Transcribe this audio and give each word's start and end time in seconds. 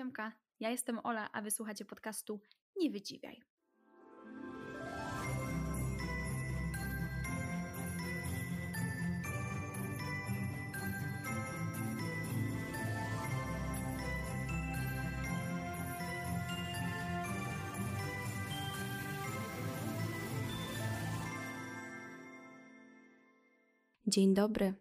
Siemka, 0.00 0.32
ja 0.60 0.70
jestem 0.70 1.00
Ola, 1.04 1.32
a 1.32 1.42
wysłuchacie 1.42 1.84
podcastu 1.84 2.40
Nie 2.76 2.90
Wydziwiaj. 2.90 3.42
Dzień 24.06 24.34
dobry, 24.34 24.74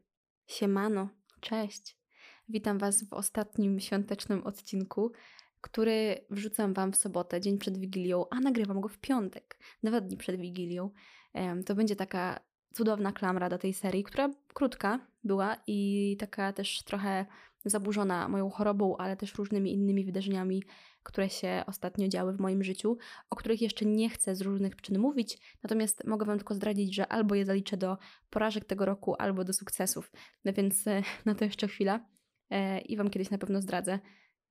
siemano, 0.47 1.09
cześć. 1.41 1.98
Witam 2.51 2.77
Was 2.77 3.03
w 3.03 3.13
ostatnim 3.13 3.79
świątecznym 3.79 4.43
odcinku, 4.43 5.11
który 5.61 6.25
wrzucam 6.29 6.73
Wam 6.73 6.91
w 6.91 6.95
sobotę, 6.95 7.41
dzień 7.41 7.57
przed 7.57 7.77
Wigilią, 7.77 8.25
a 8.29 8.39
nagrywam 8.39 8.81
go 8.81 8.87
w 8.87 8.97
piątek, 8.97 9.59
dwa 9.83 10.01
dni 10.01 10.17
przed 10.17 10.35
Wigilią. 10.35 10.89
To 11.65 11.75
będzie 11.75 11.95
taka 11.95 12.39
cudowna 12.73 13.11
klamra 13.11 13.49
do 13.49 13.57
tej 13.57 13.73
serii, 13.73 14.03
która 14.03 14.29
krótka 14.53 14.99
była 15.23 15.57
i 15.67 16.17
taka 16.19 16.53
też 16.53 16.83
trochę 16.83 17.25
zaburzona 17.65 18.27
moją 18.27 18.49
chorobą, 18.49 18.97
ale 18.97 19.17
też 19.17 19.35
różnymi 19.35 19.73
innymi 19.73 20.05
wydarzeniami, 20.05 20.63
które 21.03 21.29
się 21.29 21.63
ostatnio 21.67 22.07
działy 22.07 22.33
w 22.33 22.39
moim 22.39 22.63
życiu, 22.63 22.97
o 23.29 23.35
których 23.35 23.61
jeszcze 23.61 23.85
nie 23.85 24.09
chcę 24.09 24.35
z 24.35 24.41
różnych 24.41 24.75
przyczyn 24.75 24.99
mówić, 24.99 25.57
natomiast 25.63 26.05
mogę 26.05 26.25
Wam 26.25 26.37
tylko 26.37 26.53
zdradzić, 26.53 26.95
że 26.95 27.07
albo 27.07 27.35
je 27.35 27.45
zaliczę 27.45 27.77
do 27.77 27.97
porażek 28.29 28.65
tego 28.65 28.85
roku, 28.85 29.15
albo 29.19 29.43
do 29.43 29.53
sukcesów. 29.53 30.11
No 30.45 30.53
więc 30.53 30.85
na 31.25 31.35
to 31.35 31.45
jeszcze 31.45 31.67
chwila 31.67 31.99
i 32.85 32.97
Wam 32.97 33.09
kiedyś 33.09 33.29
na 33.29 33.37
pewno 33.37 33.61
zdradzę, 33.61 33.99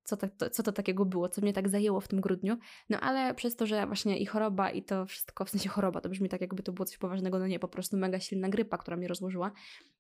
co 0.09 0.17
to, 0.17 0.51
co 0.51 0.63
to 0.63 0.73
takiego 0.73 1.05
było, 1.05 1.29
co 1.29 1.41
mnie 1.41 1.53
tak 1.53 1.69
zajęło 1.69 2.01
w 2.01 2.09
tym 2.09 2.21
grudniu. 2.21 2.57
No 2.91 3.01
ale 3.01 3.35
przez 3.35 3.57
to, 3.57 3.67
że 3.67 3.87
właśnie 3.87 4.19
i 4.19 4.27
choroba, 4.27 4.71
i 4.71 4.83
to 4.83 5.07
wszystko, 5.07 5.45
w 5.45 5.51
sensie 5.51 5.69
choroba, 5.69 6.01
to 6.01 6.09
brzmi 6.09 6.29
tak, 6.29 6.41
jakby 6.41 6.63
to 6.63 6.73
było 6.73 6.87
coś 6.87 6.99
poważnego, 6.99 7.39
no 7.39 7.47
nie, 7.47 7.59
po 7.59 7.69
prostu 7.69 7.97
mega 7.97 8.21
silna 8.21 8.49
grypa, 8.49 8.79
która 8.79 8.97
mnie 8.97 9.09
rozłożyła, 9.09 9.53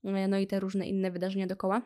e, 0.04 0.28
no 0.28 0.38
i 0.38 0.46
te 0.46 0.60
różne 0.60 0.88
inne 0.88 1.10
wydarzenia 1.10 1.46
dookoła. 1.46 1.82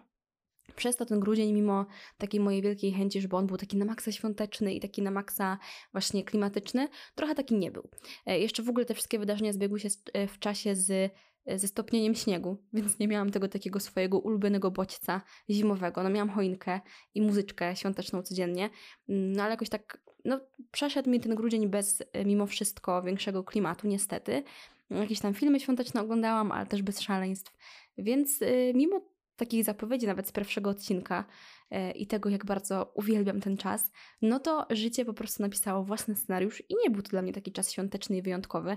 Przez 0.77 0.96
to 0.96 1.06
ten 1.06 1.20
grudzień, 1.20 1.52
mimo 1.52 1.86
takiej 2.18 2.40
mojej 2.40 2.62
wielkiej 2.62 2.92
chęci, 2.92 3.20
żeby 3.20 3.36
on 3.36 3.46
był 3.46 3.56
taki 3.56 3.77
na 3.77 3.84
maksa 3.84 4.12
świąteczny 4.12 4.74
i 4.74 4.80
taki 4.80 5.02
na 5.02 5.10
maksa 5.10 5.58
właśnie 5.92 6.24
klimatyczny, 6.24 6.88
trochę 7.14 7.34
taki 7.34 7.55
nie 7.55 7.70
był. 7.70 7.88
E, 8.27 8.38
jeszcze 8.38 8.62
w 8.62 8.68
ogóle 8.68 8.84
te 8.84 8.94
wszystkie 8.94 9.18
wydarzenia 9.18 9.52
zbiegły 9.52 9.80
się 9.80 9.88
e, 10.12 10.27
w 10.27 10.38
czasie 10.38 10.74
z 10.74 11.12
ze 11.46 11.68
stopnieniem 11.68 12.14
śniegu, 12.14 12.56
więc 12.72 12.98
nie 12.98 13.08
miałam 13.08 13.30
tego 13.30 13.48
takiego 13.48 13.80
swojego 13.80 14.18
ulubionego 14.18 14.70
bodźca 14.70 15.22
zimowego. 15.50 16.02
No 16.02 16.10
miałam 16.10 16.30
choinkę 16.30 16.80
i 17.14 17.22
muzyczkę 17.22 17.76
świąteczną 17.76 18.22
codziennie, 18.22 18.70
mm, 19.08 19.32
no 19.32 19.42
ale 19.42 19.50
jakoś 19.50 19.68
tak, 19.68 19.98
no 20.24 20.40
przeszedł 20.70 21.10
mi 21.10 21.20
ten 21.20 21.34
grudzień 21.34 21.68
bez 21.68 22.02
e, 22.12 22.24
mimo 22.24 22.46
wszystko 22.46 23.02
większego 23.02 23.44
klimatu, 23.44 23.88
niestety. 23.88 24.42
Jakieś 24.90 25.20
tam 25.20 25.34
filmy 25.34 25.60
świąteczne 25.60 26.00
oglądałam, 26.00 26.52
ale 26.52 26.66
też 26.66 26.82
bez 26.82 27.00
szaleństw. 27.00 27.56
Więc 27.98 28.40
mimo 28.74 29.12
takich 29.36 29.64
zapowiedzi 29.64 30.06
nawet 30.06 30.28
z 30.28 30.32
pierwszego 30.32 30.70
odcinka 30.70 31.24
e, 31.70 31.90
i 31.90 32.06
tego, 32.06 32.28
jak 32.28 32.44
bardzo 32.44 32.92
uwielbiam 32.94 33.40
ten 33.40 33.56
czas, 33.56 33.90
no 34.22 34.40
to 34.40 34.66
życie 34.70 35.04
po 35.04 35.14
prostu 35.14 35.42
napisało 35.42 35.84
własny 35.84 36.16
scenariusz 36.16 36.62
i 36.68 36.74
nie 36.84 36.90
był 36.90 37.02
to 37.02 37.10
dla 37.10 37.22
mnie 37.22 37.32
taki 37.32 37.52
czas 37.52 37.72
świąteczny 37.72 38.16
i 38.16 38.22
wyjątkowy, 38.22 38.77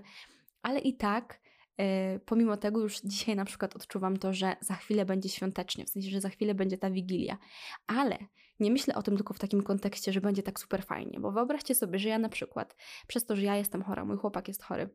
ale 0.62 0.80
i 0.80 0.98
tak 0.98 1.34
e, 1.34 1.45
pomimo 2.26 2.58
tego 2.58 2.82
już 2.82 3.02
dzisiaj 3.02 3.36
na 3.36 3.46
przykład 3.46 3.76
odczuwam 3.76 4.18
to, 4.18 4.34
że 4.34 4.56
za 4.62 4.76
chwilę 4.76 5.06
będzie 5.06 5.30
świątecznie, 5.30 5.86
w 5.86 5.90
sensie, 5.90 6.10
że 6.10 6.22
za 6.22 6.30
chwilę 6.30 6.56
będzie 6.56 6.78
ta 6.78 6.92
wigilia, 6.92 7.38
ale 7.88 8.18
nie 8.60 8.72
myślę 8.72 8.96
o 8.96 9.04
tym 9.04 9.16
tylko 9.16 9.34
w 9.34 9.40
takim 9.40 9.64
kontekście, 9.64 10.14
że 10.14 10.22
będzie 10.22 10.44
tak 10.44 10.60
super 10.60 10.86
fajnie, 10.86 11.20
bo 11.20 11.32
wyobraźcie 11.32 11.76
sobie, 11.76 12.00
że 12.00 12.10
ja 12.10 12.20
na 12.20 12.30
przykład, 12.30 12.76
przez 13.08 13.26
to, 13.26 13.36
że 13.36 13.44
ja 13.44 13.56
jestem 13.56 13.84
chora, 13.84 14.06
mój 14.06 14.18
chłopak 14.18 14.48
jest 14.48 14.64
chory, 14.64 14.90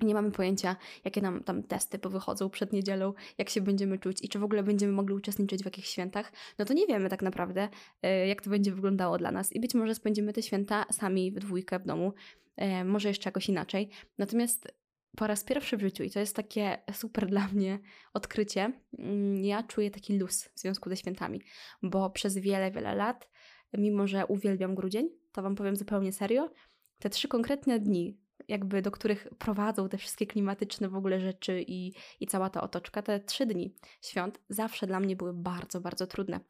nie 0.00 0.14
mamy 0.14 0.30
pojęcia, 0.30 0.76
jakie 1.04 1.20
nam 1.20 1.44
tam 1.44 1.62
testy 1.62 1.98
powychodzą 1.98 2.50
przed 2.50 2.72
niedzielą, 2.72 3.12
jak 3.38 3.50
się 3.50 3.60
będziemy 3.60 3.98
czuć 3.98 4.24
i 4.24 4.28
czy 4.28 4.38
w 4.38 4.44
ogóle 4.44 4.62
będziemy 4.62 4.92
mogli 4.92 5.14
uczestniczyć 5.14 5.62
w 5.62 5.64
jakichś 5.64 5.88
świętach. 5.88 6.32
No 6.58 6.64
to 6.64 6.74
nie 6.74 6.86
wiemy 6.86 7.08
tak 7.08 7.22
naprawdę, 7.22 7.68
e, 8.02 8.26
jak 8.26 8.42
to 8.42 8.50
będzie 8.50 8.72
wyglądało 8.72 9.18
dla 9.18 9.30
nas. 9.30 9.52
I 9.52 9.60
być 9.60 9.74
może 9.74 9.94
spędzimy 9.94 10.32
te 10.32 10.42
święta 10.42 10.84
sami 10.92 11.32
w 11.32 11.38
dwójkę 11.38 11.78
w 11.78 11.86
domu, 11.86 12.12
e, 12.56 12.84
może 12.84 13.08
jeszcze 13.08 13.28
jakoś 13.28 13.48
inaczej. 13.48 13.90
Natomiast 14.18 14.79
po 15.16 15.26
raz 15.26 15.44
pierwszy 15.44 15.76
w 15.76 15.80
życiu, 15.80 16.02
i 16.02 16.10
to 16.10 16.20
jest 16.20 16.36
takie 16.36 16.78
super 16.92 17.26
dla 17.26 17.48
mnie 17.48 17.78
odkrycie, 18.14 18.72
mm, 18.98 19.44
ja 19.44 19.62
czuję 19.62 19.90
taki 19.90 20.18
luz 20.18 20.44
w 20.44 20.60
związku 20.60 20.88
ze 20.88 20.96
świętami, 20.96 21.42
bo 21.82 22.10
przez 22.10 22.38
wiele, 22.38 22.70
wiele 22.70 22.94
lat, 22.94 23.30
mimo 23.72 24.06
że 24.06 24.26
uwielbiam 24.26 24.74
grudzień, 24.74 25.08
to 25.32 25.42
Wam 25.42 25.54
powiem 25.54 25.76
zupełnie 25.76 26.12
serio, 26.12 26.50
te 26.98 27.10
trzy 27.10 27.28
konkretne 27.28 27.78
dni, 27.78 28.18
jakby 28.48 28.82
do 28.82 28.90
których 28.90 29.28
prowadzą 29.38 29.88
te 29.88 29.98
wszystkie 29.98 30.26
klimatyczne 30.26 30.88
w 30.88 30.96
ogóle 30.96 31.20
rzeczy 31.20 31.64
i, 31.66 31.92
i 32.20 32.26
cała 32.26 32.50
ta 32.50 32.62
otoczka, 32.62 33.02
te 33.02 33.20
trzy 33.20 33.46
dni 33.46 33.74
świąt 34.02 34.40
zawsze 34.48 34.86
dla 34.86 35.00
mnie 35.00 35.16
były 35.16 35.32
bardzo, 35.32 35.80
bardzo 35.80 36.06
trudne. 36.06 36.40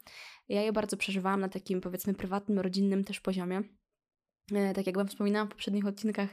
Ja 0.48 0.62
je 0.62 0.72
bardzo 0.72 0.96
przeżywałam 0.96 1.40
na 1.40 1.48
takim 1.48 1.80
powiedzmy 1.80 2.14
prywatnym, 2.14 2.58
rodzinnym 2.58 3.04
też 3.04 3.20
poziomie. 3.20 3.62
E, 4.52 4.74
tak 4.74 4.86
jak 4.86 4.96
Wam 4.96 5.08
wspominałam 5.08 5.48
w 5.48 5.50
poprzednich 5.50 5.86
odcinkach, 5.86 6.30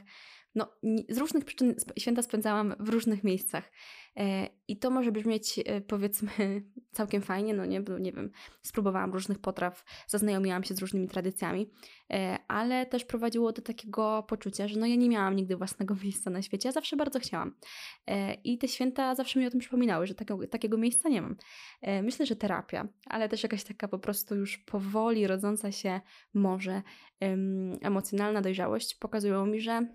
no, 0.58 0.72
z 1.08 1.18
różnych 1.18 1.44
przyczyn 1.44 1.74
święta 1.98 2.22
spędzałam 2.22 2.74
w 2.80 2.88
różnych 2.88 3.24
miejscach. 3.24 3.70
E, 4.18 4.48
I 4.68 4.78
to 4.78 4.90
może 4.90 5.12
brzmieć 5.12 5.60
e, 5.66 5.80
powiedzmy 5.80 6.30
całkiem 6.98 7.22
fajnie, 7.22 7.54
no 7.54 7.66
nie, 7.66 7.82
nie 8.00 8.12
wiem, 8.12 8.30
spróbowałam 8.62 9.12
różnych 9.12 9.38
potraw, 9.38 9.84
zaznajomiłam 10.06 10.64
się 10.64 10.74
z 10.74 10.78
różnymi 10.78 11.08
tradycjami, 11.08 11.70
e, 12.10 12.38
ale 12.48 12.86
też 12.86 13.04
prowadziło 13.04 13.52
do 13.52 13.62
takiego 13.62 14.24
poczucia, 14.28 14.68
że 14.68 14.80
no 14.80 14.86
ja 14.86 14.96
nie 14.96 15.08
miałam 15.08 15.36
nigdy 15.36 15.56
własnego 15.56 15.94
miejsca 16.04 16.30
na 16.30 16.42
świecie, 16.42 16.68
ja 16.68 16.72
zawsze 16.72 16.96
bardzo 16.96 17.20
chciałam. 17.20 17.54
I 18.44 18.58
te 18.58 18.68
święta 18.68 19.14
zawsze 19.14 19.40
mi 19.40 19.46
o 19.46 19.50
tym 19.50 19.60
przypominały, 19.60 20.06
że 20.06 20.14
takiego, 20.14 20.46
takiego 20.46 20.78
miejsca 20.78 21.08
nie 21.08 21.22
mam. 21.22 21.36
Myślę, 22.02 22.26
że 22.26 22.36
terapia, 22.36 22.88
ale 23.06 23.28
też 23.28 23.42
jakaś 23.42 23.64
taka 23.64 23.88
po 23.88 23.98
prostu 23.98 24.36
już 24.36 24.58
powoli 24.58 25.26
rodząca 25.26 25.72
się 25.72 26.00
może 26.34 26.82
emocjonalna 27.82 28.40
dojrzałość 28.40 28.94
pokazują 28.94 29.46
mi, 29.46 29.60
że 29.60 29.86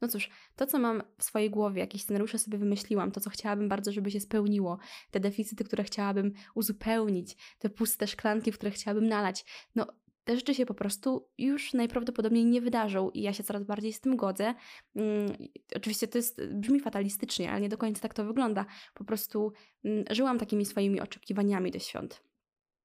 no 0.00 0.08
cóż, 0.08 0.30
to 0.56 0.66
co 0.66 0.78
mam 0.78 1.02
w 1.18 1.24
swojej 1.24 1.50
głowie, 1.50 1.80
jakieś 1.80 2.02
scenariusze 2.02 2.38
sobie 2.38 2.58
wymyśliłam, 2.58 3.12
to 3.12 3.20
co 3.20 3.30
chciałabym 3.30 3.68
bardzo, 3.68 3.92
żeby 3.92 4.10
się 4.10 4.20
spełniło, 4.20 4.78
te 5.10 5.20
deficyty, 5.20 5.64
które 5.64 5.84
chciałabym 5.84 6.32
uzupełnić, 6.54 7.36
te 7.58 7.70
puste 7.70 8.06
szklanki, 8.06 8.52
w 8.52 8.54
które 8.54 8.70
chciałabym 8.70 9.08
nalać, 9.08 9.44
no 9.74 9.86
te 10.24 10.36
rzeczy 10.36 10.54
się 10.54 10.66
po 10.66 10.74
prostu 10.74 11.28
już 11.38 11.74
najprawdopodobniej 11.74 12.44
nie 12.44 12.60
wydarzą 12.60 13.10
i 13.10 13.22
ja 13.22 13.32
się 13.32 13.42
coraz 13.42 13.64
bardziej 13.64 13.92
z 13.92 14.00
tym 14.00 14.16
godzę. 14.16 14.54
Hmm, 14.94 15.32
oczywiście 15.76 16.08
to 16.08 16.18
jest, 16.18 16.46
brzmi 16.46 16.80
fatalistycznie, 16.80 17.50
ale 17.50 17.60
nie 17.60 17.68
do 17.68 17.78
końca 17.78 18.00
tak 18.00 18.14
to 18.14 18.24
wygląda. 18.24 18.66
Po 18.94 19.04
prostu 19.04 19.52
hmm, 19.82 20.04
żyłam 20.10 20.38
takimi 20.38 20.66
swoimi 20.66 21.00
oczekiwaniami 21.00 21.70
do 21.70 21.78
świąt 21.78 22.22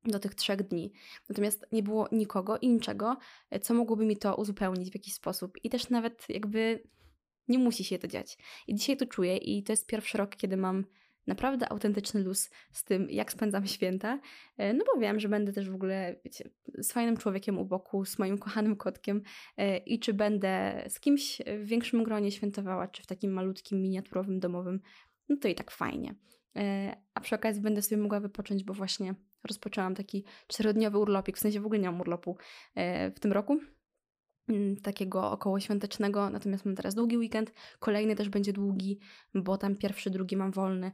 do 0.05 0.19
tych 0.19 0.35
trzech 0.35 0.63
dni. 0.63 0.91
Natomiast 1.29 1.65
nie 1.71 1.83
było 1.83 2.07
nikogo 2.11 2.57
i 2.57 2.69
niczego, 2.69 3.17
co 3.61 3.73
mogłoby 3.73 4.05
mi 4.05 4.17
to 4.17 4.35
uzupełnić 4.35 4.91
w 4.91 4.95
jakiś 4.95 5.13
sposób. 5.13 5.57
I 5.63 5.69
też 5.69 5.89
nawet 5.89 6.29
jakby 6.29 6.83
nie 7.47 7.59
musi 7.59 7.83
się 7.83 7.99
to 7.99 8.07
dziać. 8.07 8.37
I 8.67 8.75
dzisiaj 8.75 8.97
to 8.97 9.05
czuję 9.05 9.37
i 9.37 9.63
to 9.63 9.73
jest 9.73 9.87
pierwszy 9.87 10.17
rok, 10.17 10.35
kiedy 10.35 10.57
mam 10.57 10.85
naprawdę 11.27 11.71
autentyczny 11.71 12.23
luz 12.23 12.49
z 12.71 12.83
tym, 12.83 13.09
jak 13.09 13.31
spędzam 13.31 13.67
święta, 13.67 14.19
e, 14.57 14.73
no 14.73 14.85
bo 14.93 15.01
wiem, 15.01 15.19
że 15.19 15.29
będę 15.29 15.53
też 15.53 15.69
w 15.69 15.75
ogóle, 15.75 16.15
wiecie, 16.25 16.49
z 16.77 16.91
fajnym 16.91 17.17
człowiekiem 17.17 17.59
u 17.59 17.65
boku, 17.65 18.05
z 18.05 18.19
moim 18.19 18.37
kochanym 18.37 18.75
kotkiem 18.75 19.21
e, 19.57 19.77
i 19.77 19.99
czy 19.99 20.13
będę 20.13 20.83
z 20.89 20.99
kimś 20.99 21.41
w 21.59 21.65
większym 21.65 22.03
gronie 22.03 22.31
świętowała, 22.31 22.87
czy 22.87 23.03
w 23.03 23.05
takim 23.05 23.33
malutkim, 23.33 23.81
miniaturowym, 23.81 24.39
domowym, 24.39 24.79
no 25.29 25.37
to 25.37 25.47
i 25.47 25.55
tak 25.55 25.71
fajnie. 25.71 26.15
E, 26.55 26.95
a 27.13 27.21
przy 27.21 27.35
okazji 27.35 27.61
będę 27.61 27.81
sobie 27.81 28.01
mogła 28.01 28.19
wypocząć, 28.19 28.63
bo 28.63 28.73
właśnie 28.73 29.15
rozpoczęłam 29.43 29.95
taki 29.95 30.23
czterodniowy 30.47 30.97
urlopik, 30.97 31.37
w 31.37 31.39
sensie 31.39 31.59
w 31.61 31.65
ogóle 31.65 31.79
nie 31.79 31.91
mam 31.91 32.01
urlopu 32.01 32.37
w 33.15 33.19
tym 33.19 33.31
roku, 33.31 33.59
Mm, 34.49 34.77
takiego 34.77 35.31
okołoświątecznego, 35.31 36.29
natomiast 36.29 36.65
mam 36.65 36.75
teraz 36.75 36.95
długi 36.95 37.17
weekend, 37.17 37.53
kolejny 37.79 38.15
też 38.15 38.29
będzie 38.29 38.53
długi, 38.53 38.99
bo 39.33 39.57
tam 39.57 39.75
pierwszy, 39.75 40.09
drugi 40.09 40.37
mam 40.37 40.51
wolny, 40.51 40.91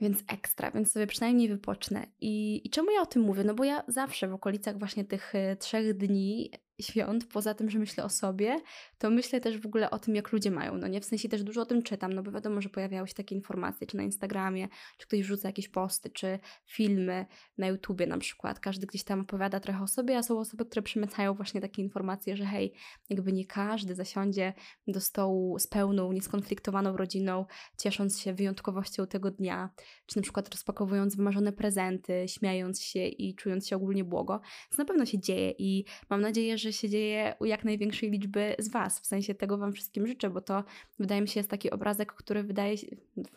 więc 0.00 0.24
ekstra, 0.26 0.70
więc 0.70 0.92
sobie 0.92 1.06
przynajmniej 1.06 1.48
wypocznę. 1.48 2.06
I, 2.20 2.66
I 2.66 2.70
czemu 2.70 2.90
ja 2.90 3.02
o 3.02 3.06
tym 3.06 3.22
mówię? 3.22 3.44
No 3.44 3.54
bo 3.54 3.64
ja 3.64 3.82
zawsze 3.88 4.28
w 4.28 4.34
okolicach 4.34 4.78
właśnie 4.78 5.04
tych 5.04 5.34
e, 5.34 5.56
trzech 5.56 5.96
dni 5.96 6.50
świąt, 6.82 7.26
poza 7.32 7.54
tym, 7.54 7.70
że 7.70 7.78
myślę 7.78 8.04
o 8.04 8.08
sobie, 8.08 8.60
to 8.98 9.10
myślę 9.10 9.40
też 9.40 9.58
w 9.58 9.66
ogóle 9.66 9.90
o 9.90 9.98
tym, 9.98 10.14
jak 10.14 10.32
ludzie 10.32 10.50
mają. 10.50 10.76
No 10.76 10.88
nie, 10.88 11.00
w 11.00 11.04
sensie 11.04 11.28
też 11.28 11.42
dużo 11.42 11.62
o 11.62 11.66
tym 11.66 11.82
czytam, 11.82 12.12
no 12.12 12.22
bo 12.22 12.30
wiadomo, 12.30 12.60
że 12.60 12.68
pojawiały 12.68 13.08
się 13.08 13.14
takie 13.14 13.34
informacje, 13.34 13.86
czy 13.86 13.96
na 13.96 14.02
Instagramie, 14.02 14.68
czy 14.98 15.06
ktoś 15.06 15.22
wrzuca 15.22 15.48
jakieś 15.48 15.68
posty, 15.68 16.10
czy 16.10 16.38
filmy 16.66 17.26
na 17.58 17.66
YouTubie 17.66 18.06
na 18.06 18.18
przykład. 18.18 18.60
Każdy 18.60 18.86
gdzieś 18.86 19.04
tam 19.04 19.20
opowiada 19.20 19.60
trochę 19.60 19.82
o 19.82 19.86
sobie, 19.86 20.18
a 20.18 20.22
są 20.22 20.38
osoby, 20.38 20.64
które 20.64 20.82
przemycają 20.82 21.34
właśnie 21.34 21.60
takie 21.60 21.82
informacje, 21.82 22.36
że 22.36 22.44
hej, 22.44 22.72
jakby 23.10 23.32
nie 23.32 23.46
każdy 23.46 23.94
zasiądzie 23.94 24.52
do 24.86 25.00
stołu 25.00 25.58
z 25.58 25.66
pełną, 25.66 26.12
nieskonfliktowaną 26.12 26.96
rodziną, 26.96 27.46
ciesząc 27.78 28.20
się 28.20 28.34
wyjątkowością 28.34 29.06
tego 29.06 29.30
dnia, 29.30 29.70
czy 30.06 30.16
na 30.16 30.22
przykład 30.22 30.48
rozpakowując 30.48 31.16
wymarzone 31.16 31.52
prezenty, 31.52 32.24
śmiejąc 32.28 32.82
się 32.82 33.06
i 33.06 33.34
czując 33.34 33.68
się 33.68 33.76
ogólnie 33.76 34.04
błogo. 34.04 34.40
To 34.70 34.76
na 34.78 34.84
pewno 34.84 35.06
się 35.06 35.18
dzieje 35.18 35.54
i 35.58 35.84
mam 36.10 36.20
nadzieję, 36.20 36.58
że 36.58 36.69
się 36.72 36.88
dzieje 36.88 37.34
u 37.40 37.44
jak 37.44 37.64
największej 37.64 38.10
liczby 38.10 38.54
z 38.58 38.68
Was. 38.68 39.00
W 39.00 39.06
sensie 39.06 39.34
tego 39.34 39.58
Wam 39.58 39.72
wszystkim 39.72 40.06
życzę, 40.06 40.30
bo 40.30 40.40
to 40.40 40.64
wydaje 40.98 41.20
mi 41.20 41.28
się 41.28 41.40
jest 41.40 41.50
taki 41.50 41.70
obrazek, 41.70 42.12
który 42.12 42.42
wydaje, 42.42 42.76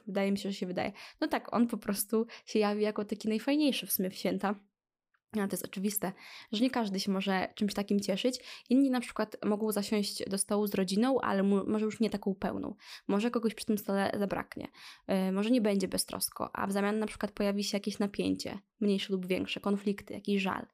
wydaje 0.08 0.32
mi 0.32 0.38
się, 0.38 0.50
że 0.50 0.56
się 0.56 0.66
wydaje. 0.66 0.92
No 1.22 1.28
tak, 1.28 1.54
on 1.54 1.68
po 1.68 1.78
prostu 1.78 2.28
się 2.46 2.60
jawi 2.60 2.82
jako 2.84 3.06
taki 3.06 3.28
najfajniejszy 3.28 3.88
w 3.88 3.92
sumie 3.92 4.10
w 4.10 4.16
święta. 4.16 4.56
No, 5.36 5.48
to 5.48 5.54
jest 5.54 5.66
oczywiste, 5.66 6.12
że 6.52 6.64
nie 6.64 6.70
każdy 6.70 7.00
się 7.00 7.12
może 7.12 7.48
czymś 7.56 7.74
takim 7.74 8.00
cieszyć. 8.00 8.40
Inni 8.70 8.90
na 8.90 9.00
przykład 9.00 9.38
mogą 9.46 9.72
zasiąść 9.72 10.30
do 10.30 10.38
stołu 10.38 10.68
z 10.68 10.76
rodziną, 10.76 11.22
ale 11.22 11.44
mu, 11.44 11.70
może 11.70 11.86
już 11.86 12.00
nie 12.00 12.10
taką 12.10 12.36
pełną. 12.36 12.76
Może 13.08 13.32
kogoś 13.32 13.56
przy 13.56 13.66
tym 13.66 13.78
stole 13.78 14.12
zabraknie. 14.20 14.68
Yy, 15.08 15.32
może 15.32 15.52
nie 15.52 15.62
będzie 15.62 15.88
beztrosko, 15.88 16.50
a 16.54 16.68
w 16.68 16.72
zamian 16.72 17.00
na 17.00 17.06
przykład 17.06 17.32
pojawi 17.32 17.64
się 17.64 17.78
jakieś 17.78 18.00
napięcie, 18.00 18.60
mniejsze 18.80 19.14
lub 19.14 19.26
większe, 19.26 19.60
konflikty, 19.60 20.14
jakiś 20.14 20.42
żal. 20.42 20.66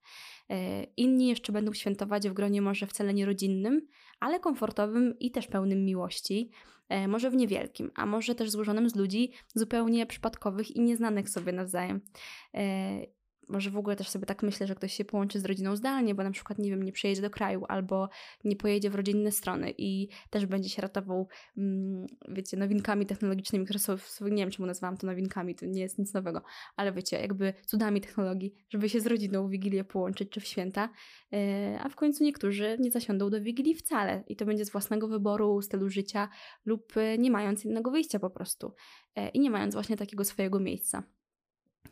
Yy, 0.50 0.58
inni 0.98 1.28
jeszcze 1.28 1.52
będą 1.52 1.74
świętować 1.74 2.30
w 2.30 2.34
gronie 2.34 2.62
może 2.62 2.88
wcale 2.88 3.14
nie 3.14 3.26
rodzinnym, 3.26 3.88
ale 4.20 4.40
komfortowym 4.40 5.20
i 5.20 5.32
też 5.32 5.48
pełnym 5.48 5.86
miłości. 5.86 6.50
Yy, 6.90 7.08
może 7.08 7.30
w 7.30 7.36
niewielkim, 7.36 7.92
a 7.96 8.06
może 8.06 8.36
też 8.36 8.50
złożonym 8.50 8.90
z 8.90 8.96
ludzi 8.96 9.32
zupełnie 9.56 10.06
przypadkowych 10.06 10.76
i 10.76 10.82
nieznanych 10.82 11.30
sobie 11.30 11.52
nawzajem 11.52 12.02
może 13.50 13.70
w 13.70 13.78
ogóle 13.78 13.96
też 13.96 14.10
sobie 14.10 14.26
tak 14.26 14.44
myślę, 14.44 14.68
że 14.68 14.76
ktoś 14.76 14.94
się 14.94 15.06
połączy 15.06 15.40
z 15.40 15.46
rodziną 15.46 15.76
zdalnie, 15.76 16.16
bo 16.16 16.24
na 16.24 16.32
przykład, 16.32 16.60
nie 16.60 16.70
wiem, 16.70 16.84
nie 16.84 16.92
przyjedzie 16.92 17.22
do 17.22 17.30
kraju 17.30 17.66
albo 17.68 18.10
nie 18.44 18.56
pojedzie 18.56 18.90
w 18.90 18.96
rodzinne 18.96 19.32
strony 19.32 19.74
i 19.78 20.10
też 20.30 20.46
będzie 20.46 20.70
się 20.70 20.82
ratował, 20.82 21.28
mm, 21.58 22.08
wiecie, 22.28 22.58
nowinkami 22.58 23.06
technologicznymi, 23.06 23.66
które 23.66 23.80
są, 23.80 23.98
nie 24.22 24.38
wiem 24.38 24.52
czemu 24.52 24.66
nazwałam 24.68 24.98
to 24.98 25.08
nowinkami, 25.08 25.56
to 25.56 25.66
nie 25.66 25.82
jest 25.82 26.00
nic 26.00 26.14
nowego, 26.14 26.42
ale 26.76 26.92
wiecie, 26.92 27.22
jakby 27.22 27.54
cudami 27.66 28.02
technologii, 28.02 28.54
żeby 28.70 28.90
się 28.90 29.02
z 29.02 29.08
rodziną 29.08 29.48
w 29.48 29.52
Wigilię 29.52 29.84
połączyć 29.84 30.30
czy 30.30 30.40
w 30.40 30.46
święta, 30.46 30.90
e, 31.34 31.80
a 31.82 31.90
w 31.90 31.96
końcu 31.96 32.24
niektórzy 32.24 32.78
nie 32.80 32.92
zasiądą 32.92 33.30
do 33.30 33.42
Wigilii 33.42 33.76
wcale 33.76 34.24
i 34.28 34.36
to 34.36 34.46
będzie 34.46 34.66
z 34.66 34.72
własnego 34.72 35.08
wyboru, 35.08 35.62
stylu 35.62 35.90
życia 35.90 36.30
lub 36.66 36.98
e, 36.98 37.18
nie 37.18 37.32
mając 37.32 37.66
innego 37.66 37.92
wyjścia 37.92 38.20
po 38.20 38.30
prostu 38.30 38.74
e, 39.16 39.30
i 39.30 39.40
nie 39.40 39.50
mając 39.50 39.74
właśnie 39.74 39.98
takiego 39.98 40.26
swojego 40.26 40.60
miejsca. 40.60 41.04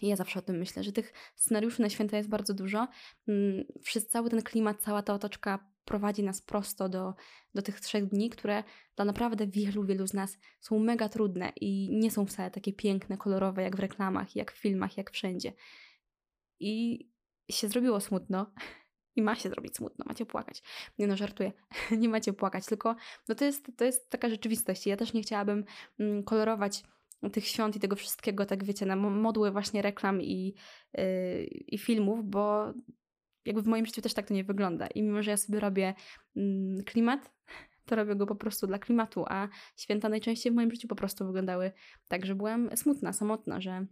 Ja 0.02 0.16
zawsze 0.16 0.40
o 0.40 0.42
tym 0.42 0.58
myślę, 0.58 0.84
że 0.84 0.92
tych 0.92 1.14
scenariuszy 1.36 1.82
na 1.82 1.90
święta 1.90 2.18
jest 2.18 2.30
bardzo 2.30 2.54
dużo. 2.54 2.88
Mm, 3.28 3.64
Wszyscy, 3.82 4.10
cały 4.10 4.30
ten 4.30 4.42
klimat, 4.42 4.82
cała 4.82 5.02
ta 5.02 5.14
otoczka 5.14 5.72
prowadzi 5.86 6.24
nas 6.24 6.42
prosto 6.42 6.90
do, 6.90 7.14
do 7.56 7.62
tych 7.62 7.80
trzech 7.80 8.06
dni, 8.06 8.30
które 8.30 8.64
dla 8.96 9.06
naprawdę 9.06 9.48
wielu, 9.48 9.86
wielu 9.86 10.08
z 10.08 10.14
nas 10.14 10.38
są 10.60 10.80
mega 10.80 11.10
trudne 11.10 11.52
i 11.62 11.90
nie 11.92 12.12
są 12.12 12.26
wcale 12.26 12.52
takie 12.52 12.74
piękne, 12.74 13.18
kolorowe 13.18 13.64
jak 13.64 13.76
w 13.76 13.80
reklamach, 13.80 14.36
jak 14.36 14.52
w 14.52 14.58
filmach, 14.58 14.98
jak 14.98 15.12
wszędzie. 15.12 15.54
I 16.60 17.06
się 17.52 17.68
zrobiło 17.68 18.00
smutno. 18.00 18.54
I 19.16 19.22
ma 19.22 19.36
się 19.36 19.50
zrobić 19.50 19.76
smutno, 19.76 20.06
macie 20.08 20.26
płakać. 20.26 20.64
Nie 21.00 21.08
no, 21.08 21.18
żartuję, 21.18 21.52
nie 22.02 22.10
macie 22.10 22.34
płakać, 22.34 22.66
tylko 22.66 22.96
no 23.28 23.36
to, 23.36 23.46
jest, 23.46 23.72
to 23.78 23.86
jest 23.86 24.10
taka 24.10 24.30
rzeczywistość. 24.30 24.88
Ja 24.88 24.98
też 24.98 25.14
nie 25.14 25.22
chciałabym 25.22 25.66
mm, 26.00 26.24
kolorować 26.24 26.84
tych 27.32 27.48
świąt 27.48 27.76
i 27.76 27.80
tego 27.80 27.96
wszystkiego, 27.96 28.46
tak 28.46 28.64
wiecie, 28.64 28.86
na 28.86 28.96
modły 28.96 29.52
właśnie 29.52 29.82
reklam 29.82 30.22
i, 30.22 30.56
yy, 30.98 31.44
i 31.46 31.78
filmów, 31.78 32.26
bo 32.26 32.74
jakby 33.46 33.62
w 33.62 33.68
moim 33.68 33.86
życiu 33.86 34.02
też 34.02 34.14
tak 34.14 34.28
to 34.28 34.34
nie 34.34 34.44
wygląda. 34.44 34.88
I 34.88 35.04
mimo, 35.04 35.24
że 35.24 35.32
ja 35.32 35.38
sobie 35.38 35.60
robię 35.60 35.94
yy, 36.36 36.84
klimat, 36.84 37.34
to 37.86 37.96
robię 37.96 38.16
go 38.16 38.26
po 38.26 38.36
prostu 38.36 38.68
dla 38.68 38.80
klimatu, 38.80 39.26
a 39.28 39.48
święta 39.78 40.10
najczęściej 40.10 40.52
w 40.52 40.56
moim 40.56 40.72
życiu 40.72 40.88
po 40.88 40.96
prostu 40.96 41.26
wyglądały 41.26 41.72
tak, 42.08 42.26
że 42.26 42.36
byłam 42.36 42.78
smutna, 42.78 43.14
samotna, 43.14 43.62
że 43.62 43.86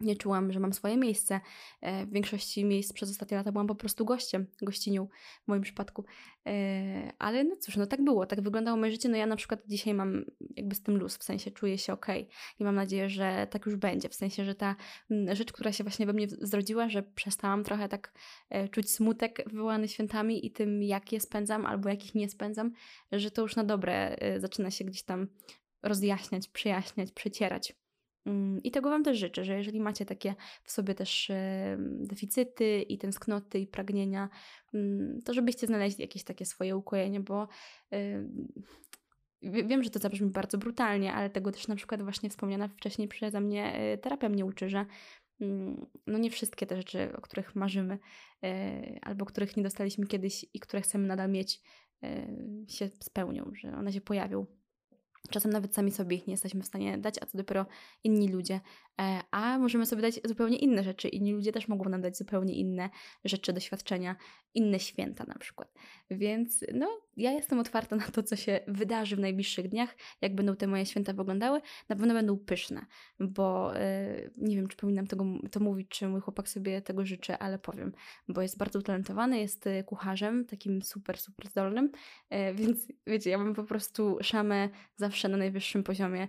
nie 0.00 0.16
czułam, 0.16 0.52
że 0.52 0.60
mam 0.60 0.72
swoje 0.72 0.96
miejsce. 0.96 1.40
E, 1.80 2.06
w 2.06 2.12
większości 2.12 2.64
miejsc 2.64 2.92
przez 2.92 3.10
ostatnie 3.10 3.36
lata 3.36 3.52
byłam 3.52 3.66
po 3.66 3.74
prostu 3.74 4.04
gościem, 4.04 4.46
gościnią 4.62 5.08
w 5.44 5.48
moim 5.48 5.62
przypadku. 5.62 6.04
E, 6.46 7.12
ale 7.18 7.44
no 7.44 7.56
cóż, 7.56 7.76
no 7.76 7.86
tak 7.86 8.04
było, 8.04 8.26
tak 8.26 8.40
wyglądało 8.40 8.76
moje 8.76 8.92
życie. 8.92 9.08
No 9.08 9.16
ja 9.16 9.26
na 9.26 9.36
przykład 9.36 9.60
dzisiaj 9.66 9.94
mam 9.94 10.24
jakby 10.56 10.74
z 10.74 10.82
tym 10.82 10.96
luz, 10.96 11.16
w 11.16 11.22
sensie 11.22 11.50
czuję 11.50 11.78
się 11.78 11.92
ok 11.92 12.06
i 12.60 12.64
mam 12.64 12.74
nadzieję, 12.74 13.08
że 13.08 13.46
tak 13.50 13.66
już 13.66 13.76
będzie. 13.76 14.08
W 14.08 14.14
sensie, 14.14 14.44
że 14.44 14.54
ta 14.54 14.76
mm, 15.10 15.36
rzecz, 15.36 15.52
która 15.52 15.72
się 15.72 15.84
właśnie 15.84 16.06
we 16.06 16.12
mnie 16.12 16.26
zrodziła, 16.28 16.88
że 16.88 17.02
przestałam 17.02 17.64
trochę 17.64 17.88
tak 17.88 18.12
e, 18.50 18.68
czuć 18.68 18.90
smutek 18.90 19.42
wywołany 19.46 19.88
świętami 19.88 20.46
i 20.46 20.50
tym, 20.50 20.82
jak 20.82 21.12
je 21.12 21.20
spędzam 21.20 21.66
albo 21.66 21.88
jakich 21.88 22.14
nie 22.14 22.28
spędzam, 22.28 22.72
że 23.12 23.30
to 23.30 23.42
już 23.42 23.56
na 23.56 23.64
dobre 23.64 24.16
zaczyna 24.38 24.70
się 24.70 24.84
gdzieś 24.84 25.02
tam 25.02 25.28
rozjaśniać, 25.82 26.48
przyjaśniać, 26.48 27.12
przecierać. 27.12 27.85
Mm, 28.26 28.62
I 28.62 28.70
tego 28.70 28.90
Wam 28.90 29.04
też 29.04 29.18
życzę, 29.18 29.44
że 29.44 29.56
jeżeli 29.56 29.80
macie 29.80 30.06
takie 30.06 30.34
w 30.62 30.70
sobie 30.70 30.94
też 30.94 31.30
deficyty 31.80 32.82
i 32.82 32.98
tęsknoty 32.98 33.58
i 33.58 33.66
pragnienia, 33.66 34.28
mm, 34.74 35.20
to 35.24 35.34
żebyście 35.34 35.66
znaleźli 35.66 36.02
jakieś 36.02 36.24
takie 36.24 36.44
swoje 36.46 36.76
ukojenie, 36.76 37.20
bo 37.20 37.48
wiem, 39.42 39.82
że 39.82 39.90
to 39.90 39.98
zabrzmi 39.98 40.30
bardzo 40.30 40.58
brutalnie, 40.58 41.12
ale 41.12 41.30
tego 41.30 41.52
też 41.52 41.68
na 41.68 41.76
przykład 41.76 42.02
właśnie 42.02 42.30
wspomniana 42.30 42.68
wcześniej 42.68 43.08
przeze 43.08 43.40
mnie 43.40 43.72
e, 43.72 43.98
terapia 43.98 44.28
mnie 44.28 44.44
uczy, 44.44 44.68
że 44.68 44.86
mm, 45.40 45.86
no 46.06 46.18
nie 46.18 46.30
wszystkie 46.30 46.66
te 46.66 46.76
rzeczy, 46.76 47.12
o 47.16 47.20
których 47.20 47.56
marzymy 47.56 47.98
e, 48.44 48.98
albo 49.02 49.24
których 49.24 49.56
nie 49.56 49.62
dostaliśmy 49.62 50.06
kiedyś 50.06 50.46
i 50.54 50.60
które 50.60 50.82
chcemy 50.82 51.06
nadal 51.08 51.30
mieć, 51.30 51.60
e, 52.02 52.26
się 52.68 52.88
spełnią, 52.88 53.50
że 53.54 53.76
one 53.76 53.92
się 53.92 54.00
pojawią. 54.00 54.46
Czasem 55.28 55.52
nawet 55.52 55.74
sami 55.74 55.92
sobie 55.92 56.16
ich 56.16 56.26
nie 56.26 56.32
jesteśmy 56.32 56.62
w 56.62 56.66
stanie 56.66 56.98
dać, 56.98 57.14
a 57.22 57.26
co 57.26 57.38
dopiero 57.38 57.66
inni 58.04 58.28
ludzie. 58.28 58.60
E, 59.00 59.20
a 59.30 59.58
możemy 59.58 59.86
sobie 59.86 60.02
dać 60.02 60.20
zupełnie 60.24 60.58
inne 60.58 60.84
rzeczy. 60.84 61.08
Inni 61.08 61.32
ludzie 61.32 61.52
też 61.52 61.68
mogą 61.68 61.90
nam 61.90 62.00
dać 62.00 62.16
zupełnie 62.16 62.54
inne 62.54 62.90
rzeczy, 63.24 63.52
doświadczenia, 63.52 64.16
inne 64.54 64.80
święta 64.80 65.24
na 65.28 65.34
przykład. 65.34 65.74
Więc 66.10 66.64
no, 66.74 67.00
ja 67.16 67.32
jestem 67.32 67.58
otwarta 67.58 67.96
na 67.96 68.04
to, 68.04 68.22
co 68.22 68.36
się 68.36 68.60
wydarzy 68.68 69.16
w 69.16 69.18
najbliższych 69.18 69.68
dniach, 69.68 69.96
jak 70.20 70.34
będą 70.34 70.56
te 70.56 70.66
moje 70.66 70.86
święta 70.86 71.12
wyglądały. 71.12 71.60
Na 71.88 71.96
pewno 71.96 72.14
będą 72.14 72.38
pyszne, 72.38 72.86
bo 73.20 73.72
yy, 73.74 74.30
nie 74.36 74.56
wiem, 74.56 74.68
czy 74.68 74.76
powinnam 74.76 75.06
tego, 75.06 75.24
to 75.50 75.60
mówić, 75.60 75.88
czy 75.88 76.08
mój 76.08 76.20
chłopak 76.20 76.48
sobie 76.48 76.82
tego 76.82 77.06
życzy, 77.06 77.38
ale 77.38 77.58
powiem, 77.58 77.92
bo 78.28 78.42
jest 78.42 78.58
bardzo 78.58 78.78
utalentowany, 78.78 79.40
jest 79.40 79.66
e, 79.66 79.84
kucharzem, 79.84 80.44
takim 80.44 80.82
super, 80.82 81.18
super 81.18 81.48
zdolnym, 81.48 81.92
yy, 82.30 82.54
więc 82.54 82.88
wiecie, 83.06 83.30
ja 83.30 83.38
mam 83.38 83.54
po 83.54 83.64
prostu 83.64 84.18
szamę 84.20 84.68
zawsze 84.96 85.28
na 85.28 85.36
najwyższym 85.36 85.82
poziomie 85.82 86.28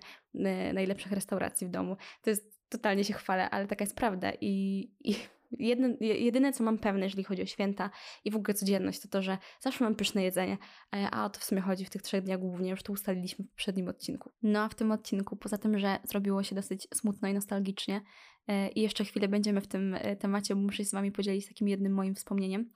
najlepszych 0.74 1.12
restauracji 1.12 1.68
w 1.68 1.69
domu. 1.69 1.98
To 2.22 2.30
jest 2.30 2.56
totalnie 2.69 3.04
się 3.04 3.14
chwalę, 3.14 3.50
ale 3.50 3.68
taka 3.68 3.84
jest 3.84 3.96
prawda 3.96 4.31
i, 4.42 4.90
i 5.00 5.16
Jedne, 5.52 5.90
jedyne, 6.00 6.54
co 6.54 6.64
mam 6.64 6.78
pewne, 6.78 7.04
jeżeli 7.06 7.24
chodzi 7.24 7.42
o 7.42 7.46
święta 7.46 7.90
i 8.25 8.31
w 8.31 8.36
ogóle 8.36 8.54
codzienność, 8.54 9.00
to 9.00 9.08
to, 9.08 9.22
że 9.22 9.38
zawsze 9.60 9.84
mam 9.84 9.96
pyszne 9.96 10.24
jedzenie, 10.24 10.58
e, 10.96 11.10
a 11.12 11.26
o 11.26 11.30
to 11.30 11.40
w 11.40 11.44
sumie 11.44 11.62
chodzi 11.62 11.86
w 11.86 11.90
tych 11.90 12.02
trzech 12.02 12.24
dniach 12.24 12.40
głównie, 12.40 12.69
już 12.69 12.83
to 12.83 12.94
ustaliliśmy 12.94 13.45
w 13.45 13.50
poprzednim 13.50 13.88
odcinku. 13.88 14.31
No 14.44 14.59
a 14.59 14.69
w 14.69 14.76
tym 14.76 14.92
odcinku, 14.92 15.36
poza 15.36 15.57
tym, 15.57 15.80
że 15.80 16.00
zrobiło 16.04 16.44
się 16.44 16.56
dosyć 16.56 16.88
smutno 16.94 17.28
i 17.28 17.33
nostalgicznie 17.33 18.02
e, 18.47 18.69
i 18.69 18.81
jeszcze 18.81 19.06
chwilę 19.06 19.28
będziemy 19.28 19.62
w 19.62 19.68
tym 19.68 19.94
e, 19.94 20.16
temacie, 20.16 20.56
bo 20.56 20.62
muszę 20.62 20.78
się 20.78 20.86
z 20.86 20.92
Wami 20.92 21.12
podzielić 21.12 21.47
takim 21.47 21.68
jednym 21.68 21.94
moim 21.94 22.16
wspomnieniem, 22.16 22.69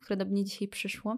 które 0.00 0.16
do 0.16 0.24
mnie 0.24 0.44
dzisiaj 0.44 0.68
przyszło. 0.68 1.16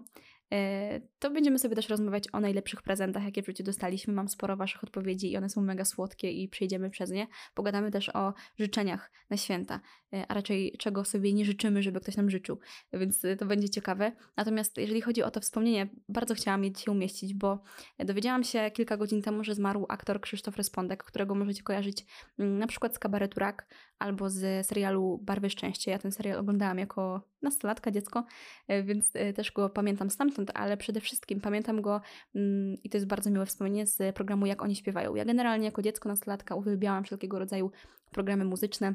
E, 0.53 1.01
to 1.19 1.31
będziemy 1.31 1.59
sobie 1.59 1.75
też 1.75 1.89
rozmawiać 1.89 2.23
o 2.33 2.39
najlepszych 2.39 2.81
prezentach, 2.81 3.23
jakie 3.23 3.43
w 3.43 3.45
życiu 3.45 3.63
dostaliśmy. 3.63 4.13
Mam 4.13 4.27
sporo 4.27 4.57
Waszych 4.57 4.83
odpowiedzi 4.83 5.31
i 5.31 5.37
one 5.37 5.49
są 5.49 5.61
mega 5.61 5.85
słodkie 5.85 6.31
i 6.31 6.49
przejdziemy 6.49 6.89
przez 6.89 7.11
nie. 7.11 7.27
Pogadamy 7.53 7.91
też 7.91 8.09
o 8.15 8.33
życzeniach 8.59 9.11
na 9.29 9.37
święta, 9.37 9.79
e, 10.13 10.25
a 10.27 10.33
raczej 10.33 10.75
czego 10.79 11.05
sobie 11.05 11.33
nie 11.33 11.45
życzymy, 11.45 11.83
żeby 11.83 11.99
ktoś 11.99 12.17
nam 12.17 12.29
życzył, 12.29 12.59
więc 12.93 13.21
to 13.39 13.45
będzie 13.45 13.69
ciekawe. 13.69 14.11
Natomiast 14.37 14.77
jeżeli 14.77 15.01
chodzi 15.01 15.23
o 15.23 15.31
to 15.31 15.39
wspomnienie, 15.39 15.87
bardzo 16.09 16.33
chciałam 16.33 16.63
je 16.63 16.71
dzisiaj 16.71 16.95
umieścić, 16.95 17.33
bo 17.33 17.63
dowiedziałam 17.99 18.43
się 18.43 18.71
kilka 18.71 18.97
godzin 18.97 19.21
temu, 19.21 19.43
że 19.43 19.55
zmarł 19.55 19.85
aktor 19.89 20.21
Krzysztof 20.21 20.57
Respondek, 20.57 21.03
którego 21.03 21.35
możecie 21.35 21.63
kojarzyć 21.63 22.05
mm, 22.39 22.59
na 22.59 22.67
przykład 22.67 22.95
z 22.95 22.99
Kabaretu 22.99 23.39
Rak 23.39 23.67
albo 23.99 24.29
z 24.29 24.67
serialu 24.67 25.17
Barwy 25.17 25.49
Szczęście. 25.49 25.91
Ja 25.91 25.99
ten 25.99 26.11
serial 26.11 26.39
oglądałam 26.39 26.79
jako 26.79 27.21
nastolatka, 27.41 27.91
dziecko, 27.91 28.25
e, 28.67 28.83
więc 28.83 29.11
też 29.35 29.51
go 29.51 29.69
pamiętam 29.69 30.09
stamtąd 30.09 30.38
ale 30.53 30.77
przede 30.77 31.01
wszystkim 31.01 31.41
pamiętam 31.41 31.81
go 31.81 32.01
mm, 32.35 32.75
i 32.83 32.89
to 32.89 32.97
jest 32.97 33.07
bardzo 33.07 33.29
miłe 33.29 33.45
wspomnienie 33.45 33.87
z 33.87 34.15
programu 34.15 34.45
Jak 34.45 34.61
oni 34.61 34.75
śpiewają. 34.75 35.15
Ja 35.15 35.25
generalnie 35.25 35.65
jako 35.65 35.81
dziecko, 35.81 36.09
nastolatka 36.09 36.55
uwielbiałam 36.55 37.03
wszelkiego 37.03 37.39
rodzaju 37.39 37.71
programy 38.11 38.45
muzyczne. 38.45 38.93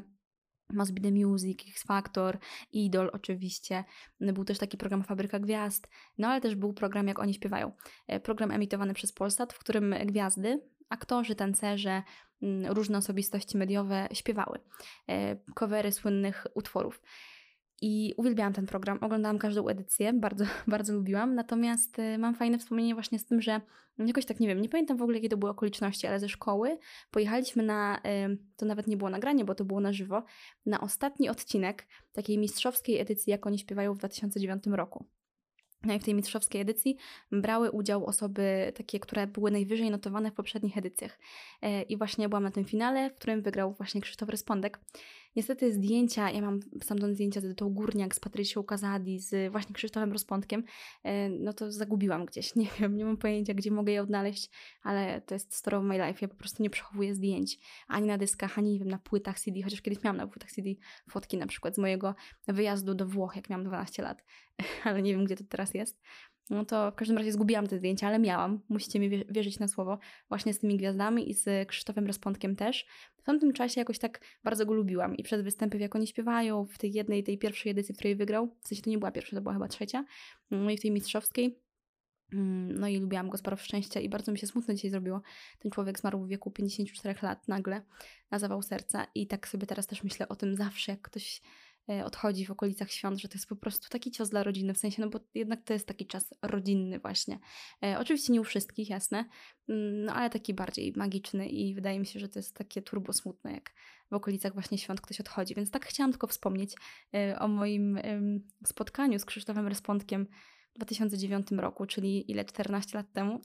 Must 0.73 0.93
Be 0.93 1.01
The 1.01 1.11
Music, 1.11 1.59
X 1.69 1.83
Factor, 1.83 2.37
Idol 2.71 3.09
oczywiście. 3.13 3.83
Był 4.19 4.45
też 4.45 4.57
taki 4.57 4.77
program 4.77 5.03
Fabryka 5.03 5.39
Gwiazd, 5.39 5.87
no 6.17 6.27
ale 6.27 6.41
też 6.41 6.55
był 6.55 6.73
program 6.73 7.07
Jak 7.07 7.19
Oni 7.19 7.33
Śpiewają. 7.33 7.71
E, 8.07 8.19
program 8.19 8.51
emitowany 8.51 8.93
przez 8.93 9.11
Polsat, 9.11 9.53
w 9.53 9.59
którym 9.59 9.95
gwiazdy, 10.05 10.61
aktorzy, 10.89 11.35
tancerze, 11.35 12.03
mm, 12.41 12.71
różne 12.71 12.97
osobistości 12.97 13.57
mediowe 13.57 14.07
śpiewały 14.13 14.59
e, 15.09 15.35
covery 15.55 15.91
słynnych 15.91 16.47
utworów. 16.53 17.01
I 17.87 18.13
uwielbiałam 18.17 18.53
ten 18.53 18.65
program, 18.65 18.97
oglądałam 19.01 19.37
każdą 19.37 19.67
edycję, 19.67 20.13
bardzo, 20.13 20.45
bardzo 20.67 20.93
lubiłam. 20.93 21.35
Natomiast 21.35 21.99
y, 21.99 22.17
mam 22.17 22.35
fajne 22.35 22.57
wspomnienie 22.57 22.93
właśnie 22.93 23.19
z 23.19 23.25
tym, 23.25 23.41
że 23.41 23.61
jakoś 23.97 24.25
tak 24.25 24.39
nie 24.39 24.47
wiem, 24.47 24.61
nie 24.61 24.69
pamiętam 24.69 24.97
w 24.97 25.01
ogóle 25.01 25.17
jakie 25.17 25.29
to 25.29 25.37
były 25.37 25.51
okoliczności, 25.51 26.07
ale 26.07 26.19
ze 26.19 26.29
szkoły 26.29 26.77
pojechaliśmy 27.11 27.63
na, 27.63 28.01
to 28.57 28.65
nawet 28.65 28.87
nie 28.87 28.97
było 28.97 29.09
nagranie, 29.09 29.45
bo 29.45 29.55
to 29.55 29.65
było 29.65 29.79
na 29.79 29.93
żywo, 29.93 30.23
na 30.65 30.81
ostatni 30.81 31.29
odcinek 31.29 31.87
takiej 32.13 32.37
mistrzowskiej 32.37 32.99
edycji, 32.99 33.31
jak 33.31 33.47
oni 33.47 33.59
śpiewają 33.59 33.93
w 33.93 33.97
2009 33.97 34.63
roku. 34.67 35.05
No 35.85 35.93
i 35.93 35.99
w 35.99 36.03
tej 36.03 36.13
mistrzowskiej 36.13 36.61
edycji 36.61 36.97
brały 37.31 37.71
udział 37.71 38.05
osoby 38.05 38.73
takie, 38.75 38.99
które 38.99 39.27
były 39.27 39.51
najwyżej 39.51 39.91
notowane 39.91 40.31
w 40.31 40.33
poprzednich 40.33 40.77
edycjach. 40.77 41.19
E, 41.61 41.81
I 41.81 41.97
właśnie 41.97 42.29
byłam 42.29 42.43
na 42.43 42.51
tym 42.51 42.65
finale, 42.65 43.09
w 43.09 43.15
którym 43.15 43.41
wygrał 43.41 43.73
właśnie 43.73 44.01
Krzysztof 44.01 44.29
Respondek. 44.29 44.79
Niestety 45.35 45.73
zdjęcia, 45.73 46.31
ja 46.31 46.41
mam 46.41 46.59
stamtąd 46.81 47.13
zdjęcia 47.13 47.41
z 47.41 47.45
Edytą 47.45 47.73
Górniak, 47.73 48.15
z 48.15 48.19
Patrycją 48.19 48.63
Kazadi, 48.63 49.19
z 49.19 49.51
właśnie 49.51 49.75
Krzysztofem 49.75 50.11
Rozpątkiem, 50.11 50.63
e, 51.03 51.29
no 51.29 51.53
to 51.53 51.71
zagubiłam 51.71 52.25
gdzieś, 52.25 52.55
nie 52.55 52.67
wiem, 52.79 52.97
nie 52.97 53.05
mam 53.05 53.17
pojęcia, 53.17 53.53
gdzie 53.53 53.71
mogę 53.71 53.93
je 53.93 54.01
odnaleźć, 54.01 54.49
ale 54.83 55.21
to 55.21 55.35
jest 55.35 55.55
story 55.55 55.77
of 55.77 55.83
my 55.83 56.07
life, 56.07 56.19
ja 56.21 56.27
po 56.27 56.35
prostu 56.35 56.63
nie 56.63 56.69
przechowuję 56.69 57.15
zdjęć, 57.15 57.59
ani 57.87 58.07
na 58.07 58.17
dyskach, 58.17 58.57
ani 58.57 58.71
nie 58.71 58.79
wiem, 58.79 58.87
na 58.87 58.99
płytach 58.99 59.39
CD, 59.39 59.61
chociaż 59.63 59.81
kiedyś 59.81 60.03
miałam 60.03 60.17
na 60.17 60.27
płytach 60.27 60.51
CD 60.51 60.69
fotki 61.09 61.37
na 61.37 61.47
przykład 61.47 61.75
z 61.75 61.77
mojego 61.77 62.15
wyjazdu 62.47 62.95
do 62.95 63.05
Włoch, 63.05 63.35
jak 63.35 63.49
miałam 63.49 63.65
12 63.65 64.03
lat, 64.03 64.25
ale 64.83 65.01
nie 65.01 65.11
wiem, 65.11 65.25
gdzie 65.25 65.35
to 65.35 65.43
teraz 65.49 65.73
jest. 65.73 66.01
No 66.49 66.65
to 66.65 66.91
w 66.91 66.95
każdym 66.95 67.17
razie 67.17 67.31
zgubiłam 67.31 67.67
te 67.67 67.77
zdjęcia, 67.77 68.07
ale 68.07 68.19
miałam. 68.19 68.59
Musicie 68.69 68.99
mi 68.99 69.09
wierzyć 69.29 69.59
na 69.59 69.67
słowo. 69.67 69.97
Właśnie 70.29 70.53
z 70.53 70.59
tymi 70.59 70.77
gwiazdami 70.77 71.29
i 71.29 71.33
z 71.33 71.67
Krzysztofem 71.67 72.07
Respondkiem 72.07 72.55
też. 72.55 72.85
W 73.17 73.23
tamtym 73.23 73.53
czasie 73.53 73.81
jakoś 73.81 73.99
tak 73.99 74.21
bardzo 74.43 74.65
go 74.65 74.73
lubiłam. 74.73 75.17
I 75.17 75.23
przed 75.23 75.41
występem, 75.41 75.81
jak 75.81 75.95
oni 75.95 76.07
śpiewają, 76.07 76.65
w 76.65 76.77
tej 76.77 76.93
jednej, 76.93 77.23
tej 77.23 77.37
pierwszej 77.37 77.71
edycji, 77.71 77.95
w 77.95 77.97
której 77.97 78.15
wygrał, 78.15 78.55
w 78.61 78.67
sensie 78.67 78.83
to 78.83 78.89
nie 78.89 78.97
była 78.97 79.11
pierwsza, 79.11 79.35
to 79.35 79.41
była 79.41 79.53
chyba 79.53 79.67
trzecia, 79.67 80.05
no 80.51 80.69
i 80.69 80.77
w 80.77 80.81
tej 80.81 80.91
mistrzowskiej, 80.91 81.59
mm, 82.33 82.79
no 82.79 82.87
i 82.87 82.97
lubiłam 82.97 83.29
go 83.29 83.37
z 83.37 83.43
szczęścia 83.59 83.99
i 83.99 84.09
bardzo 84.09 84.31
mi 84.31 84.37
się 84.37 84.47
smutno 84.47 84.73
dzisiaj 84.73 84.91
zrobiło. 84.91 85.21
Ten 85.59 85.71
człowiek 85.71 85.99
zmarł 85.99 86.23
w 86.23 86.27
wieku 86.27 86.51
54 86.51 87.19
lat 87.21 87.47
nagle 87.47 87.81
na 88.31 88.39
zawał 88.39 88.61
serca 88.61 89.07
i 89.15 89.27
tak 89.27 89.47
sobie 89.47 89.67
teraz 89.67 89.87
też 89.87 90.03
myślę 90.03 90.27
o 90.27 90.35
tym 90.35 90.55
zawsze, 90.55 90.91
jak 90.91 91.01
ktoś 91.01 91.41
odchodzi 91.87 92.45
w 92.45 92.51
okolicach 92.51 92.91
świąt, 92.91 93.19
że 93.19 93.27
to 93.27 93.33
jest 93.33 93.47
po 93.47 93.55
prostu 93.55 93.89
taki 93.89 94.11
cios 94.11 94.29
dla 94.29 94.43
rodziny, 94.43 94.73
w 94.73 94.77
sensie, 94.77 95.01
no 95.01 95.09
bo 95.09 95.19
jednak 95.33 95.63
to 95.63 95.73
jest 95.73 95.87
taki 95.87 96.07
czas 96.07 96.33
rodzinny 96.41 96.99
właśnie. 96.99 97.39
E, 97.83 97.99
oczywiście 97.99 98.33
nie 98.33 98.41
u 98.41 98.43
wszystkich, 98.43 98.89
jasne, 98.89 99.25
mm, 99.69 100.03
no 100.03 100.13
ale 100.13 100.29
taki 100.29 100.53
bardziej 100.53 100.93
magiczny 100.95 101.47
i 101.47 101.73
wydaje 101.73 101.99
mi 101.99 102.05
się, 102.05 102.19
że 102.19 102.29
to 102.29 102.39
jest 102.39 102.55
takie 102.55 102.81
turbo 102.81 103.13
smutne, 103.13 103.53
jak 103.53 103.73
w 104.11 104.13
okolicach 104.13 104.53
właśnie 104.53 104.77
świąt 104.77 105.01
ktoś 105.01 105.19
odchodzi. 105.19 105.55
Więc 105.55 105.71
tak 105.71 105.85
chciałam 105.85 106.11
tylko 106.11 106.27
wspomnieć 106.27 106.75
e, 107.13 107.39
o 107.39 107.47
moim 107.47 107.99
spotkaniu 108.65 109.19
z 109.19 109.25
Krzysztofem 109.25 109.67
Respondkiem 109.67 110.27
w 110.73 110.77
2009 110.77 111.47
roku, 111.51 111.85
czyli 111.85 112.31
ile, 112.31 112.45
14 112.45 112.97
lat 112.97 113.13
temu. 113.13 113.41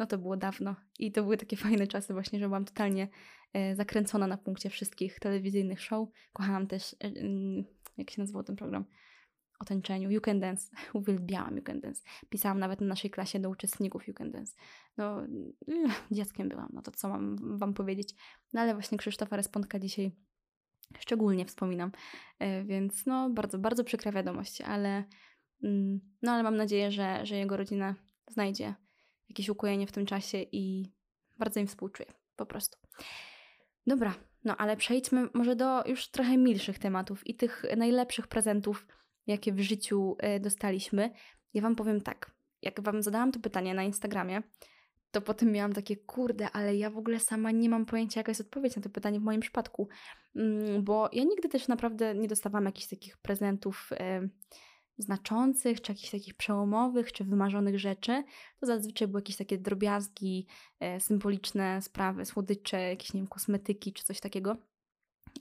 No 0.00 0.06
to 0.06 0.18
było 0.18 0.36
dawno 0.36 0.76
i 0.98 1.12
to 1.12 1.22
były 1.22 1.36
takie 1.36 1.56
fajne 1.66 1.86
czasy 1.86 2.12
właśnie, 2.12 2.38
że 2.38 2.46
byłam 2.46 2.64
totalnie 2.64 3.08
E, 3.52 3.76
zakręcona 3.76 4.26
na 4.26 4.36
punkcie 4.36 4.70
wszystkich 4.70 5.20
telewizyjnych 5.20 5.80
show. 5.80 6.08
Kochałam 6.32 6.66
też, 6.66 6.96
e, 7.04 7.12
jak 7.96 8.10
się 8.10 8.22
nazywał 8.22 8.42
ten 8.42 8.56
program? 8.56 8.84
O 9.60 9.64
tańczeniu. 9.64 10.10
You 10.10 10.20
Can 10.20 10.40
Dance. 10.40 10.70
Uwielbiałam 10.94 11.56
You 11.56 11.62
Can 11.62 11.80
Dance. 11.80 12.02
Pisałam 12.28 12.58
nawet 12.58 12.80
na 12.80 12.86
naszej 12.86 13.10
klasie 13.10 13.38
do 13.38 13.50
uczestników 13.50 14.08
You 14.08 14.14
Can 14.14 14.30
Dance. 14.30 14.56
No, 14.96 15.22
dzieckiem 16.10 16.48
byłam, 16.48 16.68
no 16.72 16.82
to 16.82 16.90
co 16.90 17.08
mam 17.08 17.58
Wam 17.58 17.74
powiedzieć. 17.74 18.14
No 18.52 18.60
ale 18.60 18.74
właśnie 18.74 18.98
Krzysztofa 18.98 19.36
Respondka 19.36 19.78
dzisiaj 19.78 20.10
szczególnie 20.98 21.44
wspominam. 21.44 21.92
E, 22.38 22.64
więc 22.64 23.06
no, 23.06 23.30
bardzo, 23.30 23.58
bardzo 23.58 23.84
przykra 23.84 24.12
wiadomość, 24.12 24.60
ale 24.60 25.04
mm, 25.62 26.00
no 26.22 26.32
ale 26.32 26.42
mam 26.42 26.56
nadzieję, 26.56 26.90
że, 26.90 27.26
że 27.26 27.36
jego 27.36 27.56
rodzina 27.56 27.94
znajdzie 28.28 28.74
jakieś 29.30 29.48
ukojenie 29.48 29.86
w 29.86 29.92
tym 29.92 30.06
czasie 30.06 30.38
i 30.52 30.92
bardzo 31.38 31.60
im 31.60 31.66
współczuję. 31.66 32.12
Po 32.36 32.46
prostu. 32.46 32.78
Dobra, 33.86 34.14
no 34.44 34.56
ale 34.56 34.76
przejdźmy 34.76 35.28
może 35.34 35.56
do 35.56 35.84
już 35.86 36.08
trochę 36.08 36.36
milszych 36.36 36.78
tematów 36.78 37.26
i 37.26 37.34
tych 37.34 37.64
najlepszych 37.76 38.26
prezentów, 38.26 38.86
jakie 39.26 39.52
w 39.52 39.60
życiu 39.60 40.16
e, 40.18 40.40
dostaliśmy. 40.40 41.10
Ja 41.54 41.62
Wam 41.62 41.76
powiem 41.76 42.00
tak, 42.00 42.30
jak 42.62 42.80
Wam 42.80 43.02
zadałam 43.02 43.32
to 43.32 43.40
pytanie 43.40 43.74
na 43.74 43.82
Instagramie, 43.82 44.42
to 45.10 45.20
potem 45.20 45.52
miałam 45.52 45.72
takie, 45.72 45.96
kurde, 45.96 46.50
ale 46.50 46.76
ja 46.76 46.90
w 46.90 46.98
ogóle 46.98 47.20
sama 47.20 47.50
nie 47.50 47.68
mam 47.68 47.86
pojęcia, 47.86 48.20
jaka 48.20 48.30
jest 48.30 48.40
odpowiedź 48.40 48.76
na 48.76 48.82
to 48.82 48.90
pytanie 48.90 49.20
w 49.20 49.22
moim 49.22 49.40
przypadku, 49.40 49.88
mm, 50.36 50.84
bo 50.84 51.08
ja 51.12 51.24
nigdy 51.24 51.48
też 51.48 51.68
naprawdę 51.68 52.14
nie 52.14 52.28
dostawałam 52.28 52.64
jakichś 52.64 52.86
takich 52.86 53.18
prezentów 53.18 53.90
e, 53.92 54.28
znaczących, 55.02 55.80
czy 55.80 55.92
jakichś 55.92 56.10
takich 56.10 56.34
przełomowych, 56.34 57.12
czy 57.12 57.24
wymarzonych 57.24 57.78
rzeczy, 57.78 58.24
to 58.60 58.66
zazwyczaj 58.66 59.08
były 59.08 59.20
jakieś 59.20 59.36
takie 59.36 59.58
drobiazgi, 59.58 60.46
e, 60.80 61.00
symboliczne 61.00 61.82
sprawy, 61.82 62.24
słodycze, 62.24 62.80
jakieś, 62.80 63.14
nie 63.14 63.20
wiem, 63.20 63.28
kosmetyki, 63.28 63.92
czy 63.92 64.04
coś 64.04 64.20
takiego. 64.20 64.56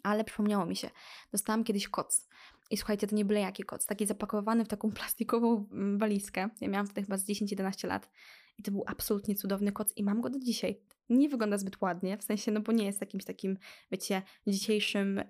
Ale 0.04 0.24
przypomniało 0.24 0.66
mi 0.66 0.76
się, 0.76 0.90
dostałam 1.32 1.64
kiedyś 1.64 1.88
koc. 1.88 2.28
I 2.72 2.78
słuchajcie, 2.78 3.08
to 3.08 3.16
nie 3.16 3.26
byle 3.26 3.40
jaki 3.40 3.64
koc, 3.64 3.86
taki 3.86 4.06
zapakowany 4.06 4.66
w 4.66 4.68
taką 4.68 4.92
plastikową 5.00 5.68
mm, 5.72 5.98
walizkę. 5.98 6.50
Ja 6.62 6.68
miałam 6.68 6.88
wtedy 6.88 7.02
chyba 7.02 7.18
z 7.18 7.26
10-11 7.26 7.88
lat 7.88 8.10
i 8.58 8.64
to 8.64 8.72
był 8.72 8.84
absolutnie 8.88 9.36
cudowny 9.36 9.72
koc 9.72 9.94
i 9.96 10.04
mam 10.04 10.22
go 10.22 10.30
do 10.30 10.40
dzisiaj. 10.40 10.82
Nie 11.10 11.30
wygląda 11.30 11.58
zbyt 11.58 11.82
ładnie, 11.82 12.18
w 12.18 12.24
sensie, 12.24 12.52
no 12.52 12.62
bo 12.62 12.72
nie 12.72 12.86
jest 12.86 13.02
jakimś 13.02 13.26
takim, 13.26 13.58
wiecie, 13.92 14.22
dzisiejszym 14.48 15.22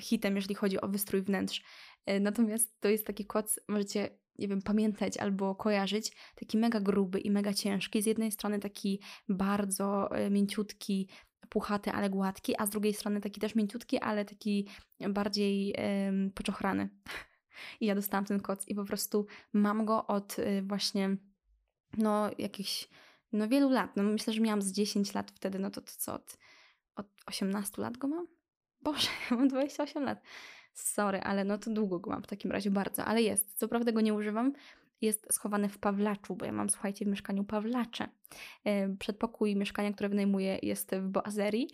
hitem, 0.00 0.36
jeżeli 0.36 0.54
chodzi 0.54 0.80
o 0.80 0.88
wystrój 0.88 1.22
wnętrz. 1.22 1.62
E, 2.06 2.20
natomiast 2.20 2.80
to 2.80 2.88
jest 2.88 3.06
taki 3.06 3.26
koc, 3.26 3.60
możecie, 3.68 4.10
nie 4.38 4.48
wiem, 4.48 4.62
pamiętać 4.62 5.16
albo 5.16 5.54
kojarzyć, 5.54 6.12
taki 6.34 6.58
mega 6.58 6.80
gruby 6.80 7.20
i 7.20 7.30
mega 7.30 7.54
ciężki. 7.54 8.02
Z 8.02 8.06
jednej 8.06 8.32
strony 8.32 8.58
taki 8.58 9.00
bardzo 9.28 10.10
e, 10.10 10.30
mięciutki, 10.30 11.08
puchaty, 11.48 11.90
ale 11.90 12.10
gładki, 12.10 12.54
a 12.58 12.66
z 12.66 12.70
drugiej 12.70 12.94
strony 12.94 13.20
taki 13.20 13.40
też 13.40 13.54
mięciutki, 13.54 13.98
ale 13.98 14.24
taki 14.24 14.68
bardziej 15.08 15.74
poczochrany. 16.34 16.88
I 17.80 17.86
ja 17.86 17.94
dostałam 17.94 18.24
ten 18.24 18.40
koc 18.40 18.68
i 18.68 18.74
po 18.74 18.84
prostu 18.84 19.26
mam 19.52 19.84
go 19.84 20.06
od 20.06 20.38
y, 20.38 20.62
właśnie 20.62 21.16
no 21.98 22.30
jakichś 22.38 22.88
no 23.32 23.48
wielu 23.48 23.70
lat. 23.70 23.96
No 23.96 24.02
myślę, 24.02 24.32
że 24.32 24.40
miałam 24.40 24.62
z 24.62 24.72
10 24.72 25.14
lat 25.14 25.30
wtedy, 25.30 25.58
no 25.58 25.70
to, 25.70 25.80
to 25.80 25.92
co, 25.96 26.14
od, 26.14 26.36
od 26.96 27.06
18 27.26 27.82
lat 27.82 27.98
go 27.98 28.08
mam? 28.08 28.26
Boże, 28.80 29.08
ja 29.30 29.36
mam 29.36 29.48
28 29.48 30.02
lat. 30.02 30.22
Sorry, 30.74 31.20
ale 31.20 31.44
no 31.44 31.58
to 31.58 31.70
długo 31.70 31.98
go 31.98 32.10
mam 32.10 32.22
w 32.22 32.26
takim 32.26 32.52
razie 32.52 32.70
bardzo, 32.70 33.04
ale 33.04 33.22
jest. 33.22 33.58
Co 33.58 33.68
prawda 33.68 33.92
go 33.92 34.00
nie 34.00 34.14
używam. 34.14 34.52
Jest 35.00 35.34
schowany 35.34 35.68
w 35.68 35.78
Pawlaczu, 35.78 36.36
bo 36.36 36.44
ja 36.44 36.52
mam, 36.52 36.70
słuchajcie, 36.70 37.04
w 37.04 37.08
mieszkaniu 37.08 37.44
Pawlacze. 37.44 38.08
Przedpokój 38.98 39.56
mieszkania, 39.56 39.92
które 39.92 40.08
wynajmuję, 40.08 40.58
jest 40.62 40.94
w 40.94 41.08
Boazerii. 41.08 41.68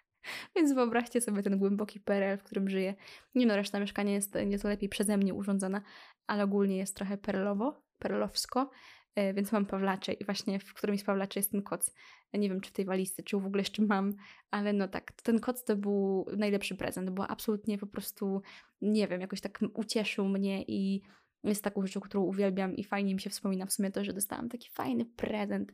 Więc 0.56 0.72
wyobraźcie 0.72 1.20
sobie 1.20 1.42
ten 1.42 1.58
głęboki 1.58 2.00
PRL, 2.00 2.38
w 2.38 2.42
którym 2.42 2.68
żyję. 2.68 2.94
Nie 3.34 3.46
no, 3.46 3.56
reszta 3.56 3.80
mieszkania 3.80 4.12
jest 4.12 4.34
nieco 4.46 4.68
lepiej 4.68 4.88
przeze 4.88 5.16
mnie 5.16 5.34
urządzona, 5.34 5.82
ale 6.26 6.44
ogólnie 6.44 6.76
jest 6.76 6.96
trochę 6.96 7.18
perlowo, 7.18 7.82
perlowsko. 7.98 8.70
E, 9.18 9.34
więc 9.34 9.52
mam 9.52 9.66
Pawlacze 9.66 10.12
i 10.12 10.24
właśnie 10.24 10.58
w 10.58 10.74
którymś 10.74 11.02
Pawlacze 11.04 11.40
jest 11.40 11.50
ten 11.50 11.62
koc. 11.62 11.94
Nie 12.34 12.48
wiem, 12.48 12.60
czy 12.60 12.70
w 12.70 12.72
tej 12.72 12.84
walizce, 12.84 13.22
czy 13.22 13.36
w 13.36 13.46
ogóle 13.46 13.60
jeszcze 13.60 13.82
mam, 13.82 14.14
ale 14.50 14.72
no 14.72 14.88
tak, 14.88 15.12
ten 15.12 15.40
koc 15.40 15.64
to 15.64 15.76
był 15.76 16.26
najlepszy 16.36 16.74
prezent, 16.74 17.10
bo 17.10 17.26
absolutnie 17.26 17.78
po 17.78 17.86
prostu, 17.86 18.42
nie 18.80 19.08
wiem, 19.08 19.20
jakoś 19.20 19.40
tak 19.40 19.60
ucieszył 19.74 20.28
mnie 20.28 20.62
i 20.62 21.02
jest 21.44 21.64
taką 21.64 21.86
rzeczą, 21.86 22.00
którą 22.00 22.22
uwielbiam 22.22 22.76
i 22.76 22.84
fajnie 22.84 23.14
mi 23.14 23.20
się 23.20 23.30
wspomina 23.30 23.66
w 23.66 23.72
sumie 23.72 23.90
to, 23.90 24.04
że 24.04 24.12
dostałam 24.12 24.48
taki 24.48 24.70
fajny 24.70 25.04
prezent. 25.04 25.72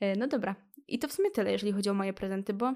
E, 0.00 0.16
no 0.16 0.26
dobra, 0.26 0.54
i 0.88 0.98
to 0.98 1.08
w 1.08 1.12
sumie 1.12 1.30
tyle, 1.30 1.52
jeżeli 1.52 1.72
chodzi 1.72 1.90
o 1.90 1.94
moje 1.94 2.12
prezenty, 2.12 2.54
bo 2.54 2.74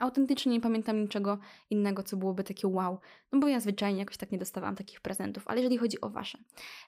Autentycznie 0.00 0.52
nie 0.52 0.60
pamiętam 0.60 1.02
niczego 1.02 1.38
innego, 1.70 2.02
co 2.02 2.16
byłoby 2.16 2.44
takie 2.44 2.68
wow, 2.68 2.98
no 3.32 3.38
bo 3.40 3.48
ja 3.48 3.60
zwyczajnie 3.60 3.98
jakoś 3.98 4.16
tak 4.16 4.32
nie 4.32 4.38
dostawałam 4.38 4.76
takich 4.76 5.00
prezentów. 5.00 5.42
Ale 5.46 5.58
jeżeli 5.58 5.78
chodzi 5.78 6.00
o 6.00 6.10
Wasze, 6.10 6.38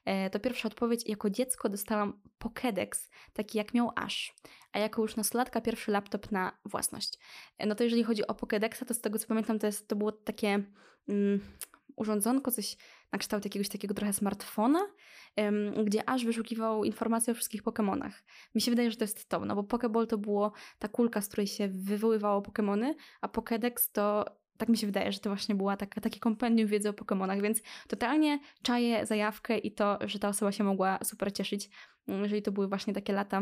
e, 0.04 0.30
to 0.30 0.40
pierwsza 0.40 0.68
odpowiedź, 0.68 1.08
jako 1.08 1.30
dziecko 1.30 1.68
dostałam 1.68 2.20
Pokédex, 2.40 3.10
taki 3.32 3.58
jak 3.58 3.74
miał 3.74 3.90
Ash, 3.96 4.34
a 4.72 4.78
jako 4.78 5.02
już 5.02 5.16
nastolatka 5.16 5.60
pierwszy 5.60 5.90
laptop 5.90 6.32
na 6.32 6.58
własność. 6.64 7.18
E, 7.58 7.66
no 7.66 7.74
to 7.74 7.84
jeżeli 7.84 8.04
chodzi 8.04 8.26
o 8.26 8.32
Pokédexa, 8.32 8.84
to 8.86 8.94
z 8.94 9.00
tego 9.00 9.18
co 9.18 9.26
pamiętam, 9.26 9.58
to, 9.58 9.66
jest, 9.66 9.88
to 9.88 9.96
było 9.96 10.12
takie 10.12 10.64
mm, 11.08 11.40
urządzonko, 11.96 12.50
coś 12.50 12.76
na 13.12 13.18
kształt 13.18 13.44
jakiegoś 13.44 13.68
takiego 13.68 13.94
trochę 13.94 14.12
smartfona, 14.12 14.80
gdzie 15.84 16.08
aż 16.08 16.24
wyszukiwał 16.24 16.84
informacje 16.84 17.32
o 17.32 17.34
wszystkich 17.34 17.62
Pokémonach. 17.62 18.12
Mi 18.54 18.60
się 18.60 18.70
wydaje, 18.70 18.90
że 18.90 18.96
to 18.96 19.04
jest 19.04 19.28
to, 19.28 19.40
no 19.44 19.54
bo 19.54 19.64
Pokéball 19.64 20.06
to 20.06 20.18
było 20.18 20.52
ta 20.78 20.88
kulka, 20.88 21.20
z 21.20 21.28
której 21.28 21.46
się 21.46 21.68
wywoływało 21.68 22.40
Pokémony, 22.40 22.94
a 23.20 23.28
Pokédex 23.28 23.92
to 23.92 24.24
Tak 24.58 24.68
mi 24.68 24.76
się 24.76 24.86
wydaje, 24.86 25.12
że 25.12 25.18
to 25.18 25.30
właśnie 25.30 25.54
była 25.54 25.76
taka, 25.76 26.00
takie 26.00 26.20
kompendium 26.20 26.68
wiedzy 26.68 26.88
o 26.88 26.92
Pokémonach, 26.92 27.42
więc 27.42 27.62
totalnie 27.88 28.40
czaję 28.62 29.06
zajawkę 29.06 29.58
i 29.58 29.74
to, 29.74 29.98
że 30.06 30.18
ta 30.18 30.28
osoba 30.28 30.52
się 30.52 30.64
mogła 30.64 30.98
super 31.04 31.32
cieszyć, 31.32 31.70
mm, 32.08 32.22
jeżeli 32.22 32.42
to 32.42 32.52
były 32.52 32.68
właśnie 32.68 32.94
takie 32.94 33.12
lata, 33.12 33.40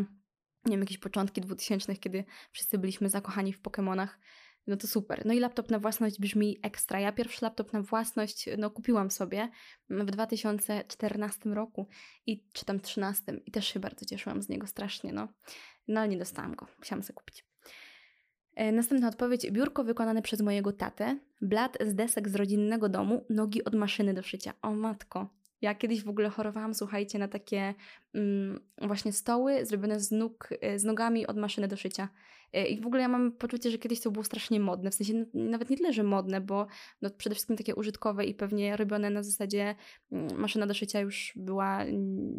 nie 0.65 0.71
wiem, 0.71 0.81
jakieś 0.81 0.99
początki 0.99 1.41
2000, 1.41 1.97
kiedy 1.97 2.25
wszyscy 2.53 2.79
byliśmy 2.79 3.09
zakochani 3.09 3.53
w 3.53 3.63
Pokémonach. 3.63 4.09
No 4.71 4.77
to 4.77 4.87
super. 4.87 5.27
No 5.27 5.33
i 5.33 5.41
laptop 5.41 5.71
na 5.71 5.79
własność 5.79 6.21
brzmi 6.21 6.59
ekstra. 6.63 7.01
Ja 7.01 7.13
pierwszy 7.13 7.45
laptop 7.45 7.73
na 7.73 7.83
własność 7.83 8.49
no, 8.59 8.71
kupiłam 8.71 9.11
sobie 9.11 9.49
w 9.91 10.11
2014 10.11 11.51
roku 11.51 11.89
i 12.27 12.45
czy 12.53 12.65
tam 12.65 12.81
13 12.81 13.41
i 13.47 13.51
też 13.51 13.67
się 13.67 13.81
bardzo 13.81 14.07
cieszyłam 14.07 14.43
z 14.43 14.49
niego 14.49 14.67
strasznie, 14.67 15.13
no. 15.13 15.29
No 15.89 16.01
ale 16.01 16.09
nie 16.09 16.19
dostałam 16.19 16.55
go. 16.55 16.67
Musiałam 16.79 17.03
sobie 17.03 17.15
kupić. 17.15 17.45
E, 18.55 18.73
następna 18.73 19.09
odpowiedź. 19.09 19.51
Biurko 19.51 19.85
wykonane 19.85 20.23
przez 20.23 20.41
mojego 20.41 20.73
tatę, 20.73 21.19
blat 21.41 21.79
z 21.87 21.95
desek 21.95 22.29
z 22.29 22.35
rodzinnego 22.35 22.89
domu, 22.89 23.27
nogi 23.31 23.65
od 23.65 23.75
maszyny 23.75 24.15
do 24.15 24.23
szycia. 24.23 24.53
O 24.63 24.75
matko, 24.75 25.29
ja 25.63 25.75
kiedyś 25.75 26.05
w 26.05 26.09
ogóle 26.09 26.29
chorowałam, 26.29 26.75
słuchajcie, 26.75 27.19
na 27.19 27.29
takie 27.29 27.75
mm, 28.15 28.61
właśnie 28.83 29.13
stoły 29.13 29.67
zrobione 29.67 30.01
z, 30.01 30.11
nóg, 30.11 30.49
e, 30.61 30.79
z 30.79 30.85
nogami 30.85 31.27
od 31.27 31.37
maszyny 31.37 31.69
do 31.69 31.77
szycia. 31.77 32.09
E, 32.53 32.67
I 32.67 32.81
w 32.81 32.87
ogóle 32.87 33.03
ja 33.03 33.09
mam 33.09 33.33
poczucie, 33.33 33.71
że 33.71 33.79
kiedyś 33.79 34.01
to 34.01 34.11
było 34.11 34.25
strasznie 34.25 34.61
modne. 34.61 34.91
W 34.91 34.95
sensie 34.95 35.27
nawet 35.35 35.71
nie 35.71 35.77
tyle, 35.77 35.93
że 35.93 36.03
modne, 36.03 36.41
bo 36.41 36.67
no, 37.03 37.11
przede 37.11 37.35
wszystkim 37.35 37.57
takie 37.57 37.75
użytkowe 37.75 38.25
i 38.25 38.35
pewnie 38.35 38.77
robione 38.77 39.11
na 39.11 39.23
zasadzie 39.23 39.75
mm, 40.13 40.41
maszyna 40.41 40.67
do 40.67 40.75
szycia 40.75 41.01
już 41.01 41.33
była 41.37 41.85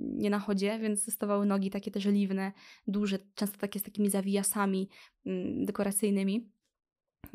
nie 0.01 0.29
na 0.29 0.39
chodzie, 0.39 0.79
więc 0.79 1.05
zostawały 1.05 1.45
nogi 1.45 1.69
takie 1.69 1.91
też 1.91 2.05
liwne, 2.05 2.51
duże, 2.87 3.19
często 3.35 3.57
takie 3.57 3.79
z 3.79 3.83
takimi 3.83 4.09
zawijasami 4.09 4.89
mm, 5.25 5.65
dekoracyjnymi. 5.65 6.51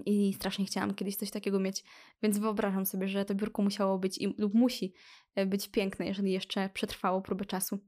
I 0.07 0.35
strasznie 0.35 0.65
chciałam 0.65 0.95
kiedyś 0.95 1.17
coś 1.17 1.31
takiego 1.31 1.61
mieć, 1.61 1.85
więc 2.23 2.39
wyobrażam 2.39 2.87
sobie, 2.87 3.09
że 3.09 3.25
to 3.25 3.35
biurko 3.35 3.63
musiało 3.63 3.99
być 3.99 4.19
i, 4.19 4.35
lub 4.39 4.55
musi 4.55 4.95
e, 5.35 5.47
być 5.47 5.69
piękne, 5.69 6.07
jeżeli 6.07 6.33
jeszcze 6.33 6.71
przetrwało 6.75 7.23
próbę 7.23 7.45
czasu. 7.45 7.79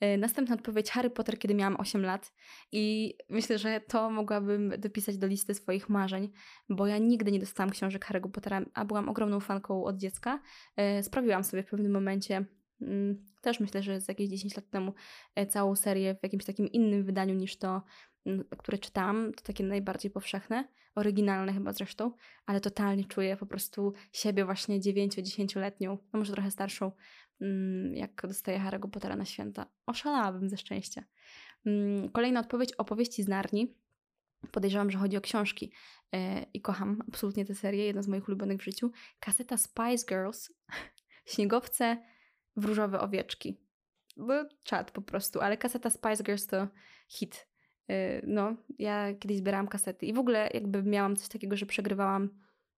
E, 0.00 0.18
następna 0.18 0.54
odpowiedź 0.54 0.90
Harry 0.90 1.10
Potter, 1.10 1.38
kiedy 1.38 1.54
miałam 1.54 1.76
8 1.76 2.02
lat 2.02 2.32
i 2.72 3.14
myślę, 3.30 3.58
że 3.58 3.80
to 3.80 4.10
mogłabym 4.10 4.72
dopisać 4.78 5.18
do 5.18 5.26
listy 5.26 5.54
swoich 5.54 5.88
marzeń, 5.88 6.32
bo 6.68 6.86
ja 6.86 6.98
nigdy 6.98 7.32
nie 7.32 7.40
dostałam 7.40 7.70
książek 7.70 8.06
Harry'ego 8.06 8.30
Pottera, 8.30 8.62
a 8.74 8.84
byłam 8.84 9.08
ogromną 9.08 9.40
fanką 9.40 9.84
od 9.84 9.96
dziecka. 9.96 10.40
E, 10.76 11.02
sprawiłam 11.02 11.44
sobie 11.44 11.62
w 11.62 11.66
pewnym 11.66 11.92
momencie 11.92 12.44
mm, 12.80 13.24
też 13.42 13.60
myślę, 13.60 13.82
że 13.82 14.00
z 14.00 14.08
jakieś 14.08 14.28
10 14.28 14.56
lat 14.56 14.70
temu 14.70 14.92
całą 15.48 15.76
serię 15.76 16.14
w 16.14 16.22
jakimś 16.22 16.44
takim 16.44 16.66
innym 16.66 17.04
wydaniu 17.04 17.34
niż 17.34 17.58
to, 17.58 17.82
które 18.58 18.78
czytałam, 18.78 19.32
to 19.32 19.42
takie 19.42 19.64
najbardziej 19.64 20.10
powszechne, 20.10 20.68
oryginalne 20.94 21.52
chyba 21.52 21.72
zresztą, 21.72 22.12
ale 22.46 22.60
totalnie 22.60 23.04
czuję 23.04 23.36
po 23.36 23.46
prostu 23.46 23.92
siebie 24.12 24.44
właśnie 24.44 24.80
9-10-letnią, 24.80 25.98
no 26.12 26.18
może 26.18 26.32
trochę 26.32 26.50
starszą, 26.50 26.92
mm, 27.40 27.94
jak 27.94 28.22
dostaję 28.22 28.58
Harry'ego 28.58 28.90
Pottera 28.90 29.16
na 29.16 29.24
święta. 29.24 29.66
Oszalałabym 29.86 30.48
ze 30.48 30.56
szczęścia. 30.56 31.04
Mm, 31.66 32.08
kolejna 32.08 32.40
odpowiedź, 32.40 32.72
opowieści 32.72 33.22
z 33.22 33.28
Narni. 33.28 33.74
Podejrzewam, 34.50 34.90
że 34.90 34.98
chodzi 34.98 35.16
o 35.16 35.20
książki 35.20 35.72
e, 36.12 36.42
i 36.54 36.60
kocham 36.60 37.02
absolutnie 37.08 37.44
tę 37.44 37.54
serię, 37.54 37.84
jedna 37.84 38.02
z 38.02 38.08
moich 38.08 38.28
ulubionych 38.28 38.60
w 38.60 38.64
życiu. 38.64 38.90
Kaseta 39.20 39.56
Spice 39.56 40.06
Girls, 40.08 40.52
Śniegowce 41.32 42.02
w 42.56 42.64
różowe 42.64 43.00
owieczki. 43.00 43.60
No, 44.16 44.34
czad 44.64 44.90
po 44.90 45.02
prostu, 45.02 45.40
ale 45.40 45.56
kaseta 45.56 45.90
Spice 45.90 46.24
Girls 46.24 46.46
to 46.46 46.68
hit. 47.08 47.46
Y, 47.90 48.22
no, 48.26 48.56
ja 48.78 49.14
kiedyś 49.14 49.36
zbierałam 49.36 49.68
kasety 49.68 50.06
i 50.06 50.12
w 50.12 50.18
ogóle 50.18 50.50
jakby 50.54 50.82
miałam 50.82 51.16
coś 51.16 51.28
takiego, 51.28 51.56
że 51.56 51.66
przegrywałam, 51.66 52.30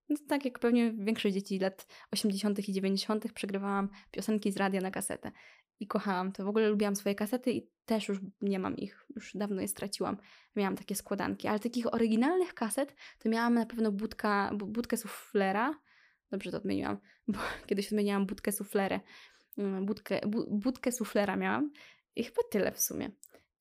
no 0.09 0.17
tak 0.29 0.45
jak 0.45 0.59
pewnie 0.59 0.93
większość 0.93 1.35
dzieci 1.35 1.59
lat 1.59 1.87
80. 2.11 2.69
i 2.69 2.73
90., 2.73 3.33
przegrywałam 3.33 3.89
piosenki 4.11 4.53
z 4.53 4.57
radia 4.57 4.81
na 4.81 4.91
kasetę. 4.91 5.33
I 5.81 5.87
kochałam 5.87 6.33
to. 6.33 6.45
W 6.45 6.49
ogóle 6.49 6.69
lubiłam 6.69 6.97
swoje 6.97 7.15
kasety 7.15 7.53
i 7.53 7.71
też 7.85 8.09
już 8.09 8.19
nie 8.41 8.59
mam 8.59 8.77
ich. 8.77 9.07
Już 9.17 9.33
dawno 9.35 9.61
je 9.61 9.69
straciłam. 9.69 10.17
Miałam 10.57 10.77
takie 10.77 10.95
składanki. 10.95 11.49
Ale 11.49 11.59
takich 11.59 11.95
oryginalnych 11.95 12.55
kaset 12.55 12.95
to 13.19 13.29
miałam 13.29 13.55
na 13.55 13.67
pewno 13.67 13.93
budka, 13.93 14.51
budkę 14.55 14.97
suflera. 14.97 15.75
Dobrze 16.31 16.51
to 16.51 16.57
odmieniłam, 16.57 16.99
bo 17.29 17.39
kiedyś 17.67 17.87
odmieniałam 17.87 18.27
budkę 18.27 18.53
suflerę. 18.53 19.01
Mm, 19.59 19.87
budkę, 19.87 20.21
bu, 20.27 20.59
budkę 20.59 20.93
suflera 20.93 21.37
miałam. 21.37 21.73
I 22.17 22.25
chyba 22.25 22.43
tyle 22.51 22.73
w 22.73 22.81
sumie. 22.81 23.11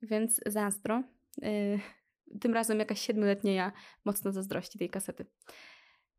Więc 0.01 0.42
zazdro. 0.46 1.04
Yy, 1.38 1.79
tym 2.39 2.53
razem 2.53 2.79
jakaś 2.79 3.01
siedmioletnia 3.01 3.72
mocno 4.06 4.32
zazdrości 4.32 4.79
tej 4.79 4.89
kasety. 4.89 5.25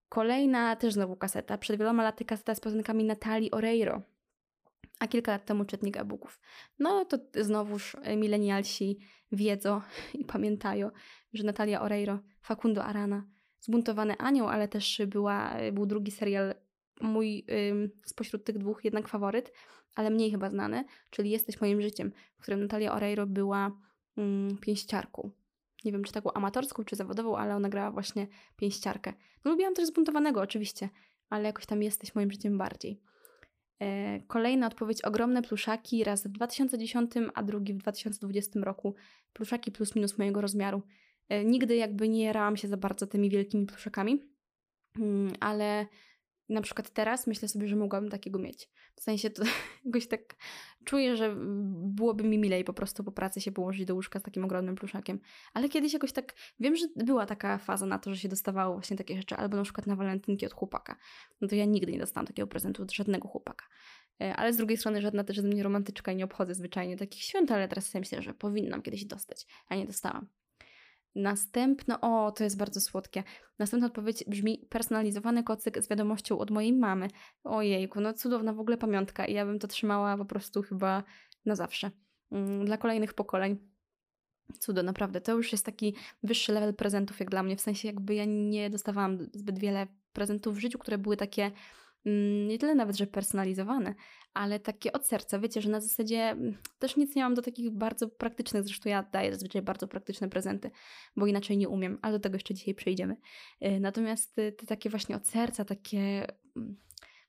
Kolejna 0.09 0.77
też 0.77 0.95
znowu 0.95 1.17
kaseta. 1.17 1.59
Przed 1.59 1.79
wieloma 1.79 2.03
laty 2.03 2.25
kaseta 2.25 2.55
z 2.55 2.61
piosenkami 2.61 3.05
Natalii 3.05 3.51
Oreiro, 3.51 4.03
a 5.01 5.09
kilka 5.09 5.33
lat 5.33 5.45
temu 5.45 5.65
czytnik 5.65 5.97
e-booków. 5.97 6.41
No 6.79 7.05
to 7.05 7.19
znowuż 7.41 7.97
milenialsi 8.17 8.99
wiedzą 9.33 9.81
i 10.15 10.25
pamiętają, 10.25 10.91
że 11.33 11.45
Natalia 11.45 11.83
Oreiro, 11.83 12.19
Facundo 12.41 12.85
Arana, 12.85 13.27
Zbuntowany 13.61 14.19
Anioł, 14.19 14.49
ale 14.49 14.69
też 14.69 15.03
była, 15.07 15.55
był 15.73 15.87
drugi 15.87 16.11
serial 16.11 16.55
mój 17.01 17.47
ym, 17.71 17.91
spośród 18.05 18.45
tych 18.45 18.59
dwóch 18.59 18.85
jednak 18.85 19.09
faworyt, 19.09 19.53
ale 19.95 20.11
mniej 20.11 20.31
chyba 20.31 20.51
znany, 20.51 20.85
czyli 21.11 21.31
Jesteś 21.31 21.61
moim 21.61 21.83
życiem, 21.83 22.13
w 22.39 22.43
którym 22.43 22.61
Natalia 22.61 22.95
Oreiro 22.95 23.27
była 23.27 23.88
mm. 24.19 24.59
Nie 25.85 25.93
wiem, 25.93 26.05
czy 26.05 26.13
taką 26.13 26.33
amatorską, 26.33 26.85
czy 26.85 26.97
zawodową, 26.97 27.37
ale 27.37 27.57
ona 27.57 27.69
grała 27.69 27.91
właśnie 27.91 28.27
pięściarkę. 28.57 29.13
No, 29.45 29.51
lubiłam 29.51 29.75
też 29.75 29.87
zbuntowanego, 29.87 30.41
oczywiście, 30.41 30.89
ale 31.31 31.45
jakoś 31.45 31.67
tam 31.67 31.83
jesteś 31.83 32.15
moim 32.15 32.31
życiem 32.31 32.59
bardziej. 32.59 33.01
E, 33.81 34.21
kolejna 34.21 34.67
odpowiedź. 34.67 35.03
Ogromne 35.03 35.43
pluszaki, 35.43 36.05
raz 36.05 36.27
w 36.27 36.29
2010, 36.29 37.13
a 37.35 37.43
drugi 37.43 37.75
w 37.75 37.77
2020 37.77 38.61
roku. 38.61 38.95
Pluszaki 39.33 39.73
plus 39.73 39.95
minus 39.95 40.19
mojego 40.19 40.41
rozmiaru. 40.41 40.83
E, 41.29 41.45
nigdy 41.45 41.77
jakby 41.77 42.09
nie 42.09 42.25
jarałam 42.25 42.57
się 42.57 42.69
za 42.69 42.77
bardzo 42.77 43.07
tymi 43.07 43.31
wielkimi 43.31 43.67
pluszakami, 43.67 44.23
mm, 44.99 45.33
ale 45.41 45.87
na 46.49 46.61
przykład 46.61 46.91
teraz 46.91 47.27
myślę 47.27 47.49
sobie, 47.49 47.69
że 47.69 47.77
mogłabym 47.77 48.11
takiego 48.11 48.39
mieć. 48.39 48.69
W 48.95 49.01
sensie 49.01 49.31
to 49.31 49.43
jakoś 49.85 50.09
tak 50.09 50.37
czuję, 50.85 51.17
że 51.17 51.35
byłoby 51.71 52.25
mi 52.25 52.39
milej 52.39 52.65
po 52.65 52.73
prostu 52.73 53.05
po 53.05 53.13
pracy 53.13 53.41
się 53.41 53.53
położyć 53.53 53.85
do 53.85 53.95
łóżka 53.95 54.21
z 54.21 54.23
takim 54.23 54.45
ogromnym 54.45 54.75
pluszakiem. 54.75 55.21
Ale 55.55 55.69
kiedyś 55.69 55.93
jakoś 55.93 56.13
tak, 56.13 56.35
wiem, 56.61 56.77
że 56.77 56.87
była 56.97 57.27
taka 57.27 57.59
faza 57.59 57.87
na 57.87 57.99
to, 57.99 58.15
że 58.15 58.21
się 58.21 58.29
dostawało 58.29 58.75
właśnie 58.75 58.97
takie 58.97 59.17
rzeczy, 59.17 59.37
albo 59.37 59.57
na 59.57 59.63
przykład 59.63 59.87
na 59.87 59.97
walentynki 59.97 60.47
od 60.47 60.53
chłopaka. 60.53 60.97
No 61.41 61.49
to 61.49 61.55
ja 61.55 61.65
nigdy 61.65 61.93
nie 61.93 61.99
dostałam 61.99 62.27
takiego 62.27 62.49
prezentu 62.49 62.83
od 62.83 62.93
żadnego 62.93 63.29
chłopaka. 63.29 63.65
E, 64.21 64.37
ale 64.37 64.53
z 64.53 64.57
drugiej 64.57 64.77
strony 64.77 65.03
żadna 65.03 65.25
też 65.25 65.41
ze 65.41 65.49
mnie 65.49 65.63
romantyczka 65.63 66.13
i 66.13 66.17
nie 66.17 66.25
obchodzę 66.25 66.55
zwyczajnie 66.55 66.97
takich 66.97 67.23
świąt, 67.23 67.51
ale 67.51 67.69
teraz 67.69 67.87
sobie 67.87 68.01
myślę, 68.01 68.23
że 68.23 68.35
powinnam 68.35 68.83
kiedyś 68.83 69.05
dostać, 69.05 69.47
a 69.69 69.75
nie 69.75 69.87
dostałam. 69.87 70.29
Następna, 71.19 72.01
o, 72.01 72.33
to 72.33 72.45
jest 72.45 72.57
bardzo 72.57 72.81
słodkie. 72.81 73.23
Następna 73.59 73.87
odpowiedź 73.87 74.25
brzmi 74.27 74.67
personalizowany 74.71 75.43
kocyk 75.43 75.83
z 75.83 75.89
wiadomością 75.89 76.39
od 76.39 76.51
mojej 76.51 76.73
mamy. 76.73 77.09
Ojejku, 77.45 78.01
no 78.01 78.15
cudowna 78.15 78.53
w 78.53 78.61
ogóle 78.61 78.77
pamiątka 78.77 79.27
i 79.27 79.35
ja 79.35 79.47
bym 79.47 79.59
to 79.59 79.69
trzymała 79.69 80.17
po 80.17 80.25
prostu 80.25 80.63
chyba 80.63 81.03
na 81.47 81.57
zawsze. 81.57 81.91
Mm, 82.33 82.65
dla 82.65 82.77
kolejnych 82.77 83.15
pokoleń. 83.15 83.59
Cudo, 84.59 84.83
naprawdę. 84.83 85.21
To 85.21 85.33
już 85.33 85.53
jest 85.53 85.67
taki 85.67 85.95
wyższy 86.23 86.53
level 86.53 86.75
prezentów 86.75 87.21
jak 87.21 87.31
dla 87.31 87.43
mnie. 87.43 87.57
W 87.57 87.61
sensie 87.61 87.89
jakby 87.89 88.15
ja 88.15 88.25
nie 88.25 88.71
dostawałam 88.71 89.19
zbyt 89.33 89.59
wiele 89.59 89.87
prezentów 90.13 90.57
w 90.57 90.59
życiu, 90.59 90.79
które 90.79 90.99
były 90.99 91.17
takie 91.17 91.51
nie 92.49 92.59
tyle 92.59 92.75
nawet, 92.75 92.97
że 92.97 93.07
personalizowane, 93.07 93.95
ale 94.35 94.61
takie 94.61 94.93
od 94.93 95.07
serca. 95.07 95.39
Wiecie, 95.39 95.63
że 95.63 95.71
na 95.71 95.81
zasadzie 95.81 96.19
mm, 96.19 96.57
też 96.79 96.97
nic 96.97 97.15
nie 97.15 97.23
mam 97.23 97.35
do 97.35 97.43
takich 97.43 97.71
bardzo 97.71 98.09
praktycznych, 98.09 98.65
zresztą 98.65 98.91
ja 98.91 99.03
daję 99.03 99.33
zazwyczaj 99.33 99.63
bardzo 99.63 99.89
praktyczne 99.89 100.29
prezenty, 100.29 100.71
bo 101.17 101.27
inaczej 101.27 101.57
nie 101.57 101.69
umiem, 101.69 101.99
ale 102.03 102.13
do 102.13 102.21
tego 102.21 102.37
jeszcze 102.37 102.55
dzisiaj 102.55 102.75
przejdziemy. 102.75 103.17
Y, 103.65 103.81
natomiast 103.81 104.39
y, 104.39 104.53
te 104.53 104.67
takie 104.67 104.91
właśnie 104.91 105.17
od 105.17 105.29
serca, 105.29 105.65
takie, 105.65 106.27
mm, 106.57 106.77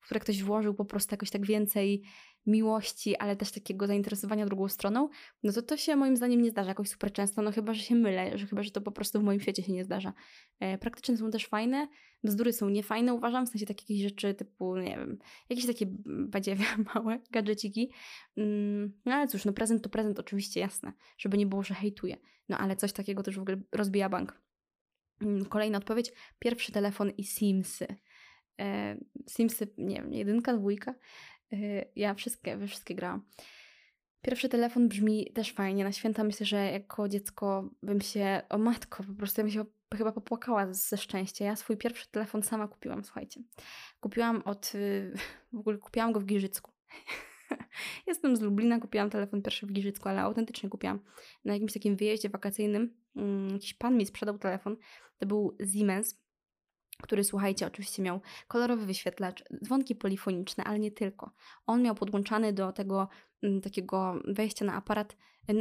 w 0.01 0.05
które 0.05 0.19
ktoś 0.19 0.43
włożył 0.43 0.73
po 0.73 0.85
prostu 0.85 1.13
jakoś 1.13 1.29
tak 1.29 1.45
więcej 1.45 2.01
miłości, 2.45 3.17
ale 3.17 3.35
też 3.35 3.51
takiego 3.51 3.87
zainteresowania 3.87 4.45
drugą 4.45 4.67
stroną, 4.67 5.09
no 5.43 5.53
to 5.53 5.61
to 5.61 5.77
się 5.77 5.95
moim 5.95 6.17
zdaniem 6.17 6.41
nie 6.41 6.51
zdarza 6.51 6.69
jakoś 6.69 6.89
super 6.89 7.13
często, 7.13 7.41
no 7.41 7.51
chyba, 7.51 7.73
że 7.73 7.81
się 7.81 7.95
mylę, 7.95 8.37
że 8.37 8.47
chyba, 8.47 8.63
że 8.63 8.71
to 8.71 8.81
po 8.81 8.91
prostu 8.91 9.19
w 9.19 9.23
moim 9.23 9.39
świecie 9.39 9.63
się 9.63 9.73
nie 9.73 9.83
zdarza. 9.83 10.13
E, 10.59 10.77
praktyczne 10.77 11.17
są 11.17 11.31
też 11.31 11.45
fajne, 11.47 11.87
bzdury 12.23 12.53
są 12.53 12.69
niefajne, 12.69 13.13
uważam, 13.13 13.45
w 13.45 13.49
sensie 13.49 13.65
takie 13.65 13.93
jakieś 13.93 14.01
rzeczy 14.01 14.33
typu, 14.33 14.77
nie 14.77 14.97
wiem, 14.97 15.17
jakieś 15.49 15.65
takie 15.65 15.85
badziewia 16.05 16.65
małe, 16.95 17.19
gadżeciki. 17.31 17.91
Mm, 18.37 18.93
no 19.05 19.13
ale 19.13 19.27
cóż, 19.27 19.45
no 19.45 19.53
prezent 19.53 19.83
to 19.83 19.89
prezent, 19.89 20.19
oczywiście, 20.19 20.59
jasne, 20.59 20.93
żeby 21.17 21.37
nie 21.37 21.45
było, 21.45 21.63
że 21.63 21.73
hejtuję. 21.73 22.17
No 22.49 22.57
ale 22.57 22.75
coś 22.75 22.93
takiego 22.93 23.23
też 23.23 23.35
w 23.37 23.41
ogóle 23.41 23.61
rozbija 23.71 24.09
bank. 24.09 24.41
Mm, 25.21 25.45
kolejna 25.45 25.77
odpowiedź, 25.77 26.11
pierwszy 26.39 26.71
telefon 26.71 27.09
i 27.17 27.23
Simsy. 27.23 27.87
E, 28.59 28.97
Simsy, 29.29 29.67
nie 29.77 29.95
wiem, 29.95 30.13
jedynka, 30.13 30.57
dwójka. 30.57 30.95
Y, 31.53 31.85
ja 31.95 32.13
wszystkie, 32.13 32.57
we 32.57 32.67
wszystkie 32.67 32.95
grałam. 32.95 33.25
Pierwszy 34.21 34.49
telefon 34.49 34.87
brzmi 34.87 35.31
też 35.33 35.51
fajnie. 35.51 35.83
Na 35.83 35.91
święta 35.91 36.23
myślę, 36.23 36.45
że 36.45 36.71
jako 36.71 37.09
dziecko 37.09 37.69
bym 37.83 38.01
się, 38.01 38.41
o 38.49 38.57
matko, 38.57 39.03
po 39.03 39.13
prostu 39.13 39.41
ja 39.41 39.43
bym 39.43 39.53
się 39.53 39.65
chyba 39.97 40.11
popłakała 40.11 40.73
ze 40.73 40.97
szczęścia. 40.97 41.45
Ja 41.45 41.55
swój 41.55 41.77
pierwszy 41.77 42.11
telefon 42.11 42.43
sama 42.43 42.67
kupiłam, 42.67 43.03
słuchajcie. 43.03 43.41
Kupiłam 43.99 44.41
od, 44.45 44.75
y, 44.75 45.13
w 45.53 45.57
ogóle 45.57 45.77
kupiłam 45.77 46.11
go 46.11 46.19
w 46.19 46.25
Giżycku. 46.25 46.71
Jestem 48.07 48.37
z 48.37 48.41
Lublina, 48.41 48.79
kupiłam 48.79 49.09
telefon 49.09 49.41
pierwszy 49.41 49.65
w 49.65 49.71
Giżycku, 49.71 50.09
ale 50.09 50.21
autentycznie 50.21 50.69
kupiłam. 50.69 50.99
Na 51.45 51.53
jakimś 51.53 51.73
takim 51.73 51.95
wyjeździe 51.95 52.29
wakacyjnym 52.29 52.97
mm, 53.15 53.49
jakiś 53.49 53.73
pan 53.73 53.97
mi 53.97 54.05
sprzedał 54.05 54.37
telefon. 54.37 54.77
To 55.17 55.25
był 55.25 55.57
Siemens, 55.73 56.21
który 57.03 57.23
słuchajcie, 57.23 57.67
oczywiście 57.67 58.01
miał 58.01 58.21
kolorowy 58.47 58.85
wyświetlacz, 58.85 59.43
dzwonki 59.63 59.95
polifoniczne, 59.95 60.63
ale 60.63 60.79
nie 60.79 60.91
tylko. 60.91 61.31
On 61.65 61.81
miał 61.81 61.95
podłączany 61.95 62.53
do 62.53 62.71
tego 62.71 63.07
m, 63.43 63.61
takiego 63.61 64.21
wejścia 64.27 64.65
na 64.65 64.73
aparat, 64.73 65.15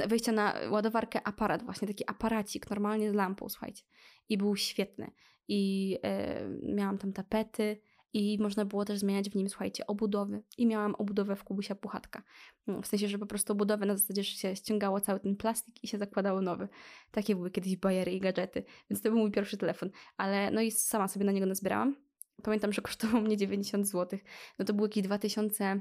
wejścia 0.07 0.33
na 0.33 0.55
ładowarkę 0.71 1.27
aparat, 1.27 1.63
właśnie 1.63 1.89
taki 1.89 2.05
aparacik, 2.07 2.71
normalnie 2.71 3.11
z 3.11 3.15
lampą, 3.15 3.49
słuchajcie. 3.49 3.85
I 4.29 4.39
był 4.39 4.57
świetny. 4.57 5.11
I 5.49 5.99
e, 6.03 6.49
miałam 6.63 6.99
tam 6.99 7.13
tapety, 7.13 7.81
i 8.13 8.39
można 8.41 8.65
było 8.65 8.85
też 8.85 8.99
zmieniać 8.99 9.31
w 9.31 9.35
nim, 9.35 9.49
słuchajcie, 9.49 9.87
obudowy. 9.87 10.43
I 10.59 10.67
miałam 10.67 10.95
obudowę 10.95 11.37
w 11.37 11.45
Kubusia 11.45 11.75
Puchatka. 11.75 12.23
No, 12.67 12.83
w 12.83 12.87
sensie, 12.87 13.09
że 13.09 13.19
po 13.19 13.27
prostu 13.27 13.53
obudowę 13.53 13.87
na 13.87 13.97
zasadzie, 13.97 14.23
że 14.23 14.31
się 14.31 14.57
ściągało 14.57 15.01
cały 15.01 15.21
ten 15.21 15.37
plastik 15.37 15.85
i 15.85 15.89
się 15.89 15.99
zakładało 15.99 16.41
nowy. 16.41 16.69
Takie 17.11 17.37
były 17.37 17.51
kiedyś 17.51 17.77
bajery 17.77 18.13
i 18.13 18.21
gadżety. 18.21 18.65
Więc 18.91 19.03
to 19.03 19.11
był 19.11 19.19
mój 19.19 19.31
pierwszy 19.31 19.57
telefon. 19.57 19.91
Ale 20.17 20.51
no 20.51 20.61
i 20.61 20.71
sama 20.71 21.09
sobie 21.09 21.25
na 21.25 21.33
niego 21.33 21.47
nazbierałam. 21.47 21.97
Pamiętam, 22.43 22.73
że 22.73 22.83
kosztował 22.83 23.23
mnie 23.23 23.37
90 23.37 23.89
zł. 23.89 24.19
No 24.59 24.65
to 24.65 24.75
był 24.75 24.85
jakiś 24.85 25.03
2000... 25.03 25.81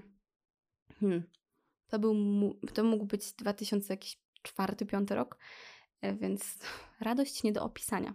Hmm. 0.99 1.23
To, 1.87 1.99
był, 1.99 2.15
to 2.73 2.83
mógł 2.83 3.05
być 3.05 3.33
2004, 3.33 4.85
5 4.85 5.11
rok. 5.11 5.37
E, 6.01 6.15
więc 6.15 6.57
radość 6.99 7.43
nie 7.43 7.51
do 7.51 7.63
opisania. 7.63 8.13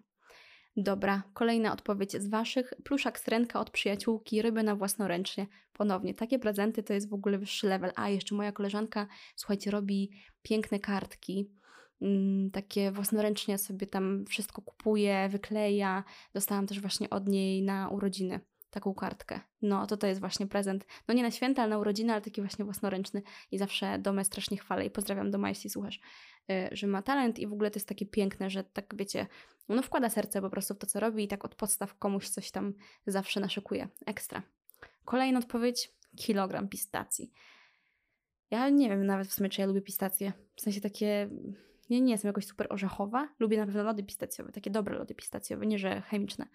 Dobra, 0.76 1.22
kolejna 1.34 1.72
odpowiedź 1.72 2.12
z 2.12 2.28
Waszych. 2.28 2.74
Pluszak 2.84 3.20
srenka 3.20 3.60
od 3.60 3.70
przyjaciółki, 3.70 4.42
robiona 4.42 4.76
własnoręcznie. 4.76 5.46
Ponownie, 5.72 6.14
takie 6.14 6.38
prezenty 6.38 6.82
to 6.82 6.92
jest 6.92 7.08
w 7.08 7.14
ogóle 7.14 7.38
wyższy 7.38 7.66
level. 7.66 7.92
A, 7.96 8.08
jeszcze 8.08 8.34
moja 8.34 8.52
koleżanka, 8.52 9.06
słuchajcie, 9.36 9.70
robi 9.70 10.10
piękne 10.42 10.80
kartki. 10.80 11.50
Mm, 12.02 12.50
takie 12.50 12.92
własnoręcznie 12.92 13.58
sobie 13.58 13.86
tam 13.86 14.24
wszystko 14.28 14.62
kupuje, 14.62 15.28
wykleja. 15.28 16.04
Dostałam 16.34 16.66
też 16.66 16.80
właśnie 16.80 17.10
od 17.10 17.28
niej 17.28 17.62
na 17.62 17.88
urodziny 17.88 18.40
taką 18.70 18.94
kartkę. 18.94 19.40
No, 19.62 19.86
to 19.86 19.96
to 19.96 20.06
jest 20.06 20.20
właśnie 20.20 20.46
prezent. 20.46 20.86
No 21.08 21.14
nie 21.14 21.22
na 21.22 21.30
święta, 21.30 21.62
ale 21.62 21.70
na 21.70 21.78
urodziny, 21.78 22.12
ale 22.12 22.22
taki 22.22 22.40
właśnie 22.40 22.64
własnoręczny. 22.64 23.22
I 23.50 23.58
zawsze 23.58 23.98
domę 23.98 24.24
strasznie 24.24 24.56
chwalę 24.56 24.86
i 24.86 24.90
pozdrawiam 24.90 25.30
Doma, 25.30 25.48
jeśli 25.48 25.70
słuchasz, 25.70 26.00
że 26.72 26.86
ma 26.86 27.02
talent 27.02 27.38
i 27.38 27.46
w 27.46 27.52
ogóle 27.52 27.70
to 27.70 27.76
jest 27.76 27.88
takie 27.88 28.06
piękne, 28.06 28.50
że 28.50 28.64
tak 28.64 28.94
wiecie, 28.96 29.26
no 29.68 29.82
wkłada 29.82 30.10
serce 30.10 30.40
po 30.40 30.50
prostu 30.50 30.74
w 30.74 30.78
to, 30.78 30.86
co 30.86 31.00
robi 31.00 31.24
i 31.24 31.28
tak 31.28 31.44
od 31.44 31.54
podstaw 31.54 31.98
komuś 31.98 32.28
coś 32.28 32.50
tam 32.50 32.74
zawsze 33.06 33.40
naszykuje. 33.40 33.88
Ekstra. 34.06 34.42
Kolejna 35.04 35.38
odpowiedź, 35.38 35.92
kilogram 36.16 36.68
pistacji. 36.68 37.32
Ja 38.50 38.68
nie 38.68 38.88
wiem 38.88 39.06
nawet 39.06 39.28
w 39.28 39.34
sumie, 39.34 39.48
czy 39.48 39.60
ja 39.60 39.66
lubię 39.66 39.82
pistacje. 39.82 40.32
W 40.56 40.60
sensie 40.60 40.80
takie, 40.80 41.30
nie, 41.90 42.00
nie 42.00 42.12
jestem 42.12 42.28
jakoś 42.28 42.46
super 42.46 42.66
orzechowa. 42.70 43.28
Lubię 43.38 43.56
na 43.58 43.66
pewno 43.66 43.82
lody 43.82 44.02
pistacjowe, 44.02 44.52
takie 44.52 44.70
dobre 44.70 44.98
lody 44.98 45.14
pistacjowe, 45.14 45.66
nie 45.66 45.78
że 45.78 46.00
chemiczne. 46.00 46.46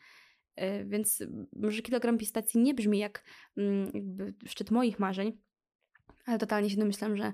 Yy, 0.58 0.86
więc 0.86 1.24
może 1.54 1.82
kilogram 1.82 2.18
pistacji 2.18 2.62
nie 2.62 2.74
brzmi 2.74 3.00
jak 3.00 3.24
jakby 3.94 4.34
szczyt 4.46 4.72
moich 4.72 5.00
marzeń, 5.00 5.38
ale 6.26 6.38
totalnie 6.38 6.70
się 6.70 6.78
domyślam, 6.78 7.18
że 7.18 7.34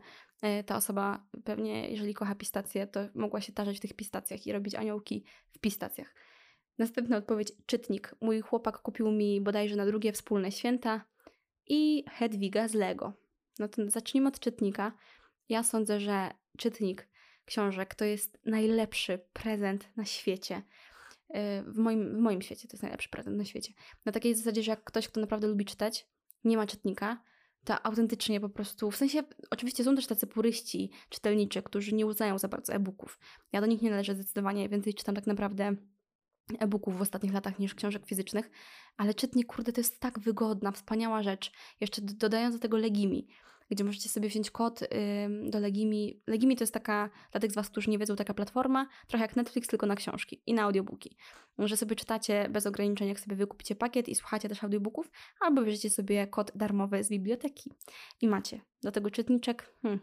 ta 0.65 0.75
osoba 0.75 1.25
pewnie, 1.43 1.89
jeżeli 1.89 2.13
kocha 2.13 2.35
pistacje, 2.35 2.87
to 2.87 2.99
mogła 3.15 3.41
się 3.41 3.53
tarzać 3.53 3.77
w 3.77 3.79
tych 3.79 3.93
pistacjach 3.93 4.47
i 4.47 4.53
robić 4.53 4.75
aniołki 4.75 5.25
w 5.51 5.59
pistacjach. 5.59 6.15
Następna 6.77 7.17
odpowiedź, 7.17 7.51
czytnik. 7.65 8.15
Mój 8.21 8.41
chłopak 8.41 8.77
kupił 8.77 9.11
mi 9.11 9.41
bodajże 9.41 9.75
na 9.75 9.85
drugie 9.85 10.11
wspólne 10.11 10.51
święta 10.51 11.05
i 11.67 12.05
Hedwiga 12.09 12.67
z 12.67 12.73
Lego. 12.73 13.13
No 13.59 13.67
to 13.67 13.89
zacznijmy 13.89 14.29
od 14.29 14.39
czytnika. 14.39 14.91
Ja 15.49 15.63
sądzę, 15.63 15.99
że 15.99 16.29
czytnik 16.57 17.07
książek 17.45 17.95
to 17.95 18.05
jest 18.05 18.39
najlepszy 18.45 19.19
prezent 19.33 19.97
na 19.97 20.05
świecie. 20.05 20.61
E, 21.29 21.63
w 21.63 21.77
moim, 21.77 22.15
w 22.15 22.19
moim 22.19 22.41
świecie 22.41 22.67
to 22.67 22.73
jest 22.73 22.83
najlepszy 22.83 23.09
prezent 23.09 23.37
na 23.37 23.45
świecie. 23.45 23.73
Na 24.05 24.11
takiej 24.11 24.35
zasadzie, 24.35 24.63
że 24.63 24.71
jak 24.71 24.83
ktoś, 24.83 25.07
kto 25.07 25.21
naprawdę 25.21 25.47
lubi 25.47 25.65
czytać, 25.65 26.07
nie 26.43 26.57
ma 26.57 26.67
czytnika, 26.67 27.23
to 27.63 27.85
autentycznie 27.85 28.39
po 28.39 28.49
prostu, 28.49 28.91
w 28.91 28.95
sensie 28.95 29.23
oczywiście 29.49 29.83
są 29.83 29.95
też 29.95 30.07
tacy 30.07 30.27
puryści 30.27 30.91
czytelniczy, 31.09 31.63
którzy 31.63 31.95
nie 31.95 32.05
uznają 32.05 32.39
za 32.39 32.47
bardzo 32.47 32.73
e-booków. 32.73 33.19
Ja 33.51 33.61
do 33.61 33.67
nich 33.67 33.81
nie 33.81 33.89
należę 33.89 34.15
zdecydowanie, 34.15 34.69
więcej 34.69 34.93
czytam 34.93 35.15
tak 35.15 35.27
naprawdę 35.27 35.75
e-booków 36.59 36.97
w 36.97 37.01
ostatnich 37.01 37.33
latach 37.33 37.59
niż 37.59 37.75
książek 37.75 38.05
fizycznych, 38.05 38.51
ale 38.97 39.13
czytnik, 39.13 39.47
kurde, 39.47 39.73
to 39.73 39.81
jest 39.81 39.99
tak 39.99 40.19
wygodna, 40.19 40.71
wspaniała 40.71 41.23
rzecz. 41.23 41.51
Jeszcze 41.81 42.01
dodając 42.01 42.55
do 42.55 42.61
tego 42.61 42.77
Legimi 42.77 43.27
gdzie 43.69 43.83
możecie 43.83 44.09
sobie 44.09 44.29
wziąć 44.29 44.51
kod 44.51 44.79
do 45.49 45.59
Legimi. 45.59 46.21
Legimi 46.27 46.55
to 46.55 46.63
jest 46.63 46.73
taka, 46.73 47.09
dla 47.31 47.41
tych 47.41 47.51
z 47.51 47.55
Was, 47.55 47.69
którzy 47.69 47.89
nie 47.89 47.97
wiedzą, 47.97 48.15
taka 48.15 48.33
platforma, 48.33 48.87
trochę 49.07 49.25
jak 49.25 49.35
Netflix, 49.35 49.67
tylko 49.67 49.85
na 49.85 49.95
książki 49.95 50.41
i 50.45 50.53
na 50.53 50.63
audiobooki. 50.63 51.17
Że 51.59 51.77
sobie 51.77 51.95
czytacie 51.95 52.49
bez 52.49 52.65
ograniczeń, 52.65 53.07
jak 53.07 53.19
sobie 53.19 53.35
wykupicie 53.35 53.75
pakiet 53.75 54.09
i 54.09 54.15
słuchacie 54.15 54.49
też 54.49 54.63
audiobooków, 54.63 55.11
albo 55.39 55.63
bierzecie 55.63 55.89
sobie 55.89 56.27
kod 56.27 56.51
darmowy 56.55 57.03
z 57.03 57.09
biblioteki 57.09 57.71
i 58.21 58.27
macie. 58.27 58.61
Do 58.81 58.91
tego 58.91 59.11
czytniczek, 59.11 59.73
hmm, 59.81 59.99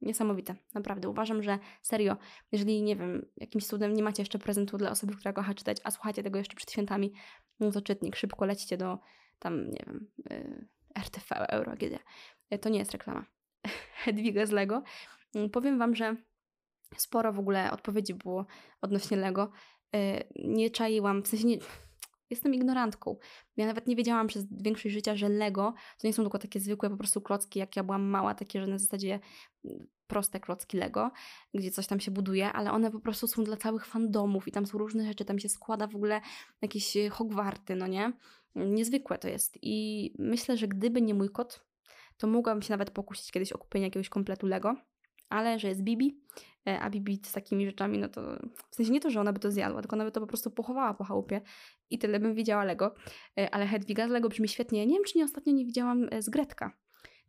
niesamowite, 0.00 0.54
naprawdę. 0.74 1.08
Uważam, 1.08 1.42
że 1.42 1.58
serio, 1.82 2.16
jeżeli, 2.52 2.82
nie 2.82 2.96
wiem, 2.96 3.26
jakimś 3.36 3.66
cudem 3.66 3.94
nie 3.94 4.02
macie 4.02 4.22
jeszcze 4.22 4.38
prezentu 4.38 4.78
dla 4.78 4.90
osoby, 4.90 5.16
która 5.16 5.32
kocha 5.32 5.54
czytać, 5.54 5.76
a 5.84 5.90
słuchacie 5.90 6.22
tego 6.22 6.38
jeszcze 6.38 6.56
przed 6.56 6.72
świętami, 6.72 7.12
no 7.60 7.70
to 7.70 7.80
czytnik, 7.80 8.16
szybko 8.16 8.44
lecicie 8.44 8.76
do 8.76 8.98
tam, 9.38 9.70
nie 9.70 9.84
wiem, 9.86 10.06
y, 10.32 10.68
RTV, 10.94 11.48
Euro, 11.48 11.72
AGD 11.72 11.82
E, 11.82 11.98
to 12.58 12.68
nie 12.68 12.78
jest 12.78 12.92
reklama. 12.92 13.24
Hedwiga 14.04 14.46
z 14.46 14.50
Lego. 14.50 14.82
Mm, 15.34 15.50
powiem 15.50 15.78
Wam, 15.78 15.94
że 15.94 16.16
sporo 16.96 17.32
w 17.32 17.38
ogóle 17.38 17.70
odpowiedzi 17.70 18.14
było 18.14 18.46
odnośnie 18.80 19.16
Lego. 19.16 19.50
E, 19.94 20.24
nie 20.44 20.70
czaiłam, 20.70 21.22
w 21.22 21.28
sensie 21.28 21.46
nie, 21.46 21.58
jestem 22.32 22.54
ignorantką. 22.54 23.16
Ja 23.56 23.66
nawet 23.66 23.86
nie 23.86 23.96
wiedziałam 23.96 24.26
przez 24.26 24.46
większość 24.50 24.94
życia, 24.94 25.16
że 25.16 25.28
Lego 25.28 25.74
to 26.00 26.06
nie 26.06 26.12
są 26.12 26.22
tylko 26.22 26.38
takie 26.38 26.60
zwykłe 26.60 26.90
po 26.90 26.96
prostu 26.96 27.20
klocki, 27.20 27.58
jak 27.58 27.76
ja 27.76 27.84
byłam 27.84 28.02
mała, 28.02 28.34
takie, 28.34 28.60
że 28.60 28.66
na 28.66 28.78
zasadzie 28.78 29.20
mm, 29.64 29.86
proste 30.06 30.40
klocki 30.40 30.76
Lego, 30.76 31.10
gdzie 31.54 31.70
coś 31.70 31.86
tam 31.86 32.00
się 32.00 32.10
buduje, 32.10 32.52
ale 32.52 32.72
one 32.72 32.90
po 32.90 33.00
prostu 33.00 33.26
są 33.26 33.44
dla 33.44 33.56
całych 33.56 33.86
fandomów 33.86 34.48
i 34.48 34.52
tam 34.52 34.66
są 34.66 34.78
różne 34.78 35.06
rzeczy, 35.06 35.24
tam 35.24 35.38
się 35.38 35.48
składa 35.48 35.86
w 35.86 35.96
ogóle 35.96 36.20
jakieś 36.62 36.96
Hogwarty, 37.10 37.76
no 37.76 37.86
nie? 37.86 38.12
Niezwykłe 38.54 39.18
to 39.18 39.28
jest 39.28 39.58
i 39.62 40.10
myślę, 40.18 40.56
że 40.56 40.68
gdyby 40.68 41.02
nie 41.02 41.14
mój 41.14 41.30
kot, 41.30 41.64
to 42.16 42.26
mogłabym 42.26 42.62
się 42.62 42.72
nawet 42.72 42.90
pokusić 42.90 43.32
kiedyś 43.32 43.52
o 43.52 43.58
kupienie 43.58 43.86
jakiegoś 43.86 44.08
kompletu 44.08 44.46
Lego, 44.46 44.76
ale 45.32 45.58
że 45.58 45.68
jest 45.68 45.82
Bibi, 45.82 46.20
e, 46.68 46.80
a 46.80 46.90
Bibi 46.90 47.20
z 47.24 47.32
takimi 47.32 47.66
rzeczami, 47.66 47.98
no 47.98 48.08
to 48.08 48.22
w 48.70 48.76
sensie 48.76 48.92
nie 48.92 49.00
to, 49.00 49.10
że 49.10 49.20
ona 49.20 49.32
by 49.32 49.40
to 49.40 49.50
zjadła, 49.50 49.80
tylko 49.80 49.96
ona 49.96 50.04
by 50.04 50.12
to 50.12 50.20
po 50.20 50.26
prostu 50.26 50.50
pochowała 50.50 50.94
po 50.94 51.04
chałupie 51.04 51.40
i 51.90 51.98
tyle 51.98 52.20
bym 52.20 52.34
widziała 52.34 52.64
Lego. 52.64 52.94
E, 53.38 53.54
ale 53.54 53.66
Hedwiga 53.66 54.08
z 54.08 54.10
Lego 54.10 54.28
brzmi 54.28 54.48
świetnie. 54.48 54.86
Nie 54.86 54.94
wiem, 54.94 55.04
czy 55.04 55.18
nie 55.18 55.24
ostatnio 55.24 55.52
nie 55.52 55.64
widziałam 55.64 56.08
e, 56.10 56.22
z 56.22 56.28
Gretka. 56.28 56.72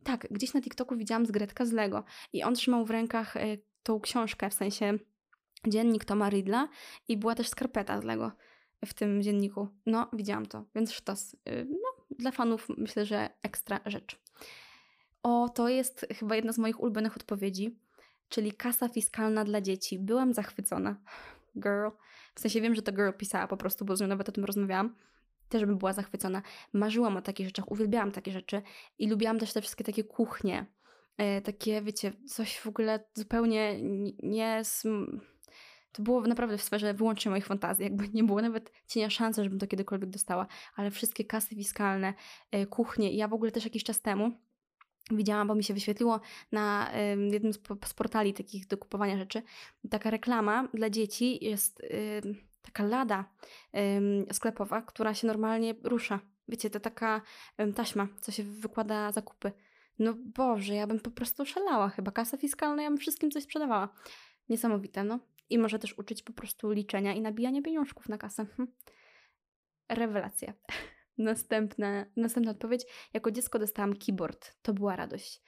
Tak, 0.02 0.26
gdzieś 0.30 0.54
na 0.54 0.60
TikToku 0.60 0.96
widziałam 0.96 1.26
z 1.26 1.30
Gretka 1.30 1.66
z 1.66 1.72
Lego 1.72 2.04
i 2.32 2.42
on 2.42 2.54
trzymał 2.54 2.84
w 2.84 2.90
rękach 2.90 3.34
tą 3.82 4.00
książkę, 4.00 4.50
w 4.50 4.54
sensie 4.54 4.98
dziennik 5.66 6.04
Toma 6.04 6.30
Ridla 6.30 6.68
i 7.08 7.16
była 7.16 7.34
też 7.34 7.48
skarpeta 7.48 8.00
z 8.00 8.04
Lego 8.04 8.32
w 8.86 8.94
tym 8.94 9.22
dzienniku. 9.22 9.68
No, 9.86 10.10
widziałam 10.12 10.46
to, 10.46 10.64
więc 10.74 10.92
sztos. 10.92 11.36
No, 11.68 12.04
dla 12.18 12.30
fanów 12.30 12.68
myślę, 12.76 13.06
że 13.06 13.30
ekstra 13.42 13.80
rzecz. 13.86 14.23
O, 15.24 15.48
to 15.48 15.68
jest 15.68 16.06
chyba 16.18 16.36
jedna 16.36 16.52
z 16.52 16.58
moich 16.58 16.80
ulubionych 16.80 17.16
odpowiedzi, 17.16 17.78
czyli 18.28 18.52
kasa 18.52 18.88
fiskalna 18.88 19.44
dla 19.44 19.60
dzieci. 19.60 19.98
Byłam 19.98 20.34
zachwycona. 20.34 20.96
Girl. 21.56 21.88
W 22.34 22.40
sensie 22.40 22.60
wiem, 22.60 22.74
że 22.74 22.82
to 22.82 22.92
girl 22.92 23.10
pisała 23.18 23.46
po 23.46 23.56
prostu, 23.56 23.84
bo 23.84 23.96
z 23.96 24.00
nią 24.00 24.06
nawet 24.06 24.28
o 24.28 24.32
tym 24.32 24.44
rozmawiałam. 24.44 24.94
Też 25.48 25.64
bym 25.64 25.78
była 25.78 25.92
zachwycona. 25.92 26.42
Marzyłam 26.72 27.16
o 27.16 27.22
takich 27.22 27.46
rzeczach, 27.46 27.70
uwielbiałam 27.70 28.12
takie 28.12 28.32
rzeczy 28.32 28.62
i 28.98 29.08
lubiłam 29.08 29.38
też 29.38 29.52
te 29.52 29.60
wszystkie 29.60 29.84
takie 29.84 30.04
kuchnie. 30.04 30.66
E, 31.16 31.40
takie, 31.40 31.82
wiecie, 31.82 32.12
coś 32.28 32.58
w 32.58 32.66
ogóle 32.66 33.04
zupełnie 33.14 33.76
nie... 34.22 34.62
To 35.92 36.02
było 36.02 36.20
naprawdę 36.20 36.58
w 36.58 36.62
sferze 36.62 36.94
wyłącznie 36.94 37.30
moich 37.30 37.46
fantazji, 37.46 37.84
jakby 37.84 38.08
nie 38.08 38.24
było 38.24 38.42
nawet 38.42 38.72
cienia 38.86 39.10
szansy, 39.10 39.44
żebym 39.44 39.58
to 39.58 39.66
kiedykolwiek 39.66 40.10
dostała, 40.10 40.46
ale 40.76 40.90
wszystkie 40.90 41.24
kasy 41.24 41.54
fiskalne, 41.54 42.14
e, 42.50 42.66
kuchnie. 42.66 43.12
Ja 43.12 43.28
w 43.28 43.34
ogóle 43.34 43.50
też 43.50 43.64
jakiś 43.64 43.84
czas 43.84 44.00
temu 44.00 44.32
widziałam, 45.10 45.48
bo 45.48 45.54
mi 45.54 45.64
się 45.64 45.74
wyświetliło 45.74 46.20
na 46.52 46.90
jednym 47.30 47.52
z, 47.52 47.58
portali 47.96 48.34
takich 48.34 48.66
do 48.66 48.78
kupowania 48.78 49.18
rzeczy, 49.18 49.42
taka 49.90 50.10
reklama 50.10 50.68
dla 50.74 50.90
dzieci 50.90 51.44
jest 51.44 51.82
taka 52.62 52.84
lada 52.84 53.24
sklepowa, 54.32 54.82
która 54.82 55.14
się 55.14 55.26
normalnie 55.26 55.74
rusza. 55.82 56.20
Wiecie, 56.48 56.70
to 56.70 56.80
taka 56.80 57.20
taśma, 57.74 58.08
co 58.20 58.32
się 58.32 58.42
wykłada 58.42 59.12
zakupy. 59.12 59.52
No 59.98 60.14
Boże, 60.18 60.74
ja 60.74 60.86
bym 60.86 61.00
po 61.00 61.10
prostu 61.10 61.46
szalała 61.46 61.88
chyba. 61.88 62.10
Kasa 62.10 62.36
fiskalna, 62.36 62.82
ja 62.82 62.88
bym 62.88 62.98
wszystkim 62.98 63.30
coś 63.30 63.42
sprzedawała. 63.42 63.88
Niesamowite, 64.48 65.04
no. 65.04 65.18
I 65.50 65.58
może 65.58 65.78
też 65.78 65.98
uczyć 65.98 66.22
po 66.22 66.32
prostu 66.32 66.70
liczenia 66.70 67.14
i 67.14 67.20
nabijania 67.20 67.62
pieniążków 67.62 68.08
na 68.08 68.18
kasę. 68.18 68.46
Hm. 68.56 68.68
Rewelacja. 69.88 70.52
Następna, 71.18 72.06
następna 72.16 72.50
odpowiedź. 72.50 72.84
Jako 73.12 73.30
dziecko 73.30 73.58
dostałam 73.58 73.96
keyboard. 73.96 74.56
To 74.62 74.74
była 74.74 74.96
radość 74.96 75.42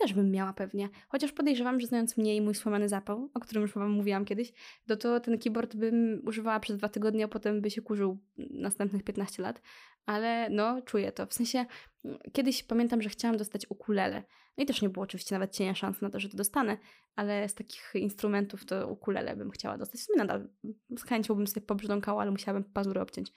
też 0.00 0.14
bym 0.14 0.30
miała 0.30 0.52
pewnie. 0.52 0.88
Chociaż 1.08 1.32
podejrzewam, 1.32 1.80
że 1.80 1.86
znając 1.86 2.16
mnie 2.16 2.36
i 2.36 2.40
mój 2.40 2.54
słomany 2.54 2.88
zapał, 2.88 3.30
o 3.34 3.40
którym 3.40 3.62
już 3.62 3.74
Wam 3.74 3.90
mówiłam 3.90 4.24
kiedyś, 4.24 4.52
to, 4.86 4.96
to 4.96 5.20
ten 5.20 5.38
keyboard 5.38 5.76
bym 5.76 6.22
używała 6.26 6.60
przez 6.60 6.76
dwa 6.76 6.88
tygodnie, 6.88 7.24
a 7.24 7.28
potem 7.28 7.60
by 7.60 7.70
się 7.70 7.82
kurzył 7.82 8.18
następnych 8.38 9.02
15 9.02 9.42
lat. 9.42 9.62
Ale 10.06 10.50
no, 10.50 10.82
czuję 10.82 11.12
to. 11.12 11.26
W 11.26 11.34
sensie, 11.34 11.66
kiedyś 12.32 12.62
pamiętam, 12.62 13.02
że 13.02 13.08
chciałam 13.08 13.36
dostać 13.36 13.66
ukulele. 13.68 14.22
No 14.58 14.64
i 14.64 14.66
też 14.66 14.82
nie 14.82 14.88
było 14.88 15.02
oczywiście 15.02 15.34
nawet 15.34 15.52
cienia 15.52 15.74
szans 15.74 16.02
na 16.02 16.10
to, 16.10 16.20
że 16.20 16.28
to 16.28 16.36
dostanę, 16.36 16.76
ale 17.16 17.48
z 17.48 17.54
takich 17.54 17.92
instrumentów 17.94 18.64
to 18.64 18.88
ukulele 18.88 19.36
bym 19.36 19.50
chciała 19.50 19.78
dostać. 19.78 20.00
W 20.00 20.04
sumie 20.04 20.18
nadal 20.18 20.48
z 20.98 21.02
chęcią 21.02 21.34
bym 21.34 21.46
sobie 21.46 21.66
pobrzdąkała, 21.66 22.22
ale 22.22 22.30
musiałabym 22.30 22.64
pazury 22.64 23.00
obciąć. 23.00 23.32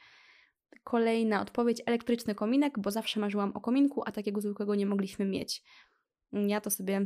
Kolejna 0.84 1.42
odpowiedź, 1.42 1.82
elektryczny 1.86 2.36
kominek, 2.36 2.80
bo 2.80 2.92
zawsze 2.92 3.20
marzyłam 3.20 3.52
o 3.52 3.62
kominku, 3.62 4.04
a 4.06 4.12
takiego 4.12 4.42
zwykłego 4.42 4.76
nie 4.76 4.86
mogliśmy 4.86 5.26
mieć. 5.26 5.64
Ja 6.32 6.62
to 6.62 6.70
sobie 6.70 7.06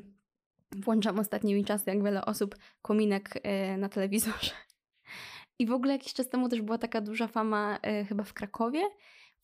włączam 0.71 1.19
ostatnimi 1.19 1.65
czasy, 1.65 1.83
jak 1.87 2.03
wiele 2.03 2.25
osób, 2.25 2.55
kominek 2.81 3.39
e, 3.43 3.77
na 3.77 3.89
telewizorze. 3.89 4.51
I 5.59 5.65
w 5.65 5.71
ogóle 5.71 5.93
jakiś 5.93 6.13
czas 6.13 6.29
temu 6.29 6.49
też 6.49 6.61
była 6.61 6.77
taka 6.77 7.01
duża 7.01 7.27
fama 7.27 7.79
e, 7.81 8.05
chyba 8.05 8.23
w 8.23 8.33
Krakowie. 8.33 8.81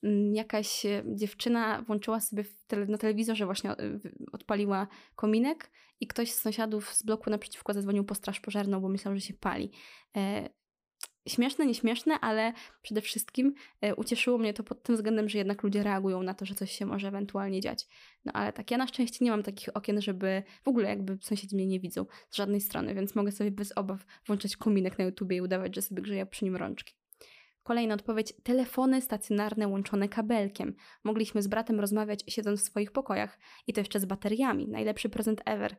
Mm, 0.04 0.36
jakaś 0.36 0.86
e, 0.86 1.04
dziewczyna 1.06 1.82
włączyła 1.82 2.20
sobie 2.20 2.44
na 2.88 2.98
telewizorze, 2.98 3.46
właśnie 3.46 3.76
odpaliła 4.32 4.88
kominek 5.16 5.72
i 6.00 6.08
ktoś 6.08 6.32
z 6.32 6.40
sąsiadów 6.40 6.94
z 6.94 7.04
bloku 7.04 7.30
naprzeciwko 7.30 7.74
zadzwonił 7.74 8.04
po 8.04 8.16
straż 8.16 8.40
pożarną, 8.40 8.82
bo 8.82 8.90
myślał, 8.90 9.16
że 9.16 9.22
się 9.22 9.34
pali 9.34 9.72
śmieszne, 11.28 11.66
nieśmieszne, 11.66 12.20
ale 12.20 12.54
przede 12.82 13.02
wszystkim 13.02 13.54
e, 13.82 13.96
ucieszyło 13.96 14.38
mnie 14.38 14.54
to 14.54 14.64
pod 14.64 14.84
tym 14.84 14.96
względem, 14.96 15.30
że 15.30 15.38
jednak 15.38 15.64
ludzie 15.64 15.84
reagują 15.84 16.24
na 16.24 16.34
to, 16.34 16.46
że 16.46 16.56
coś 16.56 16.72
się 16.72 16.86
może 16.86 17.08
ewentualnie 17.08 17.62
dziać. 17.62 17.88
No 18.26 18.34
ale 18.34 18.54
tak, 18.54 18.72
ja 18.72 18.78
na 18.78 18.88
szczęście 18.88 19.26
nie 19.26 19.32
mam 19.32 19.44
takich 19.44 19.70
okien, 19.74 20.02
żeby 20.02 20.44
w 20.64 20.68
ogóle 20.68 20.90
jakby 20.90 21.18
sąsiedzi 21.22 21.56
mnie 21.56 21.68
nie 21.68 21.80
widzą 21.80 22.06
z 22.30 22.36
żadnej 22.36 22.62
strony, 22.62 22.96
więc 22.96 23.16
mogę 23.16 23.32
sobie 23.32 23.52
bez 23.52 23.78
obaw 23.78 24.06
włączać 24.26 24.58
kominek 24.58 25.00
na 25.00 25.06
YouTubie 25.06 25.38
i 25.38 25.42
udawać, 25.42 25.76
że 25.76 25.82
sobie 25.82 26.02
grzeję 26.02 26.26
przy 26.26 26.46
nim 26.46 26.56
rączki. 26.56 26.94
Kolejna 27.64 27.94
odpowiedź. 27.94 28.34
Telefony 28.44 29.02
stacjonarne 29.02 29.68
łączone 29.68 30.10
kabelkiem. 30.10 30.76
Mogliśmy 31.04 31.42
z 31.42 31.48
bratem 31.48 31.80
rozmawiać 31.80 32.24
siedząc 32.28 32.62
w 32.62 32.64
swoich 32.64 32.92
pokojach 32.92 33.40
i 33.68 33.74
to 33.74 33.82
jeszcze 33.82 34.00
z 34.00 34.06
bateriami. 34.06 34.68
Najlepszy 34.68 35.10
prezent 35.10 35.42
ever. 35.46 35.76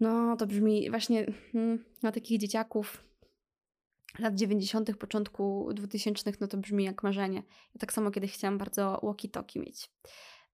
No, 0.00 0.36
to 0.36 0.46
brzmi 0.46 0.90
właśnie 0.90 1.26
hmm, 1.52 1.84
na 2.02 2.12
takich 2.12 2.40
dzieciaków 2.40 3.04
lat 4.18 4.34
90., 4.34 4.96
początku 4.96 5.70
2000, 5.74 6.32
no 6.40 6.46
to 6.46 6.56
brzmi 6.56 6.84
jak 6.84 7.02
marzenie. 7.02 7.42
Ja 7.74 7.78
tak 7.78 7.92
samo 7.92 8.10
kiedyś 8.10 8.32
chciałam 8.32 8.58
bardzo 8.58 9.00
walkie-talkie 9.02 9.60
mieć. 9.60 9.90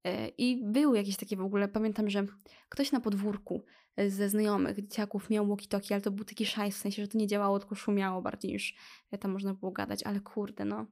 E, 0.04 0.28
I 0.28 0.62
były 0.64 0.96
jakieś 0.96 1.16
takie 1.16 1.36
w 1.36 1.40
ogóle, 1.40 1.68
pamiętam, 1.68 2.10
że 2.10 2.26
ktoś 2.68 2.92
na 2.92 3.00
podwórku 3.00 3.64
e, 3.96 4.10
ze 4.10 4.28
znajomych 4.28 4.76
dzieciaków 4.76 5.30
miał 5.30 5.46
walkie-talkie, 5.46 5.92
ale 5.92 6.00
to 6.00 6.10
był 6.10 6.24
taki 6.24 6.46
szajs, 6.46 6.76
w 6.76 6.78
sensie, 6.78 7.02
że 7.02 7.08
to 7.08 7.18
nie 7.18 7.26
działało, 7.26 7.58
tylko 7.58 7.74
szumiało 7.74 8.22
bardziej 8.22 8.52
niż 8.52 8.74
e, 9.10 9.18
tam 9.18 9.30
można 9.30 9.54
było 9.54 9.72
gadać, 9.72 10.02
ale 10.02 10.20
kurde, 10.20 10.64
no. 10.64 10.86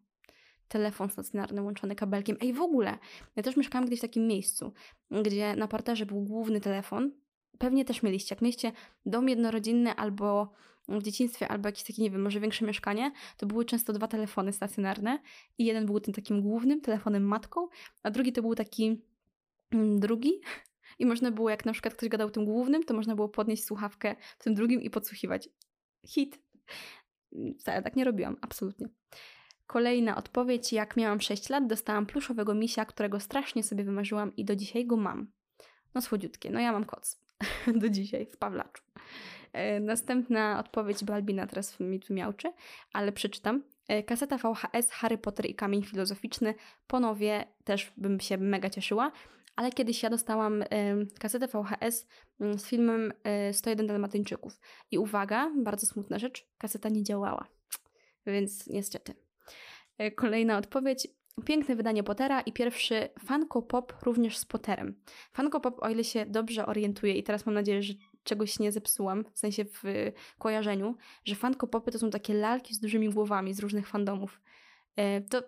Telefon 0.69 1.11
stacjonarny 1.11 1.63
łączony 1.63 1.95
kabelkiem. 1.95 2.37
Ej, 2.41 2.53
w 2.53 2.61
ogóle, 2.61 2.99
ja 3.37 3.43
też 3.43 3.57
mieszkałam 3.57 3.87
gdzieś 3.87 3.99
w 3.99 4.03
takim 4.03 4.27
miejscu, 4.27 4.73
gdzie 5.25 5.57
na 5.57 5.69
parterze 5.69 6.07
był 6.07 6.21
główny 6.21 6.61
telefon. 6.61 7.13
Pewnie 7.59 7.85
też 7.85 8.03
mieliście. 8.03 8.35
Jak 8.35 8.43
mieliście 8.43 8.73
dom 9.07 9.29
jednorodzinny 9.29 9.95
albo 9.95 10.53
w 10.89 11.03
dzieciństwie 11.03 11.49
albo 11.49 11.69
jakieś 11.69 11.85
takie, 11.85 12.03
nie 12.03 12.11
wiem, 12.11 12.23
może 12.23 12.41
większe 12.41 12.65
mieszkanie, 12.65 13.13
to 13.37 13.47
były 13.47 13.65
często 13.65 13.93
dwa 13.93 14.09
telefony 14.09 14.53
stacjonarne 14.53 15.19
i 15.59 15.65
jeden 15.65 15.87
był 15.87 16.01
tym 16.01 16.15
takim 16.15 16.43
głównym 16.43 16.81
telefonem 16.81 17.25
matką, 17.25 17.69
a 18.03 18.11
drugi 18.11 18.33
to 18.33 18.43
był 18.43 18.55
taki 18.55 19.01
mm, 19.71 20.01
drugi 20.01 20.33
i 20.99 21.07
można 21.07 21.31
było, 21.31 21.51
jak 21.51 21.65
na 21.65 21.73
przykład 21.73 21.95
ktoś 21.95 22.09
gadał 22.09 22.31
tym 22.31 22.45
głównym, 22.45 22.85
to 22.85 22.95
można 22.95 23.15
było 23.15 23.29
podnieść 23.29 23.65
słuchawkę 23.65 24.17
w 24.39 24.45
tym 24.45 24.55
drugim 24.55 24.83
i 24.83 24.91
podsłuchiwać. 24.91 25.49
Hit. 26.07 26.39
Wcale 27.59 27.83
tak 27.83 27.97
nie 27.97 28.05
robiłam, 28.05 28.37
absolutnie. 28.41 28.89
Kolejna 29.67 30.17
odpowiedź. 30.17 30.73
Jak 30.73 30.97
miałam 30.97 31.21
6 31.21 31.49
lat, 31.49 31.67
dostałam 31.67 32.07
pluszowego 32.07 32.55
misia, 32.55 32.85
którego 32.85 33.21
strasznie 33.21 33.63
sobie 33.63 33.85
wymarzyłam 33.85 34.37
i 34.37 34.45
do 34.45 34.57
dzisiaj 34.57 34.87
go 34.87 34.97
mam. 34.97 35.27
No 35.95 36.01
słodziutkie. 36.01 36.51
No 36.51 36.61
ja 36.61 36.73
mam 36.73 36.85
koc. 36.85 37.21
do 37.81 37.89
dzisiaj 37.89 38.27
w 38.27 38.37
Pawlaczu. 38.37 38.83
E, 39.53 39.81
następna 39.81 40.61
odpowiedź 40.61 41.05
Balbina 41.05 41.47
teraz 41.47 41.81
mi 41.81 42.01
tu 42.01 42.15
miałczy, 42.15 42.53
ale 42.93 43.13
przeczytam. 43.13 43.63
E, 43.89 44.03
kaseta 44.03 44.37
VHS 44.39 44.91
Harry 44.91 45.19
Potter 45.19 45.47
i 45.47 45.55
Kamień 45.55 45.83
Filozoficzny. 45.83 46.55
Ponowie 46.87 47.45
też 47.65 47.93
bym 47.97 48.21
się 48.21 48.39
mega 48.39 48.71
cieszyła, 48.71 49.13
ale 49.57 49.73
kiedyś 49.73 50.03
ja 50.03 50.11
dostałam 50.11 50.65
kasetę 51.21 51.49
VHS 51.49 52.07
mm, 52.41 52.59
z 52.59 52.67
filmem 52.67 53.13
101 53.53 53.87
e, 53.87 53.89
Dalmatyńczyków. 53.89 54.61
I 54.91 54.99
uwaga, 54.99 55.51
bardzo 55.57 55.87
smutna 55.87 56.19
rzecz, 56.19 56.47
kaseta 56.59 56.89
nie 56.89 57.03
działała. 57.03 57.47
Więc 58.27 58.67
niestety. 58.67 59.15
Kolejna 60.17 60.59
odpowiedź. 60.59 61.09
Piękne 61.45 61.77
wydanie 61.77 62.03
Pottera 62.03 62.41
i 62.41 62.53
pierwszy 62.53 63.09
Funko 63.27 63.63
Pop 63.63 63.93
również 64.03 64.37
z 64.37 64.45
Potterem. 64.45 65.01
Funko 65.33 65.61
Pop, 65.61 65.83
o 65.83 65.89
ile 65.89 66.05
się 66.05 66.27
dobrze 66.27 66.67
orientuję 66.67 67.15
i 67.15 67.23
teraz 67.23 67.47
mam 67.47 67.55
nadzieję, 67.55 67.83
że 67.83 67.95
czegoś 68.25 68.59
nie 68.59 68.73
zepsułam, 68.73 69.25
w 69.35 69.39
sensie 69.39 69.65
w 69.65 69.83
kojarzeniu, 70.39 70.97
że 71.25 71.35
Funko 71.35 71.67
Popy 71.67 71.93
to 71.93 71.99
są 71.99 72.11
takie 72.11 72.35
lalki 72.35 72.75
z 72.75 72.81
dużymi 72.81 73.09
głowami 73.09 73.55
z 73.55 73.61
różnych 73.61 73.89
fandomów. 73.89 74.41
E, 74.97 75.21
to 75.21 75.43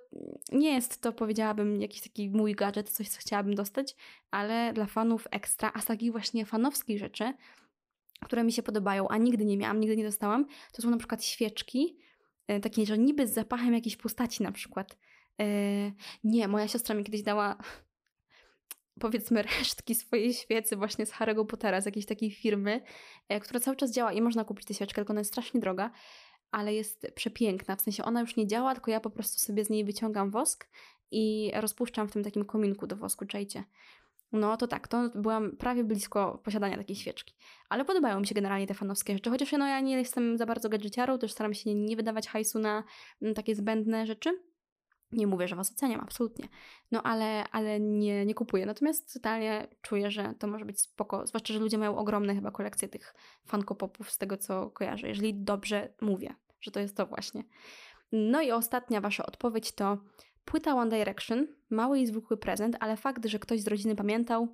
nie 0.52 0.74
jest 0.74 1.00
to, 1.00 1.12
powiedziałabym, 1.12 1.82
jakiś 1.82 2.00
taki 2.00 2.30
mój 2.30 2.54
gadżet, 2.54 2.90
coś, 2.90 3.08
co 3.08 3.20
chciałabym 3.20 3.54
dostać, 3.54 3.96
ale 4.30 4.72
dla 4.72 4.86
fanów 4.86 5.26
ekstra, 5.30 5.72
a 5.74 5.80
z 5.80 5.84
takich 5.84 6.12
właśnie 6.12 6.46
fanowskich 6.46 6.98
rzeczy, 6.98 7.32
które 8.24 8.44
mi 8.44 8.52
się 8.52 8.62
podobają, 8.62 9.08
a 9.08 9.16
nigdy 9.16 9.44
nie 9.44 9.56
miałam, 9.56 9.80
nigdy 9.80 9.96
nie 9.96 10.04
dostałam, 10.04 10.46
to 10.72 10.82
są 10.82 10.90
na 10.90 10.96
przykład 10.96 11.24
świeczki, 11.24 11.96
e, 12.46 12.60
takie, 12.60 12.86
że 12.86 12.98
niby 12.98 13.26
z 13.26 13.32
zapachem 13.32 13.74
jakiejś 13.74 13.96
postaci 13.96 14.42
na 14.42 14.52
przykład. 14.52 14.98
E, 15.40 15.44
nie, 16.24 16.48
moja 16.48 16.68
siostra 16.68 16.94
mi 16.94 17.04
kiedyś 17.04 17.22
dała 17.22 17.56
powiedzmy 19.00 19.42
resztki 19.58 19.94
swojej 19.94 20.34
świecy 20.34 20.76
właśnie 20.76 21.06
z 21.06 21.12
Harry'ego 21.12 21.46
Pottera, 21.46 21.80
z 21.80 21.86
jakiejś 21.86 22.06
takiej 22.06 22.30
firmy, 22.30 22.80
e, 23.28 23.40
która 23.40 23.60
cały 23.60 23.76
czas 23.76 23.90
działa 23.90 24.12
i 24.12 24.22
można 24.22 24.44
kupić 24.44 24.66
tę 24.66 24.74
świeczkę, 24.74 24.94
tylko 24.94 25.12
ona 25.12 25.20
jest 25.20 25.30
strasznie 25.30 25.60
droga, 25.60 25.90
ale 26.50 26.74
jest 26.74 27.06
przepiękna. 27.14 27.76
W 27.76 27.80
sensie 27.80 28.04
ona 28.04 28.20
już 28.20 28.36
nie 28.36 28.46
działa, 28.46 28.74
tylko 28.74 28.90
ja 28.90 29.00
po 29.00 29.10
prostu 29.10 29.38
sobie 29.38 29.64
z 29.64 29.70
niej 29.70 29.84
wyciągam 29.84 30.30
wosk 30.30 30.68
i 31.10 31.50
rozpuszczam 31.54 32.08
w 32.08 32.12
tym 32.12 32.24
takim 32.24 32.44
kominku 32.44 32.86
do 32.86 32.96
wosku, 32.96 33.26
czajcie. 33.26 33.64
No 34.32 34.56
to 34.56 34.66
tak, 34.66 34.88
to 34.88 35.10
byłam 35.14 35.56
prawie 35.56 35.84
blisko 35.84 36.40
posiadania 36.44 36.76
takiej 36.76 36.96
świeczki. 36.96 37.34
Ale 37.68 37.84
podobają 37.84 38.20
mi 38.20 38.26
się 38.26 38.34
generalnie 38.34 38.66
te 38.66 38.74
fanowskie 38.74 39.12
rzeczy, 39.14 39.30
chociaż 39.30 39.52
no, 39.52 39.66
ja 39.66 39.80
nie 39.80 39.96
jestem 39.96 40.38
za 40.38 40.46
bardzo 40.46 40.68
gadżeciarą, 40.68 41.18
też 41.18 41.32
staram 41.32 41.54
się 41.54 41.74
nie 41.74 41.96
wydawać 41.96 42.28
hajsu 42.28 42.58
na 42.58 42.84
takie 43.34 43.54
zbędne 43.54 44.06
rzeczy. 44.06 44.49
Nie 45.12 45.26
mówię, 45.26 45.48
że 45.48 45.56
Was 45.56 45.72
oceniam, 45.72 46.00
absolutnie. 46.00 46.48
No 46.90 47.02
ale, 47.02 47.44
ale 47.50 47.80
nie, 47.80 48.26
nie 48.26 48.34
kupuję. 48.34 48.66
Natomiast 48.66 49.14
totalnie 49.14 49.68
czuję, 49.82 50.10
że 50.10 50.34
to 50.38 50.46
może 50.46 50.64
być 50.64 50.80
spoko. 50.80 51.26
Zwłaszcza, 51.26 51.54
że 51.54 51.60
ludzie 51.60 51.78
mają 51.78 51.98
ogromne 51.98 52.34
chyba 52.34 52.50
kolekcje 52.50 52.88
tych 52.88 53.14
Funko-Popów 53.46 54.10
z 54.10 54.18
tego, 54.18 54.36
co 54.36 54.70
kojarzę. 54.70 55.08
Jeżeli 55.08 55.34
dobrze 55.34 55.92
mówię, 56.00 56.34
że 56.60 56.70
to 56.70 56.80
jest 56.80 56.96
to 56.96 57.06
właśnie. 57.06 57.44
No 58.12 58.42
i 58.42 58.50
ostatnia 58.50 59.00
Wasza 59.00 59.26
odpowiedź 59.26 59.72
to 59.72 59.98
płyta 60.44 60.74
One 60.74 60.90
Direction. 60.90 61.46
Mały 61.70 61.98
i 61.98 62.06
zwykły 62.06 62.36
prezent, 62.36 62.76
ale 62.80 62.96
fakt, 62.96 63.26
że 63.26 63.38
ktoś 63.38 63.60
z 63.60 63.66
rodziny 63.66 63.96
pamiętał, 63.96 64.48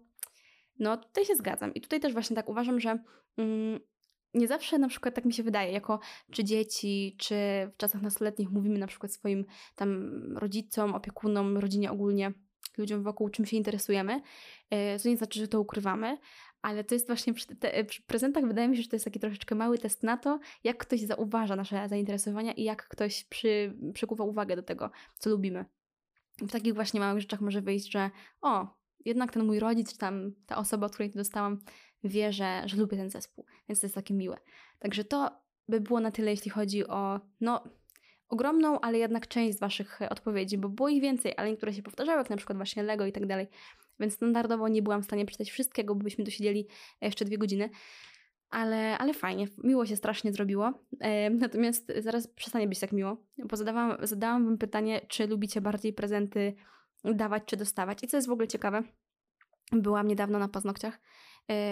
no 0.79 0.97
tutaj 0.97 1.25
się 1.25 1.37
zgadzam. 1.37 1.75
I 1.75 1.81
tutaj 1.81 2.01
też 2.01 2.13
właśnie 2.13 2.37
tak 2.37 2.49
uważam, 2.49 2.81
że 2.81 2.99
mm, 3.37 3.81
nie 4.37 4.49
zawsze 4.49 4.79
na 4.79 4.89
przykład 4.89 5.15
tak 5.15 5.25
mi 5.25 5.33
się 5.33 5.43
wydaje, 5.43 5.73
jako 5.73 6.01
czy 6.31 6.45
dzieci, 6.45 7.17
czy 7.19 7.35
w 7.73 7.77
czasach 7.77 8.03
nastoletnich 8.03 8.51
mówimy 8.51 8.79
na 8.79 8.87
przykład 8.87 9.13
swoim 9.13 9.45
tam 9.77 10.13
rodzicom, 10.37 10.95
opiekunom, 10.95 11.59
rodzinie 11.59 11.91
ogólnie, 11.91 12.33
ludziom 12.79 13.03
wokół, 13.03 13.29
czym 13.29 13.47
się 13.47 13.57
interesujemy. 13.57 14.23
E, 14.71 14.99
to 14.99 15.09
nie 15.09 15.17
znaczy, 15.17 15.41
że 15.41 15.49
to 15.49 15.61
ukrywamy, 15.61 16.19
ale 16.63 16.85
to 16.85 16.95
jest 16.95 17.07
właśnie 17.07 17.35
przy, 17.35 17.47
te, 17.47 17.85
przy 17.85 18.03
prezentach 18.03 18.47
wydaje 18.47 18.69
mi 18.69 18.77
się, 18.77 18.83
że 18.83 18.89
to 18.89 18.97
jest 18.97 19.05
taki 19.05 19.21
troszeczkę 19.21 19.55
mały 19.55 19.79
test 19.79 20.03
na 20.03 20.17
to, 20.17 20.39
jak 20.65 20.77
ktoś 20.79 21.01
zauważa 21.01 21.57
nasze 21.57 21.89
zainteresowania 21.89 22.53
i 22.53 22.63
jak 22.63 22.89
ktoś 22.89 23.25
przy, 23.25 23.77
przykuwa 23.95 24.25
uwagę 24.25 24.57
do 24.57 24.63
tego, 24.63 24.91
co 25.19 25.31
lubimy. 25.31 25.65
W 26.39 26.51
takich 26.51 26.75
właśnie 26.75 27.01
małych 27.01 27.21
rzeczach 27.21 27.41
może 27.41 27.63
wyjść, 27.63 27.93
że 27.93 28.11
o, 28.41 28.67
jednak 29.05 29.33
ten 29.33 29.45
mój 29.45 29.59
rodzic, 29.59 29.93
czy 29.93 29.99
tam 29.99 30.33
ta 30.47 30.57
osoba, 30.57 30.87
od 30.87 30.93
której 30.93 31.11
to 31.11 31.19
dostałam, 31.19 31.61
wie, 32.05 32.33
że, 32.33 32.63
że 32.67 32.77
lubię 32.77 32.97
ten 32.97 33.11
zespół, 33.11 33.45
więc 33.69 33.81
to 33.81 33.87
jest 33.87 33.95
takie 33.95 34.15
miłe. 34.15 34.39
Także 34.79 35.05
to 35.05 35.31
by 35.69 35.81
było 35.81 36.01
na 36.01 36.11
tyle, 36.11 36.31
jeśli 36.31 36.51
chodzi 36.51 36.87
o 36.87 37.21
no, 37.41 37.65
ogromną, 38.29 38.81
ale 38.81 38.99
jednak 38.99 39.29
część 39.29 39.57
z 39.57 39.61
Waszych 39.61 39.99
odpowiedzi, 40.11 40.59
bo 40.59 40.69
było 40.69 40.89
ich 40.89 41.03
więcej, 41.03 41.35
ale 41.37 41.51
niektóre 41.51 41.73
się 41.73 41.83
powtarzały, 41.83 42.19
jak 42.19 42.31
na 42.31 42.37
przykład 42.37 42.57
właśnie 42.57 42.83
Lego 42.83 43.07
i 43.07 43.13
tak 43.13 43.27
dalej. 43.27 43.47
więc 44.01 44.15
standardowo 44.15 44.69
nie 44.69 44.83
byłam 44.83 45.03
w 45.03 45.05
stanie 45.05 45.27
przeczytać 45.27 45.51
wszystkiego, 45.51 45.95
bo 45.95 46.05
byśmy 46.05 46.25
tu 46.25 46.31
siedzieli 46.31 46.69
jeszcze 47.01 47.25
dwie 47.25 47.39
godziny. 47.39 47.71
Ale, 48.51 48.99
ale 48.99 49.15
fajnie, 49.15 49.47
miło 49.65 49.87
się 49.87 49.97
strasznie 49.97 50.33
zrobiło. 50.33 50.73
E, 51.01 51.31
natomiast 51.31 51.93
zaraz 51.99 52.29
przestanie 52.29 52.69
być 52.69 52.81
tak 52.81 52.93
miło, 52.93 53.17
bo 53.39 53.57
zadałam, 53.57 53.97
zadałam 54.07 54.45
wam 54.45 54.59
pytanie, 54.59 55.01
czy 55.09 55.27
lubicie 55.27 55.61
bardziej 55.61 55.93
prezenty 55.93 56.55
dawać 57.05 57.43
czy 57.47 57.57
dostawać. 57.57 58.03
I 58.03 58.07
co 58.07 58.17
jest 58.17 58.29
w 58.29 58.31
ogóle 58.31 58.49
ciekawe, 58.49 58.83
byłam 59.73 60.09
niedawno 60.09 60.39
na 60.39 60.49
paznokciach 60.49 60.95
e, 60.95 61.01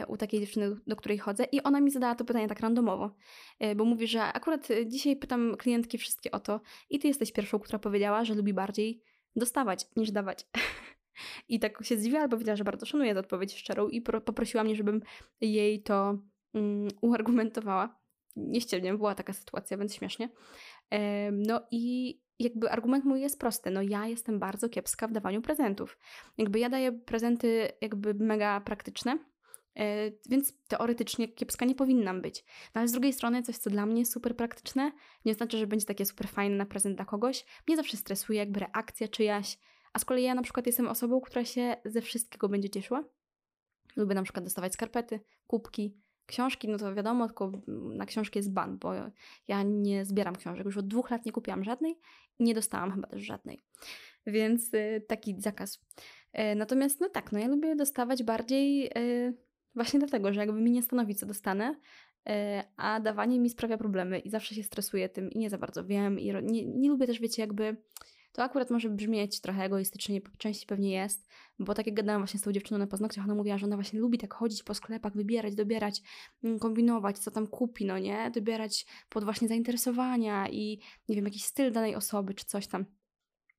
u 0.09 0.17
takiej 0.17 0.41
dziewczyny, 0.41 0.77
do 0.87 0.97
której 0.97 1.19
chodzę 1.19 1.45
i 1.45 1.63
ona 1.63 1.81
mi 1.81 1.91
zadała 1.91 2.15
to 2.15 2.25
pytanie 2.25 2.49
tak 2.49 2.61
randomowo, 2.61 3.11
e, 3.59 3.75
bo 3.75 3.85
mówi, 3.85 4.07
że 4.07 4.23
akurat 4.23 4.69
dzisiaj 4.87 5.17
pytam 5.17 5.57
klientki 5.57 5.99
wszystkie 5.99 6.31
o 6.31 6.41
to 6.41 6.61
i 6.91 6.99
ty 6.99 7.09
jesteś 7.09 7.33
pierwszą, 7.33 7.59
która 7.59 7.79
powiedziała, 7.79 8.25
że 8.25 8.35
lubi 8.35 8.53
bardziej 8.53 9.03
dostawać 9.37 9.87
niż 9.97 10.11
dawać. 10.11 10.47
I 11.49 11.61
tak 11.61 11.85
się 11.85 11.97
zdziwiła, 11.97 12.23
bo 12.23 12.29
powiedziała, 12.29 12.57
że 12.57 12.65
bardzo 12.65 12.87
szanuje 12.87 13.15
tę 13.15 13.21
odpowiedź 13.21 13.55
szczerą 13.55 13.89
i 13.89 14.03
poprosiła 14.03 14.65
mnie, 14.65 14.77
żebym 14.77 15.03
jej 15.41 15.83
to 15.83 16.19
um, 16.53 16.89
uargumentowała. 17.03 17.99
Nieścielnie 18.37 18.95
była 18.95 19.15
taka 19.15 19.33
sytuacja, 19.33 19.77
więc 19.77 19.95
śmiesznie. 19.95 20.29
E, 20.91 21.33
no 21.33 21.61
i 21.71 22.15
jakby 22.39 22.71
argument 22.71 23.05
mój 23.05 23.21
jest 23.21 23.41
prosty. 23.41 23.71
No 23.71 23.83
ja 23.83 24.07
jestem 24.07 24.39
bardzo 24.39 24.69
kiepska 24.69 25.09
w 25.09 25.13
dawaniu 25.13 25.43
prezentów. 25.43 25.99
Jakby 26.39 26.59
ja 26.59 26.69
daję 26.69 26.93
prezenty 26.93 27.69
jakby 27.81 28.15
mega 28.15 28.61
praktyczne, 28.61 29.13
e, 29.13 29.19
więc 30.29 30.53
teoretycznie 30.69 31.29
kiepska 31.29 31.65
nie 31.65 31.75
powinnam 31.75 32.23
być. 32.23 32.45
No 32.75 32.79
ale 32.79 32.89
z 32.89 32.93
drugiej 32.93 33.13
strony 33.13 33.43
coś, 33.43 33.59
co 33.59 33.71
dla 33.71 33.87
mnie 33.87 34.01
jest 34.01 34.13
super 34.13 34.37
praktyczne, 34.37 34.93
nie 35.25 35.35
znaczy, 35.35 35.59
że 35.59 35.67
będzie 35.67 35.87
takie 35.87 36.07
super 36.07 36.29
fajne 36.29 36.57
na 36.57 36.67
prezent 36.67 36.97
dla 36.97 37.05
kogoś. 37.05 37.45
Mnie 37.69 37.77
zawsze 37.77 37.97
stresuje 37.97 38.39
jakby 38.39 38.61
reakcja 38.61 39.09
czyjaś, 39.09 39.59
a 39.93 39.99
z 39.99 40.05
kolei 40.05 40.25
ja 40.25 40.35
na 40.35 40.43
przykład 40.43 40.67
jestem 40.67 40.89
osobą, 40.89 41.21
która 41.21 41.45
się 41.45 41.77
ze 41.85 42.01
wszystkiego 42.01 42.49
będzie 42.49 42.71
cieszyła. 42.71 43.05
Lubię 43.97 44.15
na 44.15 44.23
przykład 44.23 44.45
dostawać 44.45 44.73
skarpety, 44.73 45.21
kubki, 45.47 45.97
książki, 46.27 46.69
no 46.69 46.79
to 46.79 46.95
wiadomo, 46.95 47.27
tylko 47.27 47.53
na 47.69 48.07
książki 48.07 48.39
jest 48.39 48.53
ban, 48.53 48.79
bo 48.79 48.93
ja 49.49 49.63
nie 49.63 50.05
zbieram 50.05 50.37
książek. 50.37 50.67
Już 50.67 50.77
od 50.77 50.89
dwóch 50.89 51.11
lat 51.11 51.27
nie 51.27 51.33
kupiłam 51.33 51.65
żadnej 51.65 51.99
i 52.39 52.45
nie 52.45 52.55
dostałam 52.55 52.93
chyba 52.93 53.09
też 53.09 53.23
żadnej. 53.23 53.65
Więc 54.27 54.75
y, 54.75 55.05
taki 55.09 55.41
zakaz. 55.41 55.81
Y, 56.39 56.55
natomiast 56.55 57.01
no 57.01 57.09
tak, 57.09 57.33
no 57.33 57.39
ja 57.39 57.49
lubię 57.49 57.77
dostawać 57.77 58.23
bardziej 58.23 58.91
właśnie 59.75 59.99
dlatego, 59.99 60.33
że 60.33 60.41
jakby 60.41 60.61
mi 60.61 60.71
nie 60.71 60.83
stanowi, 60.83 61.15
co 61.15 61.27
dostanę, 61.27 61.75
a 62.77 63.01
dawanie 63.01 63.41
mi 63.41 63.51
sprawia 63.51 63.79
problemy 63.79 64.19
i 64.19 64.31
zawsze 64.31 64.55
się 64.55 64.63
stresuję 64.63 65.09
tym 65.09 65.31
i 65.31 65.39
nie 65.39 65.51
za 65.51 65.59
bardzo 65.59 65.85
wiem 65.85 66.19
i 66.21 66.33
nie, 66.43 66.67
nie 66.67 66.89
lubię 66.89 67.07
też, 67.07 67.21
wiecie, 67.21 67.43
jakby 67.43 67.77
to 68.35 68.43
akurat 68.43 68.71
może 68.71 68.91
brzmieć 68.91 69.41
trochę 69.41 69.65
egoistycznie, 69.65 70.21
po 70.21 70.37
części 70.37 70.67
pewnie 70.67 70.91
jest, 70.91 71.29
bo 71.59 71.75
tak 71.75 71.87
jak 71.87 71.95
gadałam 71.95 72.23
właśnie 72.23 72.41
z 72.41 72.43
tą 72.43 72.53
dziewczyną 72.53 72.79
na 72.79 72.87
paznokciach, 72.87 73.25
ona 73.25 73.35
mówiła, 73.35 73.59
że 73.59 73.67
ona 73.67 73.77
właśnie 73.77 74.01
lubi 74.01 74.19
tak 74.19 74.35
chodzić 74.35 74.63
po 74.63 74.75
sklepach, 74.75 75.17
wybierać, 75.17 75.55
dobierać, 75.55 76.03
mm, 76.45 76.59
kombinować, 76.59 77.19
co 77.19 77.31
tam 77.31 77.47
kupi, 77.47 77.85
no 77.85 77.99
nie? 77.99 78.31
Dobierać 78.35 78.87
pod 79.09 79.25
właśnie 79.25 79.49
zainteresowania 79.49 80.49
i 80.49 80.81
nie 81.09 81.17
wiem, 81.17 81.25
jakiś 81.25 81.45
styl 81.45 81.73
danej 81.73 81.95
osoby 81.95 82.35
czy 82.35 82.45
coś 82.45 82.67
tam 82.67 82.85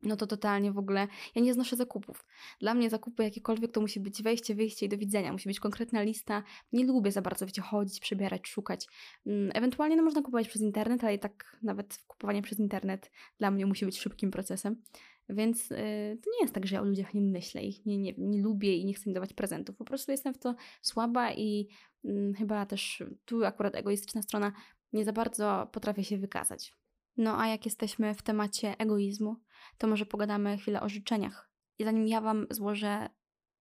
no 0.05 0.15
to 0.15 0.27
totalnie 0.27 0.71
w 0.71 0.77
ogóle 0.77 1.07
ja 1.35 1.41
nie 1.41 1.53
znoszę 1.53 1.75
zakupów. 1.75 2.25
Dla 2.59 2.73
mnie 2.73 2.89
zakupy 2.89 3.23
jakiekolwiek 3.23 3.71
to 3.71 3.81
musi 3.81 3.99
być 3.99 4.23
wejście, 4.23 4.55
wyjście 4.55 4.85
i 4.85 4.89
do 4.89 4.97
widzenia. 4.97 5.31
Musi 5.31 5.49
być 5.49 5.59
konkretna 5.59 6.01
lista. 6.01 6.43
Nie 6.73 6.85
lubię 6.85 7.11
za 7.11 7.21
bardzo, 7.21 7.45
wiecie, 7.45 7.61
chodzić, 7.61 7.99
przebierać, 7.99 8.47
szukać. 8.47 8.87
Mm, 9.25 9.51
ewentualnie 9.53 9.95
no, 9.95 10.03
można 10.03 10.21
kupować 10.21 10.47
przez 10.47 10.61
internet, 10.61 11.03
ale 11.03 11.15
i 11.15 11.19
tak 11.19 11.57
nawet 11.63 11.97
kupowanie 12.07 12.41
przez 12.41 12.59
internet 12.59 13.11
dla 13.39 13.51
mnie 13.51 13.65
musi 13.65 13.85
być 13.85 13.99
szybkim 13.99 14.31
procesem. 14.31 14.81
Więc 15.29 15.69
yy, 15.69 15.77
to 16.23 16.29
nie 16.31 16.41
jest 16.41 16.53
tak, 16.53 16.67
że 16.67 16.75
ja 16.75 16.81
o 16.81 16.85
ludziach 16.85 17.13
nie 17.13 17.21
myślę, 17.21 17.63
ich 17.63 17.85
nie, 17.85 17.97
nie, 17.97 18.13
nie 18.17 18.41
lubię 18.41 18.77
i 18.77 18.85
nie 18.85 18.93
chcę 18.93 19.09
im 19.09 19.13
dawać 19.13 19.33
prezentów. 19.33 19.75
Po 19.75 19.85
prostu 19.85 20.11
jestem 20.11 20.33
w 20.33 20.37
to 20.37 20.55
słaba 20.81 21.33
i 21.33 21.67
yy, 22.03 22.33
chyba 22.37 22.65
też 22.65 23.03
tu 23.25 23.45
akurat 23.45 23.75
egoistyczna 23.75 24.21
strona 24.21 24.51
nie 24.93 25.05
za 25.05 25.13
bardzo 25.13 25.69
potrafię 25.71 26.03
się 26.03 26.17
wykazać. 26.17 26.73
No 27.17 27.39
a 27.39 27.47
jak 27.47 27.65
jesteśmy 27.65 28.13
w 28.13 28.21
temacie 28.21 28.75
egoizmu, 28.77 29.35
to 29.77 29.87
może 29.87 30.05
pogadamy 30.05 30.57
chwilę 30.57 30.81
o 30.81 30.89
życzeniach. 30.89 31.49
I 31.79 31.83
zanim 31.83 32.07
ja 32.07 32.21
Wam 32.21 32.47
złożę 32.49 33.09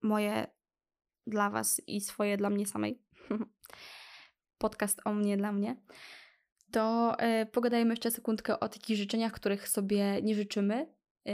moje 0.02 0.46
dla 1.26 1.50
Was 1.50 1.82
i 1.86 2.00
swoje 2.00 2.36
dla 2.36 2.50
mnie 2.50 2.66
samej, 2.66 3.02
podcast 4.58 5.00
o 5.04 5.12
mnie 5.12 5.36
dla 5.36 5.52
mnie, 5.52 5.76
to 6.74 7.16
yy, 7.20 7.46
pogadajmy 7.46 7.92
jeszcze 7.92 8.10
sekundkę 8.10 8.60
o 8.60 8.68
takich 8.68 8.96
życzeniach, 8.96 9.32
których 9.32 9.68
sobie 9.68 10.22
nie 10.22 10.34
życzymy, 10.34 10.94
yy, 11.24 11.32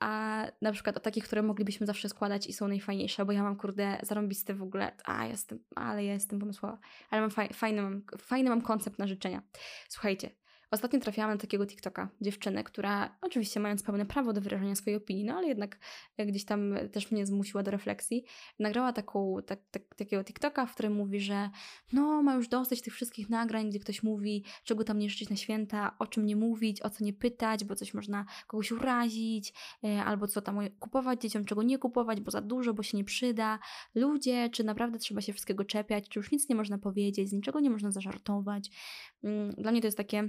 a 0.00 0.44
na 0.62 0.72
przykład 0.72 0.96
o 0.96 1.00
takich, 1.00 1.24
które 1.24 1.42
moglibyśmy 1.42 1.86
zawsze 1.86 2.08
składać 2.08 2.46
i 2.46 2.52
są 2.52 2.68
najfajniejsze, 2.68 3.24
bo 3.24 3.32
ja 3.32 3.42
mam 3.42 3.56
kurde 3.56 3.98
zarąbiste 4.02 4.54
w 4.54 4.62
ogóle, 4.62 4.92
a 5.04 5.26
jestem, 5.26 5.64
ale 5.76 6.04
ja 6.04 6.12
jestem 6.12 6.38
pomysłowa, 6.38 6.78
ale 7.10 7.20
mam 7.20 7.30
faj, 7.30 7.48
fajny, 7.52 8.00
fajny 8.18 8.50
mam 8.50 8.62
koncept 8.62 8.98
na 8.98 9.06
życzenia. 9.06 9.42
Słuchajcie, 9.88 10.30
Ostatnio 10.70 11.00
trafiłam 11.00 11.30
na 11.30 11.36
takiego 11.36 11.66
TikToka, 11.66 12.08
dziewczynę, 12.20 12.64
która 12.64 13.16
oczywiście 13.22 13.60
mając 13.60 13.82
pełne 13.82 14.06
prawo 14.06 14.32
do 14.32 14.40
wyrażania 14.40 14.74
swojej 14.74 14.96
opinii, 14.96 15.24
no 15.24 15.34
ale 15.34 15.48
jednak 15.48 15.78
e, 16.16 16.26
gdzieś 16.26 16.44
tam 16.44 16.74
też 16.92 17.10
mnie 17.10 17.26
zmusiła 17.26 17.62
do 17.62 17.70
refleksji, 17.70 18.24
nagrała 18.58 18.92
taką, 18.92 19.36
tak, 19.46 19.60
tak, 19.70 19.94
takiego 19.94 20.24
TikToka, 20.24 20.66
w 20.66 20.74
którym 20.74 20.92
mówi, 20.92 21.20
że 21.20 21.50
no 21.92 22.22
ma 22.22 22.34
już 22.34 22.48
dosyć 22.48 22.82
tych 22.82 22.94
wszystkich 22.94 23.30
nagrań, 23.30 23.70
gdzie 23.70 23.78
ktoś 23.78 24.02
mówi, 24.02 24.44
czego 24.64 24.84
tam 24.84 24.98
nie 24.98 25.10
życzyć 25.10 25.30
na 25.30 25.36
święta, 25.36 25.96
o 25.98 26.06
czym 26.06 26.26
nie 26.26 26.36
mówić, 26.36 26.82
o 26.82 26.90
co 26.90 27.04
nie 27.04 27.12
pytać, 27.12 27.64
bo 27.64 27.74
coś 27.74 27.94
można 27.94 28.24
kogoś 28.46 28.72
urazić, 28.72 29.54
e, 29.84 30.04
albo 30.04 30.26
co 30.26 30.42
tam 30.42 30.58
kupować 30.78 31.20
dzieciom, 31.20 31.44
czego 31.44 31.62
nie 31.62 31.78
kupować, 31.78 32.20
bo 32.20 32.30
za 32.30 32.40
dużo, 32.40 32.74
bo 32.74 32.82
się 32.82 32.96
nie 32.96 33.04
przyda. 33.04 33.58
Ludzie, 33.94 34.48
czy 34.50 34.64
naprawdę 34.64 34.98
trzeba 34.98 35.20
się 35.20 35.32
wszystkiego 35.32 35.64
czepiać, 35.64 36.08
czy 36.08 36.18
już 36.18 36.32
nic 36.32 36.48
nie 36.48 36.56
można 36.56 36.78
powiedzieć, 36.78 37.28
z 37.28 37.32
niczego 37.32 37.60
nie 37.60 37.70
można 37.70 37.90
zażartować. 37.90 38.70
Mm, 39.24 39.50
dla 39.50 39.70
mnie 39.70 39.80
to 39.80 39.86
jest 39.86 39.96
takie 39.96 40.28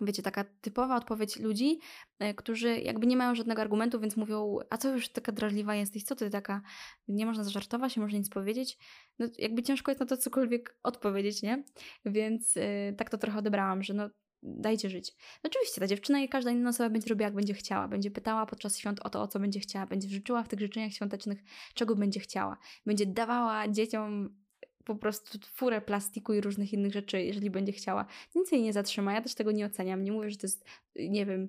wiecie, 0.00 0.22
taka 0.22 0.44
typowa 0.44 0.96
odpowiedź 0.96 1.38
ludzi, 1.38 1.78
e, 2.18 2.34
którzy 2.34 2.80
jakby 2.80 3.06
nie 3.06 3.16
mają 3.16 3.34
żadnego 3.34 3.62
argumentu, 3.62 4.00
więc 4.00 4.16
mówią, 4.16 4.58
a 4.70 4.78
co 4.78 4.94
już 4.94 5.08
taka 5.08 5.32
drażliwa 5.32 5.74
jesteś, 5.74 6.02
co 6.02 6.16
ty 6.16 6.30
taka, 6.30 6.62
nie 7.08 7.26
można 7.26 7.44
zażartować, 7.44 7.96
nie 7.96 8.02
można 8.02 8.18
nic 8.18 8.28
powiedzieć. 8.28 8.78
No 9.18 9.26
jakby 9.38 9.62
ciężko 9.62 9.90
jest 9.90 10.00
na 10.00 10.06
to 10.06 10.16
cokolwiek 10.16 10.78
odpowiedzieć, 10.82 11.42
nie? 11.42 11.64
Więc 12.04 12.56
yy, 12.56 12.62
tak 12.96 13.10
to 13.10 13.18
trochę 13.18 13.38
odebrałam, 13.38 13.82
że 13.82 13.94
no 13.94 14.10
dajcie 14.42 14.90
żyć. 14.90 15.12
No 15.44 15.50
oczywiście, 15.50 15.80
ta 15.80 15.86
dziewczyna 15.86 16.20
i 16.20 16.28
każda 16.28 16.50
inna 16.50 16.70
osoba 16.70 16.90
będzie 16.90 17.08
robiła 17.08 17.26
jak 17.26 17.34
będzie 17.34 17.54
chciała. 17.54 17.88
Będzie 17.88 18.10
pytała 18.10 18.46
podczas 18.46 18.78
świąt 18.78 19.00
o 19.00 19.10
to, 19.10 19.22
o 19.22 19.28
co 19.28 19.40
będzie 19.40 19.60
chciała. 19.60 19.86
Będzie 19.86 20.08
życzyła 20.08 20.42
w 20.42 20.48
tych 20.48 20.60
życzeniach 20.60 20.92
świątecznych, 20.92 21.42
czego 21.74 21.96
będzie 21.96 22.20
chciała. 22.20 22.58
Będzie 22.86 23.06
dawała 23.06 23.68
dzieciom 23.68 24.36
po 24.84 24.94
prostu 24.94 25.38
furę 25.54 25.80
plastiku 25.80 26.34
i 26.34 26.40
różnych 26.40 26.72
innych 26.72 26.92
rzeczy, 26.92 27.22
jeżeli 27.22 27.50
będzie 27.50 27.72
chciała. 27.72 28.06
Nic 28.34 28.52
jej 28.52 28.62
nie 28.62 28.72
zatrzyma, 28.72 29.12
ja 29.12 29.22
też 29.22 29.34
tego 29.34 29.52
nie 29.52 29.66
oceniam. 29.66 30.04
Nie 30.04 30.12
mówię, 30.12 30.30
że 30.30 30.36
to 30.36 30.46
jest, 30.46 30.64
nie 30.96 31.26
wiem, 31.26 31.48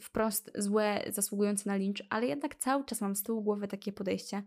wprost 0.00 0.50
złe, 0.54 1.04
zasługujące 1.12 1.70
na 1.70 1.76
lincz, 1.76 2.02
ale 2.10 2.26
jednak 2.26 2.54
cały 2.54 2.84
czas 2.84 3.00
mam 3.00 3.16
z 3.16 3.22
tyłu 3.22 3.42
głowy 3.42 3.68
takie 3.68 3.92
podejście, 3.92 4.42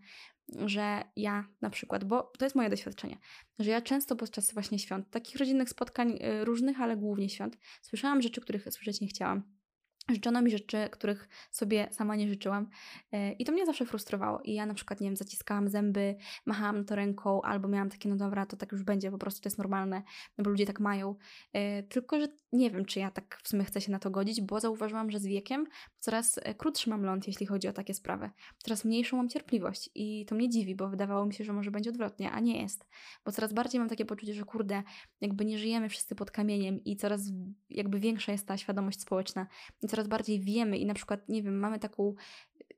że 0.65 1.03
ja 1.15 1.47
na 1.61 1.69
przykład, 1.69 2.03
bo 2.03 2.31
to 2.37 2.45
jest 2.45 2.55
moje 2.55 2.69
doświadczenie, 2.69 3.17
że 3.59 3.71
ja 3.71 3.81
często 3.81 4.15
podczas 4.15 4.53
właśnie 4.53 4.79
świąt, 4.79 5.09
takich 5.09 5.35
rodzinnych 5.35 5.69
spotkań 5.69 6.11
y, 6.11 6.45
różnych, 6.45 6.81
ale 6.81 6.97
głównie 6.97 7.29
świąt, 7.29 7.57
słyszałam 7.81 8.21
rzeczy, 8.21 8.41
których 8.41 8.67
słyszeć 8.69 9.01
nie 9.01 9.07
chciałam 9.07 9.60
Życzono 10.09 10.41
mi 10.41 10.51
rzeczy, 10.51 10.89
których 10.91 11.29
sobie 11.51 11.87
sama 11.91 12.15
nie 12.15 12.27
życzyłam. 12.27 12.69
E, 13.11 13.31
I 13.31 13.45
to 13.45 13.51
mnie 13.51 13.65
zawsze 13.65 13.85
frustrowało. 13.85 14.41
I 14.41 14.53
ja 14.53 14.65
na 14.65 14.73
przykład, 14.73 15.01
nie 15.01 15.07
wiem, 15.07 15.17
zaciskałam 15.17 15.69
zęby, 15.69 16.15
machałam 16.45 16.85
to 16.85 16.95
ręką, 16.95 17.41
albo 17.41 17.67
miałam 17.67 17.89
takie, 17.89 18.09
no 18.09 18.15
dobra, 18.15 18.45
to 18.45 18.57
tak 18.57 18.71
już 18.71 18.83
będzie, 18.83 19.11
po 19.11 19.17
prostu 19.17 19.41
to 19.41 19.47
jest 19.47 19.57
normalne, 19.57 20.03
no 20.37 20.43
bo 20.43 20.49
ludzie 20.49 20.65
tak 20.65 20.79
mają. 20.79 21.15
E, 21.53 21.83
tylko, 21.83 22.19
że 22.19 22.27
nie 22.51 22.71
wiem, 22.71 22.85
czy 22.85 22.99
ja 22.99 23.11
tak 23.11 23.39
w 23.43 23.47
sumie 23.49 23.63
chcę 23.63 23.81
się 23.81 23.91
na 23.91 23.99
to 23.99 24.11
godzić, 24.11 24.41
bo 24.41 24.59
zauważyłam, 24.59 25.11
że 25.11 25.19
z 25.19 25.25
wiekiem 25.25 25.67
coraz 25.99 26.39
e, 26.43 26.55
krótszy 26.55 26.89
mam 26.89 27.03
ląd, 27.03 27.27
jeśli 27.27 27.45
chodzi 27.45 27.67
o 27.67 27.73
takie 27.73 27.93
sprawy. 27.93 28.29
Coraz 28.57 28.85
mniejszą 28.85 29.17
mam 29.17 29.29
cierpliwość. 29.29 29.89
I 29.95 30.25
to 30.25 30.35
mnie 30.35 30.49
dziwi, 30.49 30.75
bo 30.75 30.89
wydawało 30.89 31.25
mi 31.25 31.33
się, 31.33 31.43
że 31.43 31.53
może 31.53 31.71
będzie 31.71 31.89
odwrotnie, 31.89 32.31
a 32.31 32.39
nie 32.39 32.61
jest. 32.61 32.85
Bo 33.25 33.31
coraz 33.31 33.53
bardziej 33.53 33.79
mam 33.79 33.89
takie 33.89 34.05
poczucie, 34.05 34.33
że 34.33 34.43
kurde, 34.43 34.83
jakby 35.21 35.45
nie 35.45 35.57
żyjemy 35.57 35.89
wszyscy 35.89 36.15
pod 36.15 36.31
kamieniem 36.31 36.83
i 36.83 36.95
coraz 36.95 37.21
jakby 37.69 37.99
większa 37.99 38.31
jest 38.31 38.47
ta 38.47 38.57
świadomość 38.57 39.01
społeczna. 39.01 39.47
I 39.83 39.87
coraz 39.91 40.07
bardziej 40.07 40.39
wiemy 40.39 40.77
i 40.77 40.85
na 40.85 40.93
przykład, 40.93 41.29
nie 41.29 41.43
wiem, 41.43 41.59
mamy 41.59 41.79
taką 41.79 42.15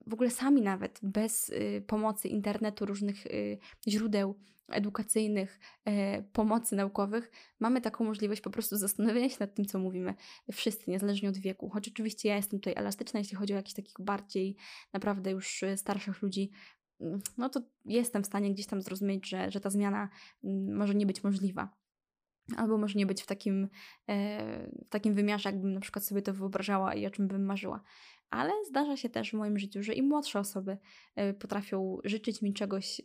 w 0.07 0.13
ogóle 0.13 0.29
sami 0.29 0.61
nawet 0.61 0.99
bez 1.03 1.49
y, 1.49 1.83
pomocy 1.87 2.27
internetu, 2.27 2.85
różnych 2.85 3.25
y, 3.25 3.57
źródeł 3.87 4.35
edukacyjnych, 4.69 5.59
y, 5.89 6.23
pomocy 6.33 6.75
naukowych, 6.75 7.31
mamy 7.59 7.81
taką 7.81 8.03
możliwość 8.03 8.41
po 8.41 8.49
prostu 8.49 8.77
zastanowienia 8.77 9.29
się 9.29 9.37
nad 9.39 9.55
tym, 9.55 9.65
co 9.65 9.79
mówimy 9.79 10.13
wszyscy, 10.51 10.91
niezależnie 10.91 11.29
od 11.29 11.37
wieku. 11.37 11.69
Choć 11.69 11.87
oczywiście 11.87 12.29
ja 12.29 12.35
jestem 12.35 12.59
tutaj 12.59 12.73
elastyczna, 12.77 13.19
jeśli 13.19 13.37
chodzi 13.37 13.53
o 13.53 13.55
jakichś 13.55 13.75
takich 13.75 13.95
bardziej 13.99 14.55
naprawdę 14.93 15.31
już 15.31 15.63
y, 15.63 15.77
starszych 15.77 16.21
ludzi, 16.21 16.51
mm, 17.01 17.21
no 17.37 17.49
to 17.49 17.61
jestem 17.85 18.23
w 18.23 18.27
stanie 18.27 18.53
gdzieś 18.53 18.67
tam 18.67 18.81
zrozumieć, 18.81 19.29
że, 19.29 19.51
że 19.51 19.59
ta 19.59 19.69
zmiana 19.69 20.09
mm, 20.43 20.77
może 20.77 20.95
nie 20.95 21.05
być 21.05 21.23
możliwa. 21.23 21.82
Albo 22.57 22.77
może 22.77 22.99
nie 22.99 23.05
być 23.05 23.23
w 23.23 23.25
takim, 23.25 23.69
e, 24.09 24.67
w 24.85 24.89
takim 24.89 25.13
wymiarze, 25.13 25.49
jakbym 25.49 25.73
na 25.73 25.79
przykład 25.79 26.05
sobie 26.05 26.21
to 26.21 26.33
wyobrażała 26.33 26.93
i 26.93 27.05
o 27.05 27.09
czym 27.09 27.27
bym 27.27 27.45
marzyła. 27.45 27.83
Ale 28.29 28.51
zdarza 28.69 28.97
się 28.97 29.09
też 29.09 29.29
w 29.29 29.33
moim 29.33 29.59
życiu, 29.59 29.83
że 29.83 29.93
i 29.93 30.01
młodsze 30.01 30.39
osoby 30.39 30.77
e, 31.15 31.33
potrafią 31.33 31.97
życzyć 32.03 32.41
mi 32.41 32.53
czegoś 32.53 33.01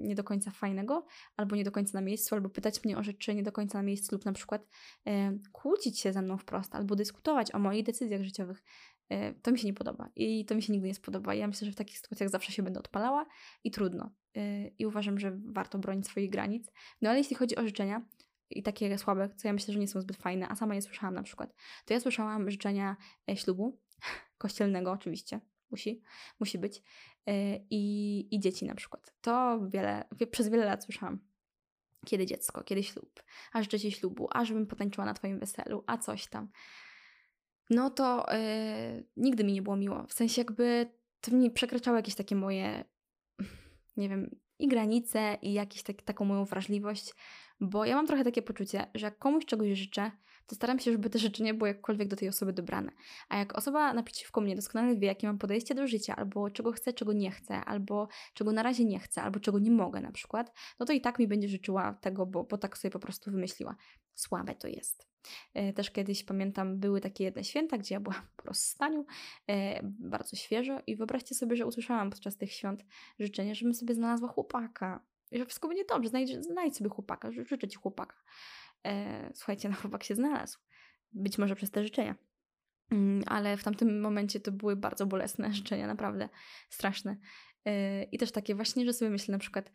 nie 0.00 0.14
do 0.14 0.24
końca 0.24 0.50
fajnego, 0.50 1.06
albo 1.36 1.56
nie 1.56 1.64
do 1.64 1.72
końca 1.72 1.98
na 1.98 2.00
miejscu, 2.00 2.34
albo 2.34 2.48
pytać 2.48 2.84
mnie 2.84 2.98
o 2.98 3.02
rzeczy 3.02 3.34
nie 3.34 3.42
do 3.42 3.52
końca 3.52 3.78
na 3.78 3.82
miejscu, 3.82 4.14
lub 4.14 4.24
na 4.24 4.32
przykład 4.32 4.68
kłócić 5.52 6.00
się 6.00 6.12
ze 6.12 6.22
mną 6.22 6.38
wprost, 6.38 6.74
albo 6.74 6.96
dyskutować 6.96 7.54
o 7.54 7.58
moich 7.58 7.84
decyzjach 7.84 8.22
życiowych. 8.22 8.62
E, 9.08 9.34
to 9.34 9.52
mi 9.52 9.58
się 9.58 9.66
nie 9.66 9.74
podoba 9.74 10.08
i 10.16 10.44
to 10.44 10.54
mi 10.54 10.62
się 10.62 10.72
nigdy 10.72 10.88
nie 10.88 10.94
spodoba. 10.94 11.34
Ja 11.34 11.46
myślę, 11.46 11.64
że 11.64 11.72
w 11.72 11.76
takich 11.76 11.98
sytuacjach 11.98 12.30
zawsze 12.30 12.52
się 12.52 12.62
będę 12.62 12.80
odpalała 12.80 13.26
i 13.64 13.70
trudno. 13.70 14.10
I 14.78 14.86
uważam, 14.86 15.18
że 15.18 15.38
warto 15.44 15.78
bronić 15.78 16.06
swoich 16.06 16.30
granic. 16.30 16.72
No 17.02 17.10
ale 17.10 17.18
jeśli 17.18 17.36
chodzi 17.36 17.56
o 17.56 17.66
życzenia, 17.66 18.02
i 18.50 18.62
takie 18.62 18.98
słabe, 18.98 19.28
co 19.36 19.48
ja 19.48 19.54
myślę, 19.54 19.74
że 19.74 19.80
nie 19.80 19.88
są 19.88 20.00
zbyt 20.00 20.16
fajne, 20.16 20.48
a 20.48 20.56
sama 20.56 20.74
je 20.74 20.82
słyszałam 20.82 21.14
na 21.14 21.22
przykład, 21.22 21.54
to 21.84 21.94
ja 21.94 22.00
słyszałam 22.00 22.50
życzenia 22.50 22.96
e, 23.30 23.36
ślubu, 23.36 23.80
kościelnego 24.38 24.92
oczywiście, 24.92 25.40
musi, 25.70 26.02
musi 26.40 26.58
być, 26.58 26.82
e, 27.26 27.56
i, 27.70 28.28
i 28.34 28.40
dzieci 28.40 28.64
na 28.64 28.74
przykład. 28.74 29.14
To 29.20 29.60
wiele, 29.68 30.04
przez 30.30 30.48
wiele 30.48 30.64
lat 30.64 30.84
słyszałam. 30.84 31.18
Kiedy 32.06 32.26
dziecko, 32.26 32.64
kiedy 32.64 32.82
ślub, 32.82 33.22
a 33.52 33.62
życzę 33.62 33.80
Ci 33.80 33.92
ślubu, 33.92 34.28
a 34.30 34.44
żebym 34.44 34.66
potańczyła 34.66 35.04
na 35.04 35.14
Twoim 35.14 35.38
weselu, 35.38 35.84
a 35.86 35.98
coś 35.98 36.26
tam. 36.26 36.48
No 37.70 37.90
to 37.90 38.26
yy, 38.32 39.08
nigdy 39.16 39.44
mi 39.44 39.52
nie 39.52 39.62
było 39.62 39.76
miło. 39.76 40.06
W 40.06 40.12
sensie 40.12 40.40
jakby 40.40 40.92
to 41.20 41.36
mi 41.36 41.50
przekraczało 41.50 41.96
jakieś 41.96 42.14
takie 42.14 42.36
moje, 42.36 42.84
nie 43.96 44.08
wiem, 44.08 44.36
i 44.58 44.68
granice, 44.68 45.38
i 45.42 45.52
jakąś 45.52 45.82
tak, 45.82 46.02
taką 46.02 46.24
moją 46.24 46.44
wrażliwość, 46.44 47.12
bo 47.68 47.84
ja 47.84 47.96
mam 47.96 48.06
trochę 48.06 48.24
takie 48.24 48.42
poczucie, 48.42 48.86
że 48.94 49.06
jak 49.06 49.18
komuś 49.18 49.44
czegoś 49.44 49.78
życzę, 49.78 50.10
to 50.46 50.54
staram 50.54 50.78
się, 50.78 50.92
żeby 50.92 51.10
to 51.10 51.18
życzenie 51.18 51.54
było 51.54 51.66
jakkolwiek 51.66 52.08
do 52.08 52.16
tej 52.16 52.28
osoby 52.28 52.52
dobrane. 52.52 52.92
A 53.28 53.38
jak 53.38 53.58
osoba 53.58 53.94
naprzeciwko 53.94 54.40
mnie 54.40 54.56
doskonale 54.56 54.96
wie, 54.96 55.06
jakie 55.06 55.26
mam 55.26 55.38
podejście 55.38 55.74
do 55.74 55.86
życia, 55.86 56.16
albo 56.16 56.50
czego 56.50 56.72
chcę, 56.72 56.92
czego 56.92 57.12
nie 57.12 57.30
chcę, 57.30 57.54
albo 57.54 58.08
czego 58.34 58.52
na 58.52 58.62
razie 58.62 58.84
nie 58.84 58.98
chcę, 58.98 59.22
albo 59.22 59.40
czego 59.40 59.58
nie 59.58 59.70
mogę 59.70 60.00
na 60.00 60.12
przykład, 60.12 60.52
no 60.80 60.86
to 60.86 60.92
i 60.92 61.00
tak 61.00 61.18
mi 61.18 61.28
będzie 61.28 61.48
życzyła 61.48 61.98
tego, 62.00 62.26
bo, 62.26 62.44
bo 62.44 62.58
tak 62.58 62.78
sobie 62.78 62.92
po 62.92 62.98
prostu 62.98 63.30
wymyśliła. 63.30 63.76
Słabe 64.14 64.54
to 64.54 64.68
jest. 64.68 65.08
E, 65.54 65.72
też 65.72 65.90
kiedyś 65.90 66.24
pamiętam, 66.24 66.78
były 66.78 67.00
takie 67.00 67.24
jedne 67.24 67.44
święta, 67.44 67.78
gdzie 67.78 67.94
ja 67.94 68.00
byłam 68.00 68.26
po 68.36 68.48
rozstaniu, 68.48 69.06
e, 69.48 69.80
bardzo 69.82 70.36
świeżo 70.36 70.78
i 70.86 70.96
wyobraźcie 70.96 71.34
sobie, 71.34 71.56
że 71.56 71.66
usłyszałam 71.66 72.10
podczas 72.10 72.36
tych 72.36 72.52
świąt 72.52 72.84
życzenie, 73.18 73.54
żebym 73.54 73.74
sobie 73.74 73.94
znalazła 73.94 74.28
chłopaka. 74.28 75.04
Że 75.34 75.46
wszystko 75.46 75.68
będzie 75.68 75.84
dobrze, 75.84 76.08
znajdź, 76.08 76.44
znajdź 76.44 76.76
sobie 76.76 76.90
chłopaka, 76.90 77.32
życzę 77.32 77.68
Ci 77.68 77.76
chłopaka. 77.76 78.16
E, 78.86 79.30
słuchajcie, 79.34 79.68
no 79.68 79.74
chłopak 79.74 80.04
się 80.04 80.14
znalazł. 80.14 80.58
Być 81.12 81.38
może 81.38 81.56
przez 81.56 81.70
te 81.70 81.84
życzenia. 81.84 82.14
Mm, 82.90 83.22
ale 83.26 83.56
w 83.56 83.64
tamtym 83.64 84.00
momencie 84.00 84.40
to 84.40 84.52
były 84.52 84.76
bardzo 84.76 85.06
bolesne 85.06 85.52
życzenia, 85.54 85.86
naprawdę 85.86 86.28
straszne. 86.70 87.16
E, 87.64 88.02
I 88.02 88.18
też 88.18 88.32
takie 88.32 88.54
właśnie, 88.54 88.84
że 88.84 88.92
sobie 88.92 89.10
myślę 89.10 89.32
na 89.32 89.38
przykład, 89.38 89.70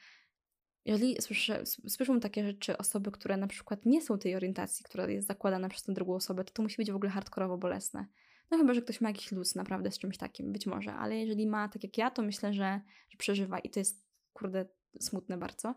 jeżeli 0.85 1.21
słyszę, 1.21 1.63
słyszą 1.65 2.19
takie 2.19 2.45
rzeczy 2.45 2.77
osoby, 2.77 3.11
które 3.11 3.37
na 3.37 3.47
przykład 3.47 3.85
nie 3.85 4.01
są 4.01 4.19
tej 4.19 4.35
orientacji, 4.35 4.85
która 4.85 5.07
jest 5.07 5.27
zakładana 5.27 5.69
przez 5.69 5.83
tę 5.83 5.93
drugą 5.93 6.15
osobę, 6.15 6.43
to 6.43 6.53
to 6.53 6.63
musi 6.63 6.77
być 6.77 6.91
w 6.91 6.95
ogóle 6.95 7.11
hardkorowo 7.11 7.57
bolesne. 7.57 8.05
No 8.51 8.57
chyba, 8.57 8.73
że 8.73 8.81
ktoś 8.81 9.01
ma 9.01 9.09
jakiś 9.09 9.31
luz 9.31 9.55
naprawdę 9.55 9.91
z 9.91 9.99
czymś 9.99 10.17
takim, 10.17 10.53
być 10.53 10.65
może, 10.65 10.93
ale 10.93 11.17
jeżeli 11.17 11.47
ma 11.47 11.69
tak 11.69 11.83
jak 11.83 11.97
ja, 11.97 12.11
to 12.11 12.21
myślę, 12.21 12.53
że, 12.53 12.81
że 13.09 13.17
przeżywa 13.17 13.59
i 13.59 13.69
to 13.69 13.79
jest, 13.79 14.05
kurde, 14.33 14.65
smutne 14.99 15.37
bardzo. 15.37 15.75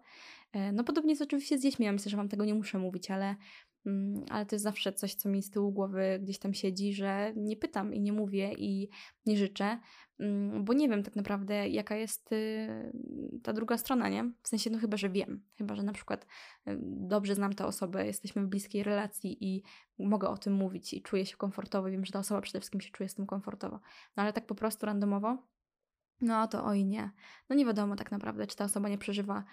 E, 0.52 0.72
no 0.72 0.84
podobnie 0.84 1.12
jest 1.12 1.22
oczywiście 1.22 1.58
z 1.58 1.62
dziećmi, 1.62 1.86
ja 1.86 1.92
myślę, 1.92 2.10
że 2.10 2.16
Wam 2.16 2.28
tego 2.28 2.44
nie 2.44 2.54
muszę 2.54 2.78
mówić, 2.78 3.10
ale, 3.10 3.36
mm, 3.86 4.24
ale 4.30 4.46
to 4.46 4.54
jest 4.54 4.62
zawsze 4.62 4.92
coś, 4.92 5.14
co 5.14 5.28
mi 5.28 5.42
z 5.42 5.50
tyłu 5.50 5.72
głowy 5.72 6.18
gdzieś 6.22 6.38
tam 6.38 6.54
siedzi, 6.54 6.94
że 6.94 7.32
nie 7.36 7.56
pytam 7.56 7.94
i 7.94 8.00
nie 8.00 8.12
mówię 8.12 8.52
i 8.58 8.88
nie 9.26 9.36
życzę, 9.36 9.78
mm, 10.18 10.64
bo 10.64 10.72
nie 10.72 10.88
wiem 10.88 11.02
tak 11.02 11.16
naprawdę, 11.16 11.68
jaka 11.68 11.96
jest 11.96 12.32
y, 12.32 12.92
ta 13.42 13.52
druga 13.52 13.78
strona, 13.78 14.08
nie? 14.08 14.32
W 14.42 14.48
sensie, 14.48 14.70
no 14.70 14.78
chyba, 14.78 14.96
że 14.96 15.10
wiem. 15.10 15.44
Chyba, 15.58 15.76
że 15.76 15.82
na 15.82 15.92
przykład 15.92 16.26
y, 16.68 16.78
dobrze 16.82 17.34
znam 17.34 17.52
tę 17.52 17.66
osobę, 17.66 18.06
jesteśmy 18.06 18.42
w 18.42 18.48
bliskiej 18.48 18.82
relacji 18.82 19.44
i 19.44 19.62
mogę 19.98 20.28
o 20.28 20.36
tym 20.36 20.52
mówić 20.52 20.94
i 20.94 21.02
czuję 21.02 21.26
się 21.26 21.36
komfortowo. 21.36 21.90
Wiem, 21.90 22.04
że 22.04 22.12
ta 22.12 22.18
osoba 22.18 22.40
przede 22.40 22.60
wszystkim 22.60 22.80
się 22.80 22.90
czuje 22.90 23.08
z 23.08 23.14
tym 23.14 23.26
komfortowo. 23.26 23.80
No 24.16 24.22
ale 24.22 24.32
tak 24.32 24.46
po 24.46 24.54
prostu 24.54 24.86
randomowo, 24.86 25.51
no 26.22 26.48
to 26.48 26.64
oj 26.64 26.84
nie. 26.84 27.10
No 27.48 27.56
nie 27.56 27.66
wiadomo 27.66 27.96
tak 27.96 28.10
naprawdę, 28.10 28.46
czy 28.46 28.56
ta 28.56 28.64
osoba 28.64 28.88
nie 28.88 28.98
przeżywa 28.98 29.44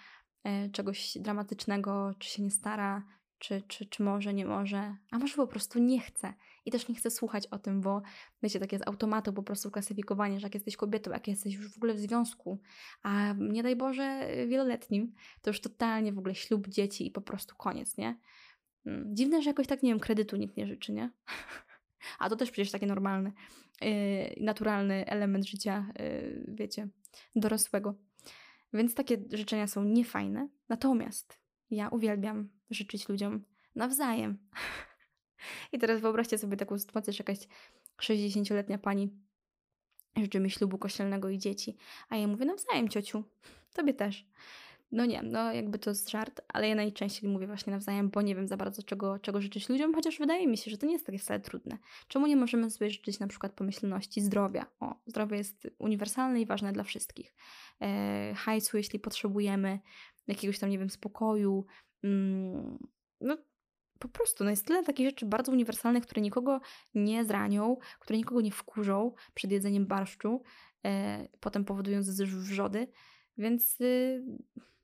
e, 0.44 0.68
czegoś 0.68 1.18
dramatycznego, 1.20 2.14
czy 2.18 2.30
się 2.30 2.42
nie 2.42 2.50
stara, 2.50 3.02
czy, 3.40 3.62
czy, 3.68 3.86
czy 3.86 4.02
może, 4.02 4.34
nie 4.34 4.46
może, 4.46 4.96
a 5.10 5.18
może 5.18 5.36
po 5.36 5.46
prostu 5.46 5.78
nie 5.78 6.00
chce. 6.00 6.34
I 6.64 6.70
też 6.70 6.88
nie 6.88 6.94
chce 6.94 7.10
słuchać 7.10 7.46
o 7.46 7.58
tym, 7.58 7.80
bo 7.80 8.02
wiecie, 8.42 8.60
takie 8.60 8.78
z 8.78 8.88
automatu 8.88 9.32
po 9.32 9.42
prostu 9.42 9.70
klasyfikowanie, 9.70 10.40
że 10.40 10.46
jak 10.46 10.54
jesteś 10.54 10.76
kobietą, 10.76 11.10
jak 11.10 11.28
jesteś 11.28 11.54
już 11.54 11.72
w 11.72 11.76
ogóle 11.76 11.94
w 11.94 11.98
związku, 11.98 12.60
a 13.02 13.34
nie 13.38 13.62
daj 13.62 13.76
Boże 13.76 14.28
wieloletnim, 14.48 15.14
to 15.42 15.50
już 15.50 15.60
totalnie 15.60 16.12
w 16.12 16.18
ogóle 16.18 16.34
ślub, 16.34 16.68
dzieci 16.68 17.06
i 17.06 17.10
po 17.10 17.20
prostu 17.20 17.56
koniec, 17.56 17.96
nie? 17.96 18.18
Mm, 18.86 19.16
dziwne, 19.16 19.42
że 19.42 19.50
jakoś 19.50 19.66
tak, 19.66 19.82
nie 19.82 19.90
wiem, 19.90 20.00
kredytu 20.00 20.36
nikt 20.36 20.56
nie 20.56 20.66
życzy, 20.66 20.92
nie? 20.92 21.10
A 22.18 22.28
to 22.28 22.36
też 22.36 22.50
przecież 22.50 22.72
takie 22.72 22.86
normalne, 22.86 23.32
naturalny 24.40 25.06
element 25.06 25.48
życia, 25.48 25.92
yy, 25.98 26.44
wiecie, 26.48 26.88
dorosłego. 27.36 27.94
Więc 28.72 28.94
takie 28.94 29.18
życzenia 29.32 29.66
są 29.66 29.84
niefajne. 29.84 30.48
Natomiast 30.68 31.40
ja 31.70 31.88
uwielbiam 31.88 32.48
życzyć 32.70 33.08
ludziom 33.08 33.44
nawzajem. 33.74 34.38
I 35.72 35.78
teraz 35.78 36.00
wyobraźcie 36.00 36.38
sobie 36.38 36.56
taką 36.56 36.78
sytuację, 36.78 37.12
że 37.12 37.24
jakaś 37.28 37.38
60-letnia 38.02 38.78
pani 38.78 39.10
życzy 40.16 40.40
mi 40.40 40.50
ślubu 40.50 40.78
kościelnego 40.78 41.28
i 41.28 41.38
dzieci, 41.38 41.76
a 42.08 42.16
ja 42.16 42.26
mówię 42.26 42.44
nawzajem, 42.46 42.88
ciociu, 42.88 43.24
tobie 43.72 43.94
też. 43.94 44.26
No 44.92 45.04
nie, 45.04 45.22
no 45.22 45.52
jakby 45.52 45.78
to 45.78 45.90
jest 45.90 46.10
żart, 46.10 46.40
ale 46.48 46.68
ja 46.68 46.74
najczęściej 46.74 47.30
mówię 47.30 47.46
właśnie 47.46 47.72
nawzajem, 47.72 48.10
bo 48.10 48.22
nie 48.22 48.34
wiem 48.34 48.48
za 48.48 48.56
bardzo 48.56 48.82
czego, 48.82 49.18
czego 49.18 49.40
życzyć 49.40 49.68
ludziom, 49.68 49.94
chociaż 49.94 50.18
wydaje 50.18 50.48
mi 50.48 50.58
się, 50.58 50.70
że 50.70 50.78
to 50.78 50.86
nie 50.86 50.92
jest 50.92 51.06
takie 51.06 51.18
wcale 51.18 51.40
trudne. 51.40 51.78
Czemu 52.08 52.26
nie 52.26 52.36
możemy 52.36 52.70
sobie 52.70 52.90
życzyć 52.90 53.20
na 53.20 53.26
przykład 53.26 53.52
pomyślności 53.52 54.20
zdrowia? 54.20 54.66
O, 54.80 54.94
zdrowie 55.06 55.36
jest 55.36 55.68
uniwersalne 55.78 56.40
i 56.40 56.46
ważne 56.46 56.72
dla 56.72 56.84
wszystkich. 56.84 57.34
E, 57.82 58.34
hajsu, 58.36 58.76
jeśli 58.76 58.98
potrzebujemy, 58.98 59.78
jakiegoś 60.26 60.58
tam, 60.58 60.70
nie 60.70 60.78
wiem, 60.78 60.90
spokoju, 60.90 61.66
mm, 62.04 62.78
no 63.20 63.38
po 63.98 64.08
prostu, 64.08 64.44
no 64.44 64.50
jest 64.50 64.66
tyle 64.66 64.84
takich 64.84 65.06
rzeczy 65.06 65.26
bardzo 65.26 65.52
uniwersalnych, 65.52 66.04
które 66.04 66.22
nikogo 66.22 66.60
nie 66.94 67.24
zranią, 67.24 67.76
które 68.00 68.18
nikogo 68.18 68.40
nie 68.40 68.50
wkurzą 68.50 69.12
przed 69.34 69.50
jedzeniem 69.50 69.86
barszczu, 69.86 70.42
e, 70.84 71.28
potem 71.40 71.64
powodują 71.64 72.00
wrzody, 72.02 72.88
więc... 73.38 73.80
Y, 73.80 74.24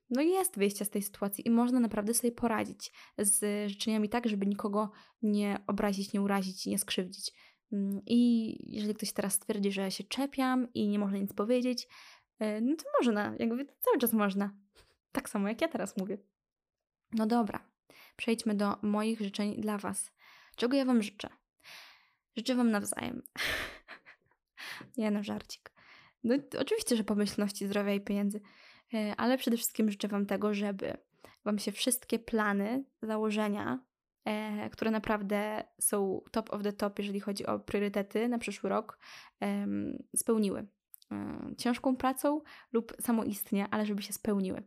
no 0.09 0.21
jest 0.21 0.57
wyjście 0.57 0.85
z 0.85 0.89
tej 0.89 1.01
sytuacji 1.01 1.47
i 1.47 1.51
można 1.51 1.79
naprawdę 1.79 2.13
sobie 2.13 2.31
poradzić 2.31 2.91
z 3.17 3.69
życzeniami 3.71 4.09
tak, 4.09 4.27
żeby 4.27 4.45
nikogo 4.45 4.91
nie 5.21 5.59
obrazić, 5.67 6.13
nie 6.13 6.21
urazić, 6.21 6.65
nie 6.65 6.77
skrzywdzić. 6.77 7.33
Mm, 7.71 8.01
I 8.05 8.55
jeżeli 8.75 8.95
ktoś 8.95 9.13
teraz 9.13 9.33
stwierdzi, 9.33 9.71
że 9.71 9.91
się 9.91 10.03
czepiam 10.03 10.73
i 10.73 10.87
nie 10.87 10.99
można 10.99 11.17
nic 11.17 11.33
powiedzieć, 11.33 11.87
e, 12.39 12.61
no 12.61 12.75
to 12.75 12.83
można, 12.99 13.35
jakby 13.39 13.65
cały 13.65 13.97
czas 13.99 14.13
można. 14.13 14.51
Tak 15.11 15.29
samo 15.29 15.47
jak 15.47 15.61
ja 15.61 15.67
teraz 15.67 15.97
mówię. 15.97 16.17
No 17.11 17.25
dobra, 17.25 17.69
przejdźmy 18.15 18.55
do 18.55 18.75
moich 18.81 19.21
życzeń 19.21 19.61
dla 19.61 19.77
Was. 19.77 20.11
Czego 20.55 20.77
ja 20.77 20.85
Wam 20.85 21.03
życzę? 21.03 21.29
Życzę 22.35 22.55
Wam 22.55 22.71
nawzajem. 22.71 23.21
nie 24.97 25.11
no, 25.11 25.23
żarcik. 25.23 25.71
No 26.23 26.35
oczywiście, 26.59 26.97
że 26.97 27.03
pomyślności, 27.03 27.67
zdrowia 27.67 27.93
i 27.93 28.01
pieniędzy. 28.01 28.41
E, 28.93 29.15
ale 29.15 29.37
przede 29.37 29.57
wszystkim 29.57 29.91
życzę 29.91 30.07
Wam 30.07 30.25
tego, 30.25 30.53
żeby 30.53 30.97
Wam 31.45 31.59
się 31.59 31.71
wszystkie 31.71 32.19
plany, 32.19 32.83
założenia, 33.01 33.79
e, 34.25 34.69
które 34.69 34.91
naprawdę 34.91 35.63
są 35.81 36.21
top 36.31 36.53
of 36.53 36.63
the 36.63 36.73
top, 36.73 36.99
jeżeli 36.99 37.19
chodzi 37.19 37.45
o 37.45 37.59
priorytety 37.59 38.27
na 38.27 38.37
przyszły 38.37 38.69
rok, 38.69 38.99
spełniły. 40.15 40.67
E, 41.11 41.55
ciężką 41.57 41.95
pracą 41.95 42.41
lub 42.71 42.93
samoistnie, 43.01 43.67
ale 43.71 43.85
żeby 43.85 44.01
się 44.01 44.13
spełniły. 44.13 44.63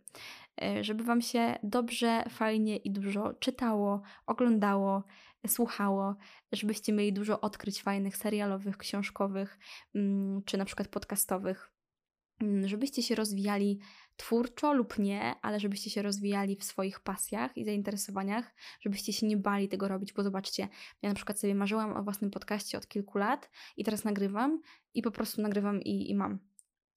Żeby 0.80 1.04
Wam 1.04 1.22
się 1.22 1.58
dobrze, 1.62 2.24
fajnie 2.28 2.76
i 2.76 2.90
dużo 2.90 3.34
czytało, 3.34 4.02
oglądało, 4.26 5.04
słuchało, 5.46 6.16
żebyście 6.52 6.92
mieli 6.92 7.12
dużo 7.12 7.40
odkryć 7.40 7.82
fajnych 7.82 8.16
serialowych, 8.16 8.76
książkowych 8.76 9.58
mm, 9.94 10.42
czy 10.44 10.58
na 10.58 10.64
przykład 10.64 10.88
podcastowych 10.88 11.72
żebyście 12.64 13.02
się 13.02 13.14
rozwijali 13.14 13.78
twórczo 14.16 14.72
lub 14.72 14.98
nie, 14.98 15.34
ale 15.42 15.60
żebyście 15.60 15.90
się 15.90 16.02
rozwijali 16.02 16.56
w 16.56 16.64
swoich 16.64 17.00
pasjach 17.00 17.56
i 17.56 17.64
zainteresowaniach, 17.64 18.54
żebyście 18.80 19.12
się 19.12 19.26
nie 19.26 19.36
bali 19.36 19.68
tego 19.68 19.88
robić, 19.88 20.12
bo 20.12 20.22
zobaczcie, 20.22 20.68
ja 21.02 21.08
na 21.08 21.14
przykład 21.14 21.40
sobie 21.40 21.54
marzyłam 21.54 21.96
o 21.96 22.02
własnym 22.02 22.30
podcaście 22.30 22.78
od 22.78 22.88
kilku 22.88 23.18
lat 23.18 23.50
i 23.76 23.84
teraz 23.84 24.04
nagrywam 24.04 24.60
i 24.94 25.02
po 25.02 25.10
prostu 25.10 25.42
nagrywam 25.42 25.82
i, 25.82 26.10
i 26.10 26.14
mam. 26.14 26.38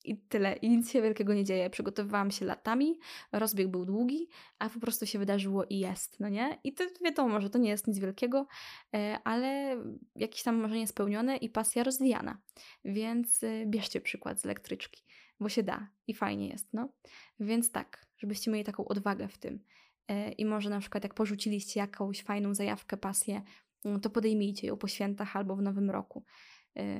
I 0.05 0.17
tyle. 0.17 0.55
I 0.55 0.69
nic 0.69 0.91
się 0.91 1.01
wielkiego 1.01 1.33
nie 1.33 1.43
dzieje. 1.43 1.69
Przygotowywałam 1.69 2.31
się 2.31 2.45
latami, 2.45 2.99
rozbieg 3.31 3.67
był 3.67 3.85
długi, 3.85 4.29
a 4.59 4.69
po 4.69 4.79
prostu 4.79 5.05
się 5.05 5.19
wydarzyło 5.19 5.65
i 5.65 5.79
jest, 5.79 6.19
no 6.19 6.29
nie? 6.29 6.59
I 6.63 6.73
to 6.73 6.83
wiadomo, 7.05 7.41
że 7.41 7.49
to 7.49 7.57
nie 7.57 7.69
jest 7.69 7.87
nic 7.87 7.99
wielkiego, 7.99 8.47
e, 8.93 9.19
ale 9.23 9.77
jakieś 10.15 10.43
tam 10.43 10.55
marzenie 10.55 10.87
spełnione 10.87 11.37
i 11.37 11.49
pasja 11.49 11.83
rozwijana. 11.83 12.37
Więc 12.85 13.43
e, 13.43 13.65
bierzcie 13.65 14.01
przykład 14.01 14.41
z 14.41 14.45
elektryczki, 14.45 15.03
bo 15.43 15.49
się 15.49 15.63
da 15.63 15.87
i 16.07 16.13
fajnie 16.13 16.47
jest, 16.47 16.73
no. 16.73 16.89
Więc 17.39 17.71
tak, 17.71 18.05
żebyście 18.17 18.51
mieli 18.51 18.63
taką 18.63 18.85
odwagę 18.85 19.27
w 19.27 19.37
tym. 19.37 19.63
E, 20.07 20.31
I 20.31 20.45
może 20.45 20.69
na 20.69 20.79
przykład 20.79 21.03
jak 21.03 21.13
porzuciliście 21.13 21.79
jakąś 21.79 22.23
fajną 22.23 22.55
zajawkę, 22.55 22.97
pasję, 22.97 23.41
mm, 23.85 23.99
to 24.01 24.09
podejmijcie 24.09 24.67
ją 24.67 24.77
po 24.77 24.87
świętach 24.87 25.35
albo 25.35 25.55
w 25.55 25.61
nowym 25.61 25.89
roku. 25.89 26.23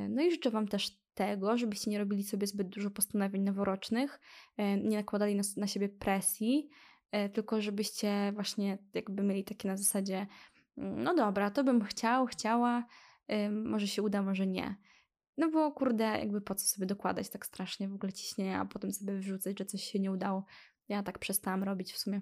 No 0.10 0.24
i 0.24 0.32
życzę 0.32 0.50
Wam 0.50 0.68
też 0.68 1.04
tego, 1.14 1.58
żebyście 1.58 1.92
nie 1.92 2.00
robili 2.00 2.24
sobie 2.24 2.48
zbyt 2.48 2.70
dużo 2.70 2.90
postanowień 2.90 3.44
noworocznych, 3.44 4.20
e, 4.58 4.78
nie 4.78 4.98
nakładali 4.98 5.36
na, 5.36 5.44
na 5.58 5.68
siebie 5.68 5.90
presji, 5.90 6.70
e, 7.12 7.30
tylko 7.30 7.62
żebyście 7.62 8.32
właśnie 8.36 8.78
jakby 8.94 9.24
mieli 9.24 9.44
takie 9.44 9.68
na 9.68 9.78
zasadzie, 9.78 10.28
mm, 10.78 11.04
no 11.04 11.16
dobra, 11.16 11.52
to 11.52 11.64
bym 11.64 11.84
chciał, 11.84 12.26
chciała, 12.26 12.86
e, 13.28 13.50
może 13.50 13.88
się 13.88 14.02
uda, 14.02 14.22
może 14.22 14.48
nie. 14.48 14.76
No 15.38 15.52
bo 15.52 15.72
kurde, 15.72 16.04
jakby 16.04 16.42
po 16.42 16.56
co 16.56 16.68
sobie 16.68 16.86
dokładać 16.86 17.30
tak 17.30 17.46
strasznie 17.46 17.90
w 17.90 17.94
ogóle 17.94 18.14
ciśnienia, 18.14 18.62
a 18.62 18.66
potem 18.66 18.94
sobie 18.94 19.14
wyrzucać, 19.14 19.60
że 19.60 19.66
coś 19.66 19.84
się 19.84 20.00
nie 20.00 20.12
udało. 20.12 20.46
Ja 20.90 21.04
tak 21.04 21.20
przestałam 21.20 21.64
robić 21.64 21.94
w 21.94 21.98
sumie. 21.98 22.22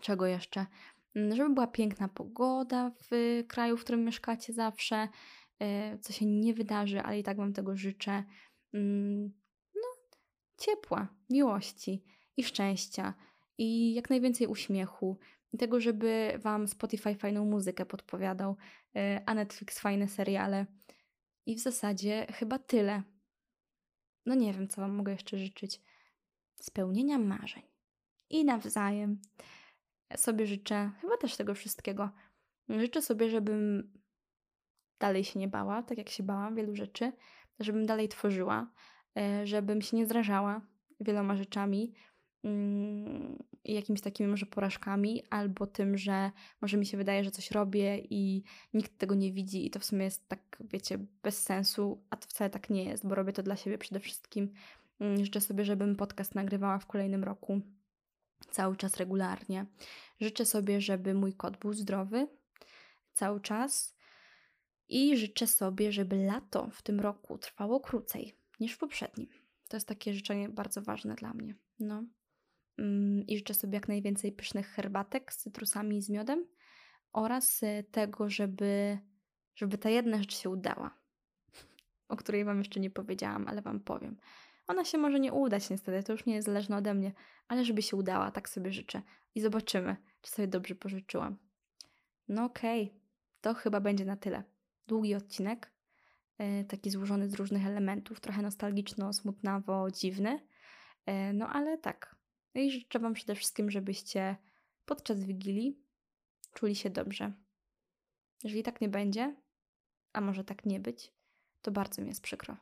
Czego 0.00 0.26
jeszcze? 0.26 0.66
Mm, 1.14 1.36
żeby 1.36 1.54
była 1.54 1.66
piękna 1.66 2.08
pogoda 2.08 2.90
w 3.10 3.42
kraju, 3.48 3.76
w 3.76 3.84
którym 3.84 4.04
mieszkacie 4.04 4.52
zawsze, 4.52 5.08
E, 5.60 5.98
co 5.98 6.12
się 6.12 6.26
nie 6.26 6.54
wydarzy, 6.54 7.00
ale 7.00 7.18
i 7.18 7.22
tak 7.22 7.36
Wam 7.36 7.52
tego 7.52 7.76
życzę. 7.76 8.24
Mm, 8.74 9.32
no, 9.74 10.16
ciepła, 10.58 11.08
miłości 11.30 12.04
i 12.36 12.44
szczęścia 12.44 13.14
i 13.58 13.94
jak 13.94 14.10
najwięcej 14.10 14.46
uśmiechu. 14.46 15.18
I 15.52 15.58
tego, 15.58 15.80
żeby 15.80 16.32
Wam 16.38 16.68
Spotify 16.68 17.14
fajną 17.14 17.44
muzykę 17.44 17.86
podpowiadał, 17.86 18.56
e, 18.96 19.22
a 19.26 19.34
Netflix 19.34 19.78
fajne 19.78 20.08
seriale. 20.08 20.66
I 21.50 21.54
w 21.54 21.60
zasadzie 21.60 22.26
chyba 22.32 22.58
tyle. 22.58 23.02
No 24.26 24.34
nie 24.34 24.52
wiem, 24.52 24.68
co 24.68 24.80
Wam 24.80 24.94
mogę 24.94 25.12
jeszcze 25.12 25.38
życzyć. 25.38 25.80
Spełnienia 26.54 27.18
marzeń. 27.18 27.62
I 28.28 28.44
nawzajem 28.44 29.20
sobie 30.16 30.46
życzę 30.46 30.90
chyba 31.00 31.16
też 31.16 31.36
tego 31.36 31.54
wszystkiego. 31.54 32.10
Życzę 32.68 33.02
sobie, 33.02 33.30
żebym 33.30 33.92
dalej 35.00 35.24
się 35.24 35.38
nie 35.38 35.48
bała, 35.48 35.82
tak 35.82 35.98
jak 35.98 36.08
się 36.08 36.22
bałam 36.22 36.54
wielu 36.54 36.76
rzeczy, 36.76 37.12
żebym 37.60 37.86
dalej 37.86 38.08
tworzyła, 38.08 38.72
e, 39.18 39.46
żebym 39.46 39.82
się 39.82 39.96
nie 39.96 40.06
zrażała 40.06 40.60
wieloma 41.00 41.36
rzeczami 41.36 41.94
jakimiś 43.64 44.00
takimi 44.00 44.28
może 44.28 44.46
porażkami, 44.46 45.22
albo 45.30 45.66
tym, 45.66 45.98
że 45.98 46.30
może 46.60 46.76
mi 46.76 46.86
się 46.86 46.96
wydaje, 46.96 47.24
że 47.24 47.30
coś 47.30 47.50
robię 47.50 47.98
i 48.10 48.42
nikt 48.74 48.98
tego 48.98 49.14
nie 49.14 49.32
widzi 49.32 49.66
i 49.66 49.70
to 49.70 49.80
w 49.80 49.84
sumie 49.84 50.04
jest 50.04 50.28
tak, 50.28 50.62
wiecie, 50.72 50.98
bez 51.22 51.42
sensu, 51.42 52.02
a 52.10 52.16
to 52.16 52.28
wcale 52.28 52.50
tak 52.50 52.70
nie 52.70 52.84
jest, 52.84 53.06
bo 53.06 53.14
robię 53.14 53.32
to 53.32 53.42
dla 53.42 53.56
siebie 53.56 53.78
przede 53.78 54.00
wszystkim. 54.00 54.52
Mm, 55.00 55.24
życzę 55.24 55.40
sobie, 55.40 55.64
żebym 55.64 55.96
podcast 55.96 56.34
nagrywała 56.34 56.78
w 56.78 56.86
kolejnym 56.86 57.24
roku 57.24 57.60
cały 58.50 58.76
czas 58.76 58.96
regularnie. 58.96 59.66
Życzę 60.20 60.46
sobie, 60.46 60.80
żeby 60.80 61.14
mój 61.14 61.32
kot 61.32 61.56
był 61.56 61.72
zdrowy 61.72 62.28
cały 63.14 63.40
czas, 63.40 64.00
i 64.90 65.16
życzę 65.16 65.46
sobie, 65.46 65.92
żeby 65.92 66.16
lato 66.16 66.68
w 66.72 66.82
tym 66.82 67.00
roku 67.00 67.38
trwało 67.38 67.80
krócej 67.80 68.34
niż 68.60 68.72
w 68.72 68.78
poprzednim. 68.78 69.28
To 69.68 69.76
jest 69.76 69.88
takie 69.88 70.14
życzenie 70.14 70.48
bardzo 70.48 70.82
ważne 70.82 71.14
dla 71.14 71.34
mnie. 71.34 71.54
No. 71.80 72.04
Mm, 72.78 73.26
I 73.26 73.36
życzę 73.36 73.54
sobie 73.54 73.74
jak 73.74 73.88
najwięcej 73.88 74.32
pysznych 74.32 74.68
herbatek 74.68 75.32
z 75.32 75.36
cytrusami 75.36 75.96
i 75.96 76.02
z 76.02 76.10
miodem 76.10 76.46
oraz 77.12 77.62
e, 77.62 77.82
tego, 77.82 78.30
żeby, 78.30 78.98
żeby 79.54 79.78
ta 79.78 79.90
jedna 79.90 80.18
rzecz 80.18 80.36
się 80.36 80.50
udała, 80.50 80.94
o 82.08 82.16
której 82.16 82.44
Wam 82.44 82.58
jeszcze 82.58 82.80
nie 82.80 82.90
powiedziałam, 82.90 83.48
ale 83.48 83.62
Wam 83.62 83.80
powiem. 83.80 84.16
Ona 84.66 84.84
się 84.84 84.98
może 84.98 85.20
nie 85.20 85.32
udać 85.32 85.70
niestety, 85.70 86.02
to 86.02 86.12
już 86.12 86.26
nie 86.26 86.34
jest 86.34 86.46
zależne 86.46 86.76
ode 86.76 86.94
mnie, 86.94 87.12
ale 87.48 87.64
żeby 87.64 87.82
się 87.82 87.96
udała, 87.96 88.30
tak 88.30 88.48
sobie 88.48 88.72
życzę. 88.72 89.02
I 89.34 89.40
zobaczymy, 89.40 89.96
czy 90.20 90.30
sobie 90.30 90.48
dobrze 90.48 90.74
pożyczyłam. 90.74 91.38
No 92.28 92.44
okej, 92.44 92.82
okay. 92.82 93.00
to 93.40 93.54
chyba 93.54 93.80
będzie 93.80 94.04
na 94.04 94.16
tyle 94.16 94.44
długi 94.86 95.14
odcinek, 95.14 95.72
e, 96.38 96.64
taki 96.64 96.90
złożony 96.90 97.28
z 97.28 97.34
różnych 97.34 97.66
elementów, 97.66 98.20
trochę 98.20 98.42
nostalgiczno, 98.42 99.12
smutnawo, 99.12 99.90
dziwny. 99.90 100.40
E, 101.06 101.32
no 101.32 101.48
ale 101.48 101.78
tak. 101.78 102.19
No 102.54 102.60
I 102.60 102.70
życzę 102.70 102.98
Wam 102.98 103.14
przede 103.14 103.34
wszystkim, 103.34 103.70
żebyście 103.70 104.36
podczas 104.84 105.24
Wigilii 105.24 105.78
czuli 106.54 106.76
się 106.76 106.90
dobrze. 106.90 107.32
Jeżeli 108.44 108.62
tak 108.62 108.80
nie 108.80 108.88
będzie, 108.88 109.36
a 110.12 110.20
może 110.20 110.44
tak 110.44 110.64
nie 110.66 110.80
być, 110.80 111.12
to 111.62 111.70
bardzo 111.70 112.02
mi 112.02 112.08
jest 112.08 112.22
przykro. 112.22 112.56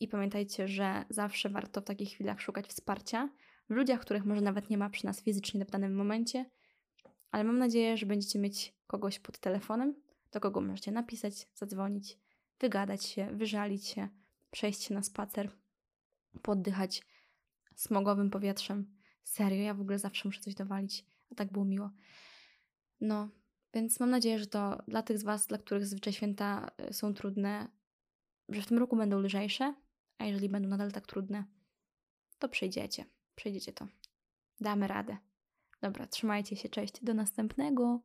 I 0.00 0.08
pamiętajcie, 0.08 0.68
że 0.68 1.04
zawsze 1.10 1.48
warto 1.48 1.80
w 1.80 1.84
takich 1.84 2.10
chwilach 2.10 2.40
szukać 2.40 2.66
wsparcia 2.66 3.28
w 3.70 3.74
ludziach, 3.74 4.00
których 4.00 4.24
może 4.24 4.40
nawet 4.40 4.70
nie 4.70 4.78
ma 4.78 4.90
przy 4.90 5.06
nas 5.06 5.22
fizycznie 5.22 5.64
w 5.64 5.70
danym 5.70 5.94
momencie, 5.94 6.50
ale 7.30 7.44
mam 7.44 7.58
nadzieję, 7.58 7.96
że 7.96 8.06
będziecie 8.06 8.38
mieć 8.38 8.74
kogoś 8.86 9.18
pod 9.18 9.38
telefonem, 9.38 9.94
do 10.32 10.40
kogo 10.40 10.60
możecie 10.60 10.92
napisać, 10.92 11.48
zadzwonić, 11.54 12.18
wygadać 12.60 13.04
się, 13.04 13.36
wyżalić 13.36 13.86
się, 13.86 14.08
przejść 14.50 14.82
się 14.82 14.94
na 14.94 15.02
spacer, 15.02 15.50
poddychać 16.42 17.02
smogowym 17.74 18.30
powietrzem. 18.30 18.99
Serio, 19.24 19.62
ja 19.62 19.74
w 19.74 19.80
ogóle 19.80 19.98
zawsze 19.98 20.28
muszę 20.28 20.40
coś 20.40 20.54
dowalić, 20.54 21.04
a 21.32 21.34
tak 21.34 21.52
było 21.52 21.64
miło. 21.64 21.90
No, 23.00 23.28
więc 23.74 24.00
mam 24.00 24.10
nadzieję, 24.10 24.38
że 24.38 24.46
to 24.46 24.82
dla 24.88 25.02
tych 25.02 25.18
z 25.18 25.22
Was, 25.22 25.46
dla 25.46 25.58
których 25.58 25.84
zazwyczaj 25.84 26.12
święta 26.12 26.70
y, 26.90 26.92
są 26.92 27.14
trudne, 27.14 27.68
że 28.48 28.62
w 28.62 28.66
tym 28.66 28.78
roku 28.78 28.96
będą 28.96 29.20
lżejsze, 29.20 29.74
a 30.18 30.24
jeżeli 30.24 30.48
będą 30.48 30.68
nadal 30.68 30.92
tak 30.92 31.06
trudne, 31.06 31.44
to 32.38 32.48
przejdziecie. 32.48 33.04
Przejdziecie 33.34 33.72
to. 33.72 33.86
Damy 34.60 34.86
radę. 34.86 35.16
Dobra, 35.80 36.06
trzymajcie 36.06 36.56
się, 36.56 36.68
cześć. 36.68 37.04
Do 37.04 37.14
następnego. 37.14 38.00